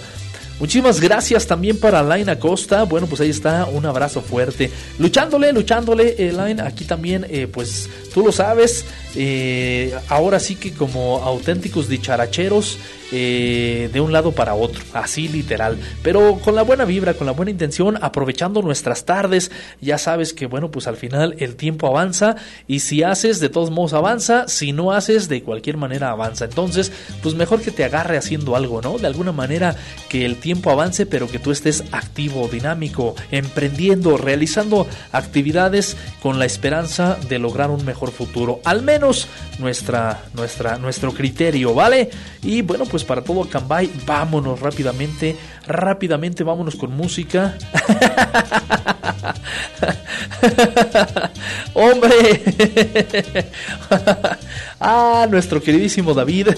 Muchísimas 0.61 1.01
gracias 1.01 1.47
también 1.47 1.79
para 1.79 2.03
Line 2.03 2.31
Acosta. 2.31 2.85
Bueno, 2.85 3.07
pues 3.07 3.21
ahí 3.21 3.31
está, 3.31 3.67
un 3.67 3.85
abrazo 3.87 4.21
fuerte. 4.23 4.71
Luchándole, 4.99 5.53
luchándole, 5.53 6.15
eh. 6.19 6.33
Aquí 6.65 6.85
también, 6.85 7.27
eh, 7.29 7.47
pues 7.47 7.89
tú 8.13 8.25
lo 8.25 8.33
sabes. 8.33 8.85
eh, 9.17 9.95
ahora 10.09 10.41
sí 10.41 10.57
que 10.57 10.73
como 10.73 11.19
auténticos 11.19 11.89
dicharacheros, 11.89 12.79
eh, 13.13 13.91
de 13.93 14.01
un 14.01 14.13
lado 14.13 14.33
para 14.33 14.55
otro, 14.55 14.83
así 14.93 15.29
literal. 15.29 15.79
Pero 16.03 16.41
con 16.43 16.57
la 16.57 16.63
buena 16.63 16.85
vibra, 16.85 17.15
con 17.15 17.27
la 17.27 17.33
buena 17.33 17.53
intención, 17.53 17.97
aprovechando 18.01 18.61
nuestras 18.61 19.05
tardes. 19.05 19.53
Ya 19.81 19.99
sabes 19.99 20.33
que, 20.33 20.47
bueno, 20.47 20.71
pues 20.71 20.89
al 20.89 20.97
final 20.97 21.37
el 21.39 21.55
tiempo 21.55 21.87
avanza. 21.87 22.35
Y 22.67 22.81
si 22.81 23.05
haces, 23.05 23.39
de 23.39 23.49
todos 23.49 23.71
modos 23.71 23.93
avanza. 23.93 24.49
Si 24.49 24.73
no 24.73 24.91
haces, 24.93 25.29
de 25.29 25.43
cualquier 25.43 25.77
manera 25.77 26.11
avanza. 26.11 26.47
Entonces, 26.47 26.91
pues 27.23 27.35
mejor 27.37 27.61
que 27.61 27.71
te 27.71 27.85
agarre 27.85 28.17
haciendo 28.17 28.57
algo, 28.57 28.83
¿no? 28.83 28.99
De 28.99 29.07
alguna 29.07 29.33
manera 29.33 29.77
que 30.09 30.25
el 30.25 30.37
tiempo 30.45 30.71
avance, 30.71 31.07
pero 31.07 31.27
que 31.27 31.39
tú 31.39 31.53
estés 31.53 31.85
activo, 31.91 32.47
dinámico, 32.49 33.15
emprendiendo, 33.31 34.19
realizando 34.19 34.87
actividades 35.11 35.97
con 36.21 36.39
la 36.39 36.45
esperanza 36.45 37.17
de 37.31 37.39
lograr 37.39 37.71
un 37.71 37.83
mejor 37.87 38.13
futuro. 38.13 38.61
Al 38.67 38.83
menos 38.83 39.27
nuestra, 39.59 40.25
nuestra, 40.35 40.77
nuestro 40.77 41.15
criterio, 41.15 41.73
¿vale? 41.73 42.11
Y 42.43 42.61
bueno, 42.61 42.85
pues 42.85 43.05
para 43.05 43.25
todo 43.25 43.49
Cambay, 43.49 43.91
vámonos 44.05 44.61
rápidamente, 44.61 45.35
rápidamente, 45.67 46.45
vámonos 46.45 46.77
con 46.77 46.95
música. 46.95 47.57
¡Hombre! 51.73 52.43
Ah, 54.81 55.27
nuestro 55.31 55.63
queridísimo 55.63 56.15
David. 56.15 56.49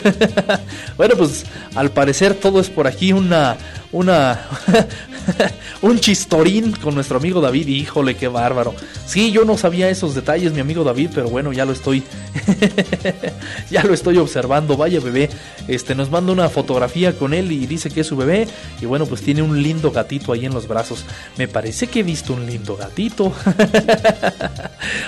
bueno, 0.96 1.16
pues 1.16 1.44
al 1.74 1.90
parecer 1.90 2.34
todo 2.34 2.60
es 2.60 2.70
por 2.70 2.86
aquí 2.86 3.12
una. 3.12 3.56
una. 3.92 4.40
un 5.82 5.98
chistorín 5.98 6.72
con 6.72 6.94
nuestro 6.94 7.18
amigo 7.18 7.40
David. 7.40 7.68
Híjole, 7.68 8.16
qué 8.16 8.28
bárbaro. 8.28 8.74
Sí, 9.06 9.32
yo 9.32 9.44
no 9.44 9.56
sabía 9.56 9.88
esos 9.88 10.14
detalles, 10.14 10.52
mi 10.52 10.60
amigo 10.60 10.84
David, 10.84 11.10
pero 11.14 11.28
bueno, 11.28 11.52
ya 11.52 11.64
lo 11.64 11.72
estoy. 11.72 12.02
ya 13.70 13.82
lo 13.82 13.94
estoy 13.94 14.18
observando. 14.18 14.76
Vaya 14.76 15.00
bebé. 15.00 15.28
Este 15.68 15.94
nos 15.94 16.10
manda 16.10 16.32
una 16.32 16.48
fotografía 16.48 17.12
con 17.12 17.34
él 17.34 17.52
y 17.52 17.66
dice 17.66 17.90
que 17.90 18.00
es 18.00 18.06
su 18.06 18.16
bebé. 18.16 18.46
Y 18.80 18.86
bueno, 18.86 19.06
pues 19.06 19.22
tiene 19.22 19.42
un 19.42 19.62
lindo 19.62 19.90
gatito 19.90 20.32
ahí 20.32 20.46
en 20.46 20.54
los 20.54 20.68
brazos. 20.68 21.04
Me 21.36 21.48
parece 21.48 21.86
que 21.86 22.00
he 22.00 22.02
visto 22.02 22.32
un 22.32 22.46
lindo 22.46 22.76
gatito. 22.76 23.26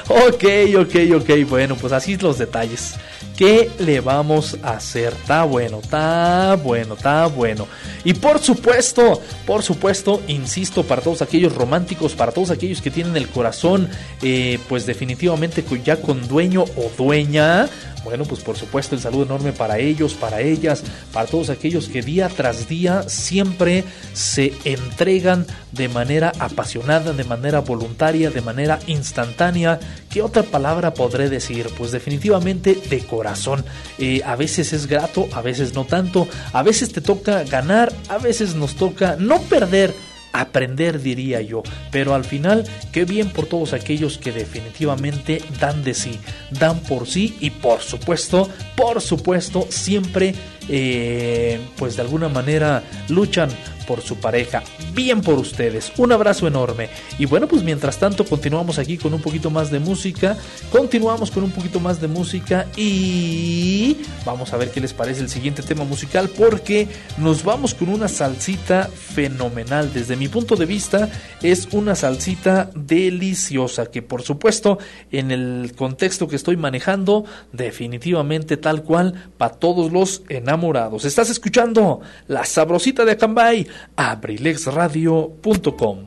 ok, 0.09 0.45
ok, 0.79 0.95
ok. 1.17 1.49
Bueno, 1.49 1.77
pues 1.77 1.93
así 1.93 2.17
los 2.17 2.39
detalles. 2.39 2.95
¿Qué 3.39 3.71
le 3.79 4.01
vamos 4.01 4.59
a 4.65 4.73
hacer? 4.73 5.13
Está 5.13 5.45
bueno, 5.45 5.79
está 5.81 6.57
bueno, 6.57 6.95
está 6.95 7.29
bueno. 7.29 7.69
Y 8.03 8.15
por 8.15 8.41
supuesto, 8.41 9.23
por 9.47 9.63
supuesto, 9.63 10.21
insisto, 10.27 10.83
para 10.83 11.03
todos 11.03 11.23
aquellos 11.23 11.55
románticos, 11.55 12.17
para 12.17 12.33
todos 12.33 12.51
aquellos 12.51 12.83
que 12.83 12.91
tienen 12.91 13.17
el 13.17 13.29
corazón, 13.29 13.89
eh, 14.23 14.59
pues 14.69 14.87
definitivamente 14.87 15.65
ya 15.85 16.01
con 16.01 16.27
dueño 16.27 16.65
o 16.65 16.91
dueña. 16.99 17.69
Bueno, 18.05 18.25
pues 18.25 18.41
por 18.41 18.57
supuesto 18.57 18.95
el 18.95 19.01
saludo 19.01 19.25
enorme 19.25 19.53
para 19.53 19.79
ellos, 19.79 20.15
para 20.15 20.41
ellas, 20.41 20.83
para 21.13 21.27
todos 21.27 21.51
aquellos 21.51 21.89
que 21.89 22.03
día 22.03 22.29
tras 22.29 22.69
día 22.69 23.09
siempre 23.09 23.85
se 24.13 24.53
entregan 24.65 25.47
de 25.73 25.89
manera 25.89 26.33
apasionada, 26.39 27.13
de 27.13 27.25
manera 27.25 27.61
voluntaria, 27.61 28.31
de 28.31 28.41
manera 28.41 28.79
instantánea. 28.87 29.79
¿Qué 30.11 30.23
otra 30.23 30.43
palabra 30.43 30.95
podré 30.95 31.29
decir? 31.29 31.69
Pues 31.77 31.93
definitivamente 31.93 32.79
de 32.89 33.01
corazón. 33.01 33.65
Eh, 33.99 34.23
a 34.25 34.37
veces 34.37 34.73
es 34.73 34.87
grato, 34.87 35.29
a 35.33 35.43
veces 35.43 35.75
no 35.75 35.85
tanto, 35.85 36.27
a 36.53 36.63
veces 36.63 36.93
te 36.93 37.01
toca 37.01 37.45
ganar, 37.45 37.93
a 38.09 38.19
veces 38.19 38.55
nos 38.55 38.75
toca 38.75 39.17
no 39.19 39.41
perder 39.43 39.95
aprender 40.33 41.01
diría 41.01 41.41
yo, 41.41 41.63
pero 41.91 42.15
al 42.15 42.25
final 42.25 42.65
qué 42.93 43.05
bien 43.05 43.31
por 43.31 43.47
todos 43.47 43.73
aquellos 43.73 44.19
que 44.19 44.33
definitivamente 44.33 45.43
dan 45.61 45.83
de 45.85 45.95
sí, 45.95 46.19
dan 46.51 46.81
por 46.81 47.07
sí 47.07 47.37
y 47.41 47.51
por 47.51 47.81
supuesto, 47.81 48.49
por 48.77 49.01
supuesto 49.01 49.67
siempre 49.71 50.35
eh, 50.69 51.61
pues 51.77 51.97
de 51.97 52.03
alguna 52.03 52.29
manera 52.29 52.83
luchan 53.09 53.49
por 53.89 54.03
su 54.03 54.17
pareja. 54.17 54.63
Bien 54.93 55.23
por 55.23 55.39
ustedes. 55.39 55.91
Un 55.97 56.13
abrazo 56.13 56.47
enorme. 56.47 56.91
Y 57.19 57.25
bueno, 57.25 57.49
pues 57.49 57.63
mientras 57.63 57.99
tanto 57.99 58.27
continuamos 58.27 58.79
aquí 58.79 58.99
con 58.99 59.15
un 59.15 59.23
poquito 59.23 59.49
más 59.49 59.71
de 59.71 59.79
música. 59.79 60.37
Continuamos 60.71 61.31
con 61.31 61.43
un 61.43 61.51
poquito 61.51 61.81
más 61.81 61.99
de 61.99 62.07
música 62.07 62.67
y 62.77 63.97
vamos 64.27 64.53
a 64.53 64.59
ver 64.59 64.71
qué 64.71 64.83
les 64.83 64.93
parece 64.93 65.23
el 65.23 65.31
siguiente 65.31 65.63
tema 65.63 65.85
musical 65.85 66.29
porque 66.29 66.87
nos 67.17 67.43
vamos 67.45 67.73
con 67.73 67.89
una 67.89 68.09
salsita 68.09 68.91
fenomenal. 68.95 69.91
Desde 69.95 70.17
mi 70.17 70.29
punto 70.29 70.55
de 70.55 70.67
vista 70.67 71.09
es 71.43 71.69
una 71.73 71.95
salsita 71.95 72.71
deliciosa 72.75 73.87
que 73.87 74.03
por 74.03 74.21
supuesto 74.21 74.79
en 75.11 75.31
el 75.31 75.73
contexto 75.75 76.29
que 76.29 76.37
estoy 76.37 76.59
manejando 76.59 77.25
definitivamente 77.53 78.59
tal 78.59 78.83
cual 78.83 79.31
para 79.39 79.55
todos 79.55 79.91
los 79.91 80.23
enamorados. 80.29 81.07
Estás 81.07 81.31
escuchando 81.31 82.03
la 82.27 82.45
sabrosita 82.45 83.07
de 83.07 83.13
Acambay 83.13 83.67
abrilexradio.com. 83.97 85.99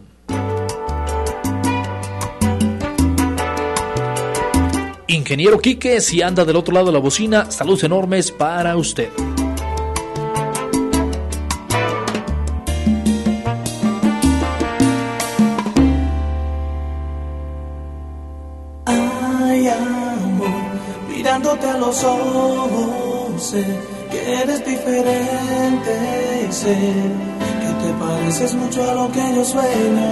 Ingeniero 5.07 5.59
Quique, 5.59 5.99
si 5.99 6.21
anda 6.21 6.45
del 6.45 6.55
otro 6.55 6.73
lado 6.73 6.85
de 6.87 6.93
la 6.93 6.99
bocina, 6.99 7.51
saludos 7.51 7.83
enormes 7.83 8.31
para 8.31 8.77
usted. 8.77 9.09
Ay, 18.85 19.67
amor, 19.67 20.49
mirándote 21.09 21.67
a 21.67 21.77
los 21.77 22.03
ojos, 22.03 23.43
sé 23.43 23.65
que 24.09 24.41
eres 24.41 24.65
diferente 24.65 26.21
sé 26.51 26.77
pareces 28.01 28.53
mucho 28.55 28.89
a 28.89 28.93
lo 28.93 29.11
que 29.11 29.35
yo 29.35 29.43
sueño. 29.45 30.11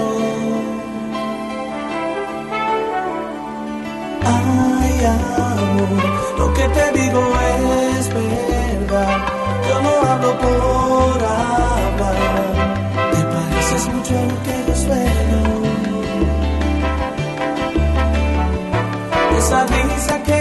Ay, 4.24 5.04
amor, 5.14 5.88
lo 6.38 6.54
que 6.54 6.68
te 6.76 6.92
digo 6.98 7.22
es 7.98 8.08
verdad. 8.14 9.18
Yo 9.68 9.82
no 9.82 9.92
hablo 10.10 10.38
por 10.38 11.18
hablar. 11.38 12.22
Te 13.12 13.20
pareces 13.34 13.88
mucho 13.94 14.12
a 14.18 14.22
lo 14.30 14.36
que 14.44 14.54
yo 14.66 14.74
sueño. 14.86 15.42
Esa 19.38 19.66
risa 19.66 20.22
que 20.22 20.39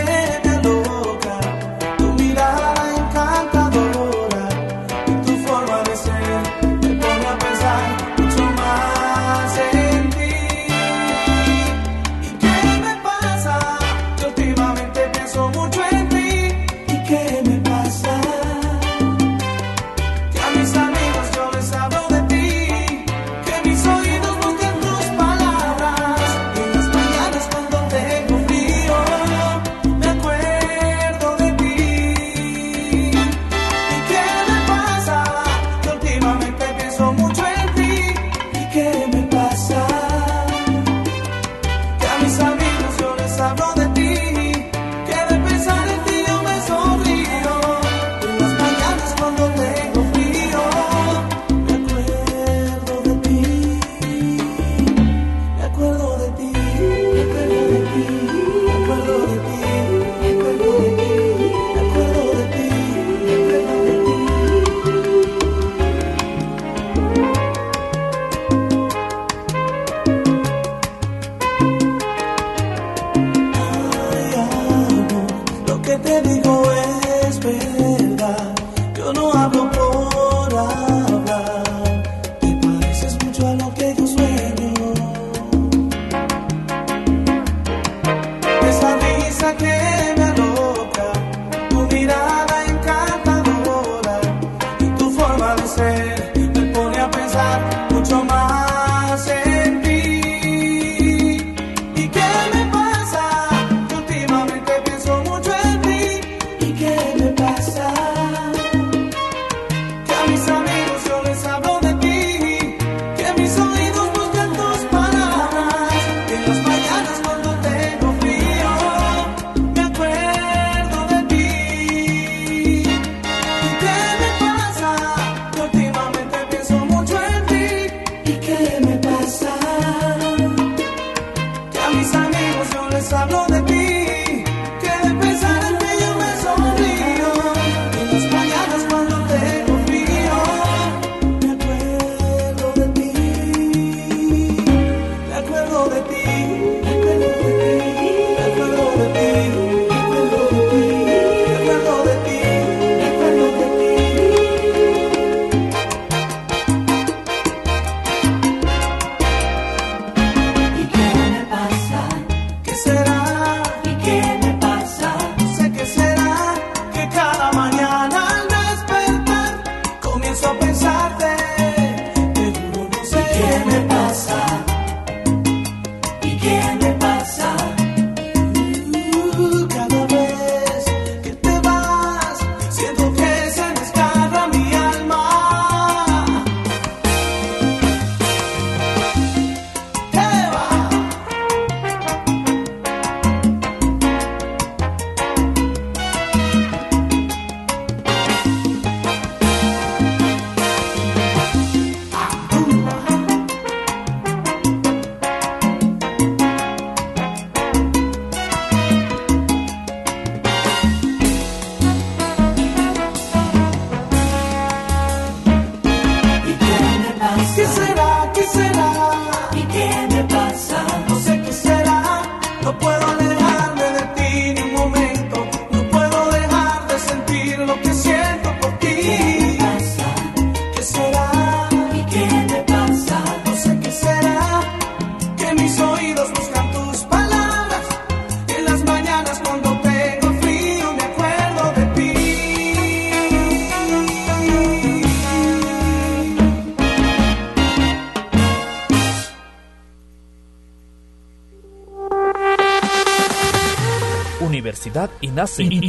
assim. 255.49 255.88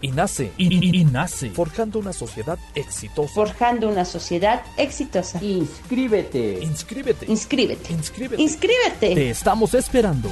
INACE. 0.00 0.52
INACE. 0.58 1.50
Forjando 1.50 1.98
una 1.98 2.12
sociedad 2.12 2.58
exitosa. 2.74 3.34
Forjando 3.34 3.88
una 3.88 4.04
sociedad 4.04 4.62
exitosa. 4.76 5.42
Inscríbete. 5.42 6.60
Inscríbete. 6.62 7.26
Inscríbete. 7.30 7.92
Inscríbete. 7.92 8.42
Inscríbete. 8.42 9.14
Te 9.14 9.30
estamos 9.30 9.74
esperando. 9.74 10.30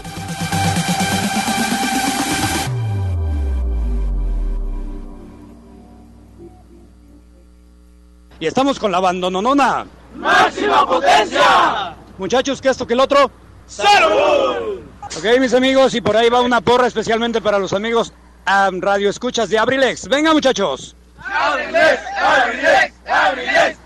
Y 8.43 8.47
estamos 8.47 8.79
con 8.81 8.91
la 8.91 8.99
bandononona. 8.99 9.87
¡Máxima 10.17 10.85
potencia! 10.85 11.95
Muchachos, 12.19 12.61
que 12.61 12.71
esto 12.71 12.85
que 12.87 12.95
el 12.95 13.01
otro. 13.01 13.31
¡Salud! 13.67 14.92
Ok, 15.05 15.25
mis 15.41 15.53
amigos, 15.55 15.95
y 15.95 16.01
por 16.01 16.17
ahí 16.17 16.31
va 16.31 16.41
una 16.41 16.61
porra 16.61 16.87
especialmente 16.87 17.41
para 17.41 17.59
los 17.59 17.73
amigos 17.73 18.13
um, 18.47 18.81
Radio 18.81 19.11
Escuchas 19.11 19.49
de 19.51 19.59
Abrilex. 19.59 20.09
Venga, 20.09 20.33
muchachos. 20.33 20.97
¡Abrilex! 21.19 22.03
¡Abrilex! 22.19 22.95
¡Abrilex! 23.07 23.79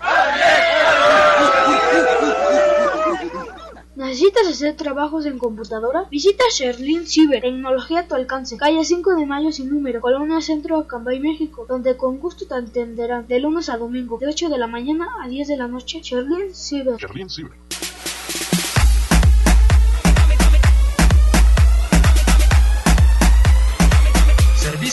¿Necesitas 3.95 4.47
hacer 4.47 4.77
trabajos 4.77 5.25
en 5.25 5.37
computadora? 5.37 6.05
Visita 6.09 6.43
Sherlin 6.51 7.05
Cyber, 7.07 7.41
tecnología 7.41 8.01
a 8.01 8.07
tu 8.07 8.15
alcance, 8.15 8.55
calle 8.55 8.85
5 8.85 9.15
de 9.15 9.25
Mayo 9.25 9.51
sin 9.51 9.69
número, 9.69 10.01
Colonia 10.01 10.39
Centro, 10.39 10.77
Acambay, 10.77 11.19
México, 11.19 11.65
donde 11.67 11.97
con 11.97 12.19
gusto 12.19 12.45
te 12.47 12.53
atenderán 12.53 13.27
de 13.27 13.39
lunes 13.39 13.69
a 13.69 13.77
domingo, 13.77 14.17
de 14.17 14.27
8 14.27 14.49
de 14.49 14.57
la 14.59 14.67
mañana 14.67 15.07
a 15.21 15.27
10 15.27 15.47
de 15.47 15.57
la 15.57 15.67
noche. 15.67 15.99
Sherlin 16.01 16.53
Cyber. 16.53 16.97
Sherlin 16.97 17.29
Cyber. 17.29 17.53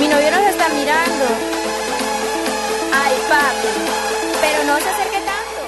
Mi 0.00 0.08
novio 0.08 0.30
nos 0.30 0.40
está 0.48 0.68
mirando. 0.70 1.24
Ay, 2.92 3.14
papi. 3.28 3.68
Pero 4.40 4.64
no 4.64 4.78
se 4.80 4.88
acerque 4.88 5.18
tanto. 5.26 5.60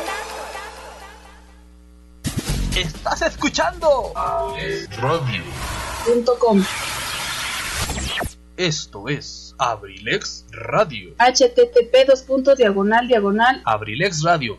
Estás 2.81 3.23
escuchando 3.23 4.15
Radio. 4.99 5.43
.com. 6.39 6.65
Esto 8.57 9.09
es 9.09 9.55
Abrilex 9.59 10.47
Radio. 10.53 11.15
http 11.19 12.07
dos 12.07 12.23
puntos 12.23 12.57
diagonal 12.57 13.07
diagonal 13.09 13.61
Abrilexradio. 13.67 14.59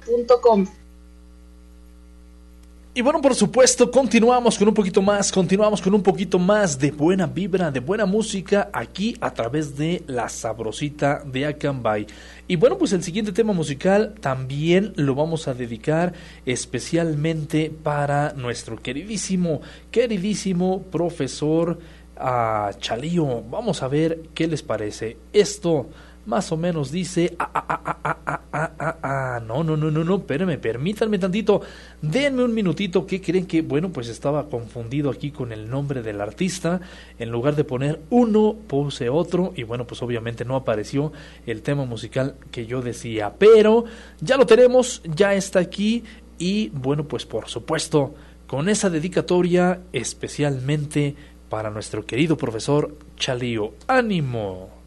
Y 2.96 3.02
bueno, 3.02 3.22
por 3.22 3.34
supuesto, 3.34 3.90
continuamos 3.90 4.56
con 4.60 4.68
un 4.68 4.74
poquito 4.76 5.02
más, 5.02 5.32
continuamos 5.32 5.82
con 5.82 5.96
un 5.96 6.04
poquito 6.04 6.38
más 6.38 6.78
de 6.78 6.92
buena 6.92 7.26
vibra, 7.26 7.72
de 7.72 7.80
buena 7.80 8.06
música 8.06 8.70
aquí 8.72 9.18
a 9.20 9.34
través 9.34 9.76
de 9.76 10.04
la 10.06 10.30
sabrosita 10.30 11.24
de 11.26 11.48
Acambay. 11.48 12.06
Y 12.48 12.56
bueno, 12.56 12.78
pues 12.78 12.94
el 12.94 13.02
siguiente 13.02 13.32
tema 13.32 13.52
musical 13.52 14.14
también 14.22 14.94
lo 14.96 15.16
vamos 15.16 15.48
a 15.48 15.56
dedicar 15.56 16.14
especialmente 16.46 17.72
para 17.72 18.34
nuestro 18.34 18.80
queridísimo, 18.80 19.62
queridísimo 19.90 20.84
profesor 20.84 21.80
a 22.16 22.74
Chalío. 22.78 23.42
Vamos 23.50 23.82
a 23.82 23.88
ver 23.88 24.22
qué 24.36 24.46
les 24.46 24.62
parece. 24.62 25.18
Esto 25.34 25.90
más 26.26 26.52
o 26.52 26.58
menos 26.58 26.92
dice, 26.92 27.36
ah 27.38 27.50
ah, 27.54 27.66
ah, 27.68 27.82
ah, 27.86 27.98
ah, 28.04 28.20
ah, 28.26 28.42
ah, 28.54 28.72
ah, 28.80 28.98
ah, 29.04 29.40
no, 29.46 29.64
no, 29.64 29.76
no, 29.76 29.92
no, 29.92 30.04
no, 30.04 30.16
espérame, 30.18 30.58
permítanme 30.58 31.20
tantito, 31.20 31.62
denme 32.02 32.44
un 32.44 32.54
minutito, 32.54 33.06
que 33.06 33.22
creen 33.22 33.46
que, 33.46 33.62
bueno, 33.62 33.90
pues 33.90 34.08
estaba 34.08 34.50
confundido 34.50 35.10
aquí 35.10 35.32
con 35.32 35.52
el 35.52 35.70
nombre 35.70 36.02
del 36.02 36.22
artista, 36.22 36.82
en 37.20 37.30
lugar 37.30 37.56
de 37.56 37.64
poner 37.64 38.02
uno, 38.10 38.56
puse 38.68 39.10
otro, 39.10 39.54
y 39.56 39.64
bueno, 39.64 39.86
pues 39.86 40.02
obviamente 40.02 40.46
no 40.46 40.56
apareció 40.56 41.12
el 41.46 41.62
tema 41.62 41.86
musical 41.86 42.36
que 42.52 42.66
yo 42.66 42.82
decía, 42.82 43.34
pero 43.38 43.86
ya 44.22 44.38
lo 44.38 44.46
tenemos, 44.46 45.02
ya 45.04 45.34
está 45.34 45.60
aquí, 45.60 46.04
y 46.38 46.70
bueno, 46.70 47.06
pues 47.06 47.26
por 47.26 47.50
supuesto, 47.50 48.16
con 48.48 48.70
esa 48.70 48.90
dedicatoria 48.90 49.82
especialmente 49.94 51.16
para 51.50 51.70
nuestro 51.70 52.06
querido 52.06 52.38
profesor 52.38 52.98
Chalío, 53.18 53.74
ánimo. 53.88 54.83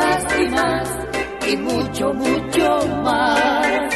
Más 0.00 0.24
y 0.38 0.46
más 0.48 0.88
y 1.50 1.56
mucho, 1.56 2.14
mucho 2.14 2.86
más. 3.04 3.94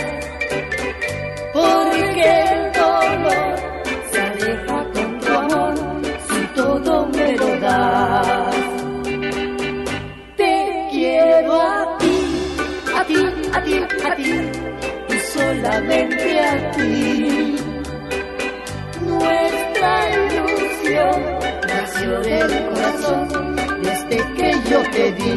Porque 1.53 2.27
el 2.51 2.73
dolor 2.73 3.55
se 4.11 4.21
aleja 4.21 4.79
con 4.95 5.21
tu 5.21 5.33
amor 5.33 5.75
si 6.29 6.41
todo 6.61 7.07
me 7.17 7.29
lo 7.41 7.49
das. 7.61 8.57
Te 10.37 10.55
quiero 10.91 11.53
a 11.61 11.99
ti, 12.01 12.17
a 12.99 13.05
ti, 13.05 13.21
a 13.57 13.63
ti, 13.63 13.75
a 14.09 14.17
ti 14.17 14.33
y 15.15 15.19
solamente 15.35 16.41
a 16.41 16.71
ti. 16.73 17.57
Nuestra 19.13 19.93
ilusión 20.17 21.17
nació 21.69 22.21
del 22.21 22.53
corazón 22.71 23.44
yo 24.71 24.83
te 24.91 25.13
vi. 25.13 25.31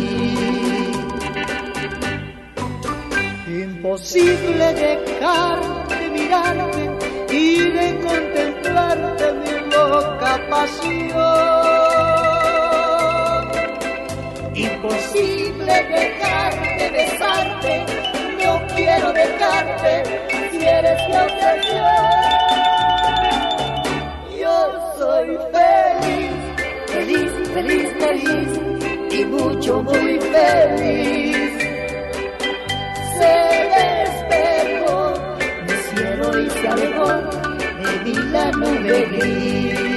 Imposible 3.62 4.74
dejar 4.74 5.60
de 5.90 6.10
mirarte 6.10 6.84
y 7.30 7.72
de 7.72 8.00
contemplarte 8.00 9.34
mi 9.34 9.72
loca 9.72 10.40
pasión. 10.50 11.18
Imposible 14.54 15.74
dejar 15.96 16.54
de 16.80 16.90
besarte, 16.90 17.86
no 18.44 18.62
quiero 18.76 19.14
dejarte 19.14 20.04
si 20.52 20.66
eres 20.66 21.00
mi 21.08 21.16
obsesión. 21.16 22.08
Yo 24.40 24.56
soy 24.98 25.30
feliz, 25.54 26.36
feliz, 26.88 27.32
feliz, 27.54 27.88
feliz 28.00 28.67
y 29.68 29.72
mucho, 29.72 29.84
muy 29.84 30.20
feliz. 30.20 31.54
Se 33.18 33.34
despegó 33.76 35.14
mi 35.66 35.76
cielo 35.90 36.40
y 36.40 36.50
se 36.50 36.68
alejó 36.68 37.08
de 37.78 38.04
mí 38.04 38.14
la 38.32 38.52
nube 38.52 39.06
gris. 39.12 39.97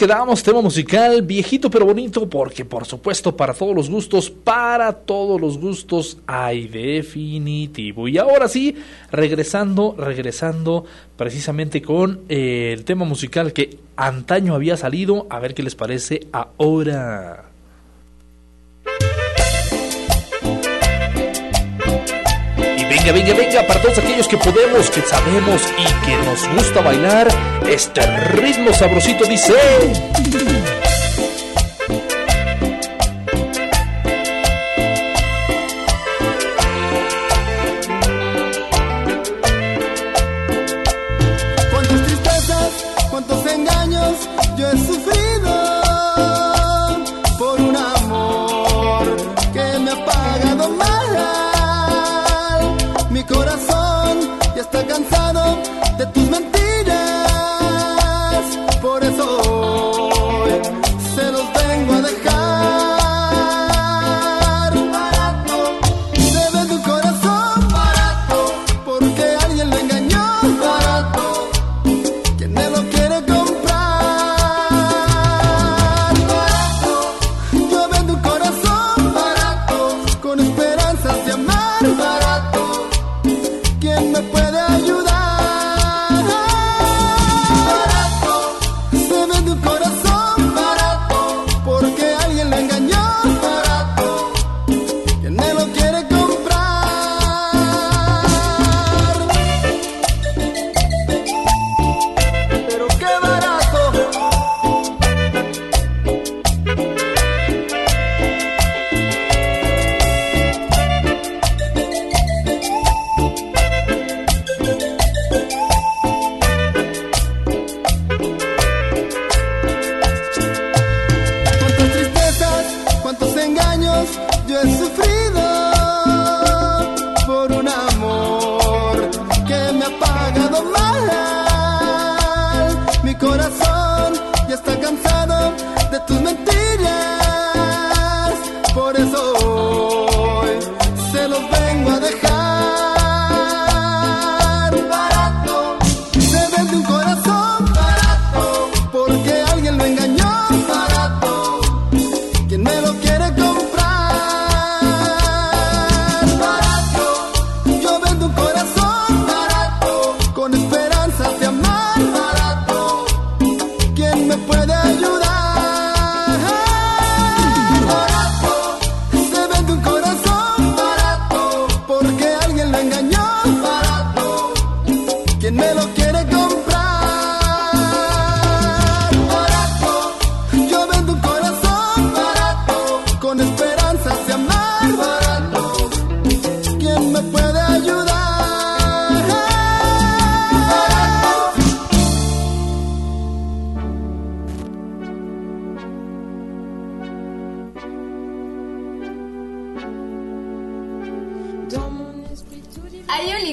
Quedamos, 0.00 0.42
tema 0.42 0.62
musical 0.62 1.20
viejito 1.20 1.70
pero 1.70 1.84
bonito, 1.84 2.26
porque 2.26 2.64
por 2.64 2.86
supuesto 2.86 3.36
para 3.36 3.52
todos 3.52 3.74
los 3.74 3.90
gustos, 3.90 4.30
para 4.30 4.94
todos 4.94 5.38
los 5.38 5.58
gustos 5.58 6.16
hay 6.26 6.68
definitivo. 6.68 8.08
Y 8.08 8.16
ahora 8.16 8.48
sí, 8.48 8.74
regresando, 9.12 9.94
regresando 9.98 10.86
precisamente 11.18 11.82
con 11.82 12.20
eh, 12.30 12.72
el 12.72 12.84
tema 12.86 13.04
musical 13.04 13.52
que 13.52 13.76
antaño 13.94 14.54
había 14.54 14.78
salido, 14.78 15.26
a 15.28 15.38
ver 15.38 15.52
qué 15.52 15.62
les 15.62 15.74
parece 15.74 16.28
ahora. 16.32 17.49
Venga, 23.02 23.12
venga, 23.12 23.34
venga, 23.34 23.66
para 23.66 23.80
todos 23.80 23.98
aquellos 23.98 24.28
que 24.28 24.36
podemos, 24.36 24.90
que 24.90 25.00
sabemos 25.02 25.62
y 25.78 25.84
que 26.04 26.16
nos 26.24 26.48
gusta 26.54 26.80
bailar, 26.80 27.28
este 27.68 28.00
ritmo 28.32 28.72
sabrosito 28.72 29.24
dice... 29.24 29.54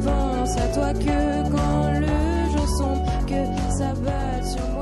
Pense 0.00 0.56
à 0.56 0.68
toi 0.74 0.92
que 0.94 1.50
quand 1.50 2.00
le 2.00 2.50
jour 2.50 2.68
sombre, 2.78 3.06
que 3.26 3.44
ça 3.76 3.92
va 3.92 4.42
sur 4.44 4.66
moi, 4.70 4.81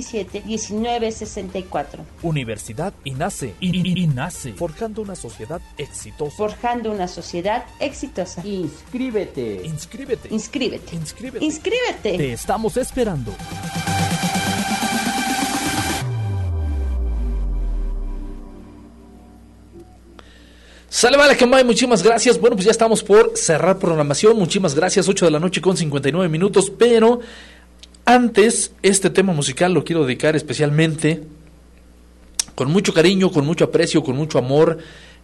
718-127-1964. 0.00 2.04
Universidad 2.22 2.94
INACE. 3.04 3.54
I- 3.60 3.76
I- 3.76 4.02
INACE. 4.04 4.54
Forjando 4.54 5.02
una 5.02 5.14
sociedad 5.14 5.60
exitosa. 5.76 6.36
Forjando 6.36 6.90
una 6.90 7.08
sociedad 7.08 7.64
exitosa. 7.78 8.42
Inscríbete. 8.46 9.60
Inscríbete. 9.64 10.28
Inscríbete. 10.30 10.96
Inscríbete. 10.96 11.44
Inscríbete. 11.44 12.16
Te 12.16 12.32
estamos 12.32 12.76
esperando. 12.76 13.32
Sale, 20.88 21.16
vale, 21.16 21.36
que 21.38 21.46
muchísimas 21.46 22.02
gracias. 22.02 22.38
Bueno, 22.38 22.54
pues 22.54 22.66
ya 22.66 22.70
estamos 22.70 23.02
por 23.02 23.32
cerrar 23.34 23.78
programación. 23.78 24.36
Muchísimas 24.36 24.74
gracias. 24.74 25.08
8 25.08 25.24
de 25.24 25.30
la 25.30 25.40
noche 25.40 25.62
con 25.62 25.74
59 25.74 26.28
minutos. 26.28 26.70
Pero 26.70 27.20
antes, 28.04 28.72
este 28.82 29.10
tema 29.10 29.32
musical 29.32 29.72
lo 29.72 29.84
quiero 29.84 30.04
dedicar 30.04 30.36
especialmente 30.36 31.22
con 32.54 32.70
mucho 32.70 32.92
cariño, 32.92 33.30
con 33.30 33.46
mucho 33.46 33.64
aprecio, 33.64 34.02
con 34.02 34.16
mucho 34.16 34.38
amor 34.38 34.78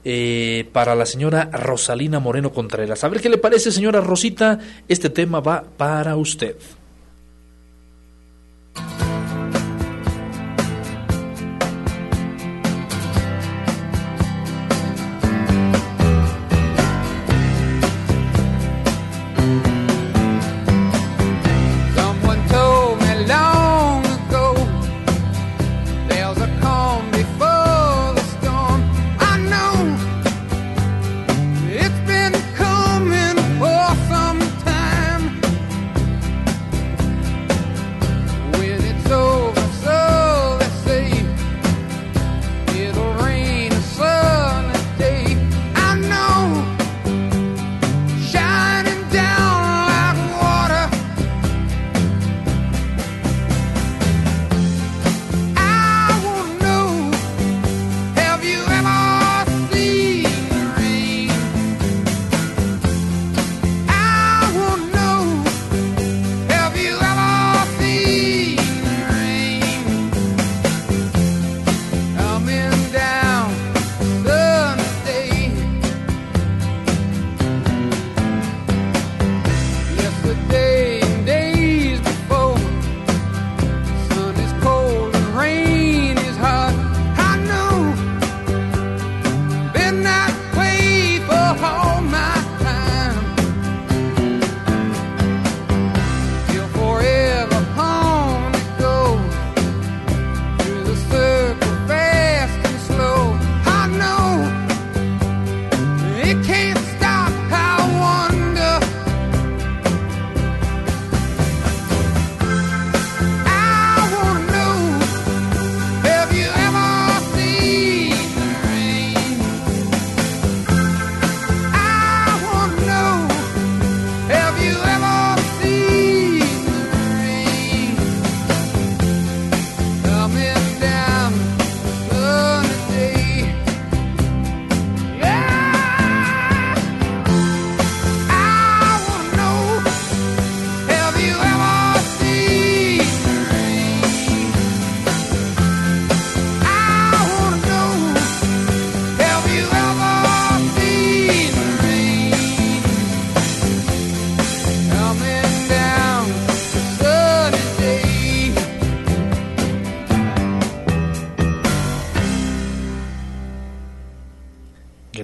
eh, 0.05 0.69
para 0.73 0.95
la 0.95 1.07
señora 1.07 1.51
Rosalina 1.53 2.21
Moreno 2.21 2.53
Contreras. 2.53 3.05
A 3.05 3.09
ver 3.09 3.21
qué 3.21 3.29
le 3.29 3.39
parece, 3.39 3.73
señora 3.73 4.01
Rosita. 4.01 4.59
Este 4.89 5.11
tema 5.11 5.41
va 5.41 5.65
para 5.77 6.17
usted. 6.17 6.57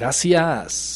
Gracias. 0.05 0.94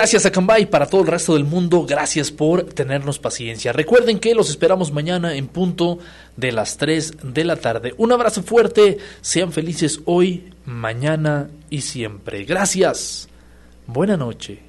Gracias 0.00 0.24
a 0.24 0.32
Cambay 0.32 0.64
para 0.64 0.86
todo 0.86 1.02
el 1.02 1.08
resto 1.08 1.34
del 1.34 1.44
mundo. 1.44 1.84
Gracias 1.86 2.30
por 2.30 2.62
tenernos 2.62 3.18
paciencia. 3.18 3.70
Recuerden 3.70 4.18
que 4.18 4.34
los 4.34 4.48
esperamos 4.48 4.92
mañana 4.92 5.34
en 5.34 5.46
punto 5.46 5.98
de 6.38 6.52
las 6.52 6.78
3 6.78 7.18
de 7.22 7.44
la 7.44 7.56
tarde. 7.56 7.92
Un 7.98 8.10
abrazo 8.10 8.42
fuerte. 8.42 8.96
Sean 9.20 9.52
felices 9.52 10.00
hoy, 10.06 10.54
mañana 10.64 11.50
y 11.68 11.82
siempre. 11.82 12.44
Gracias. 12.44 13.28
Buena 13.86 14.16
noche. 14.16 14.62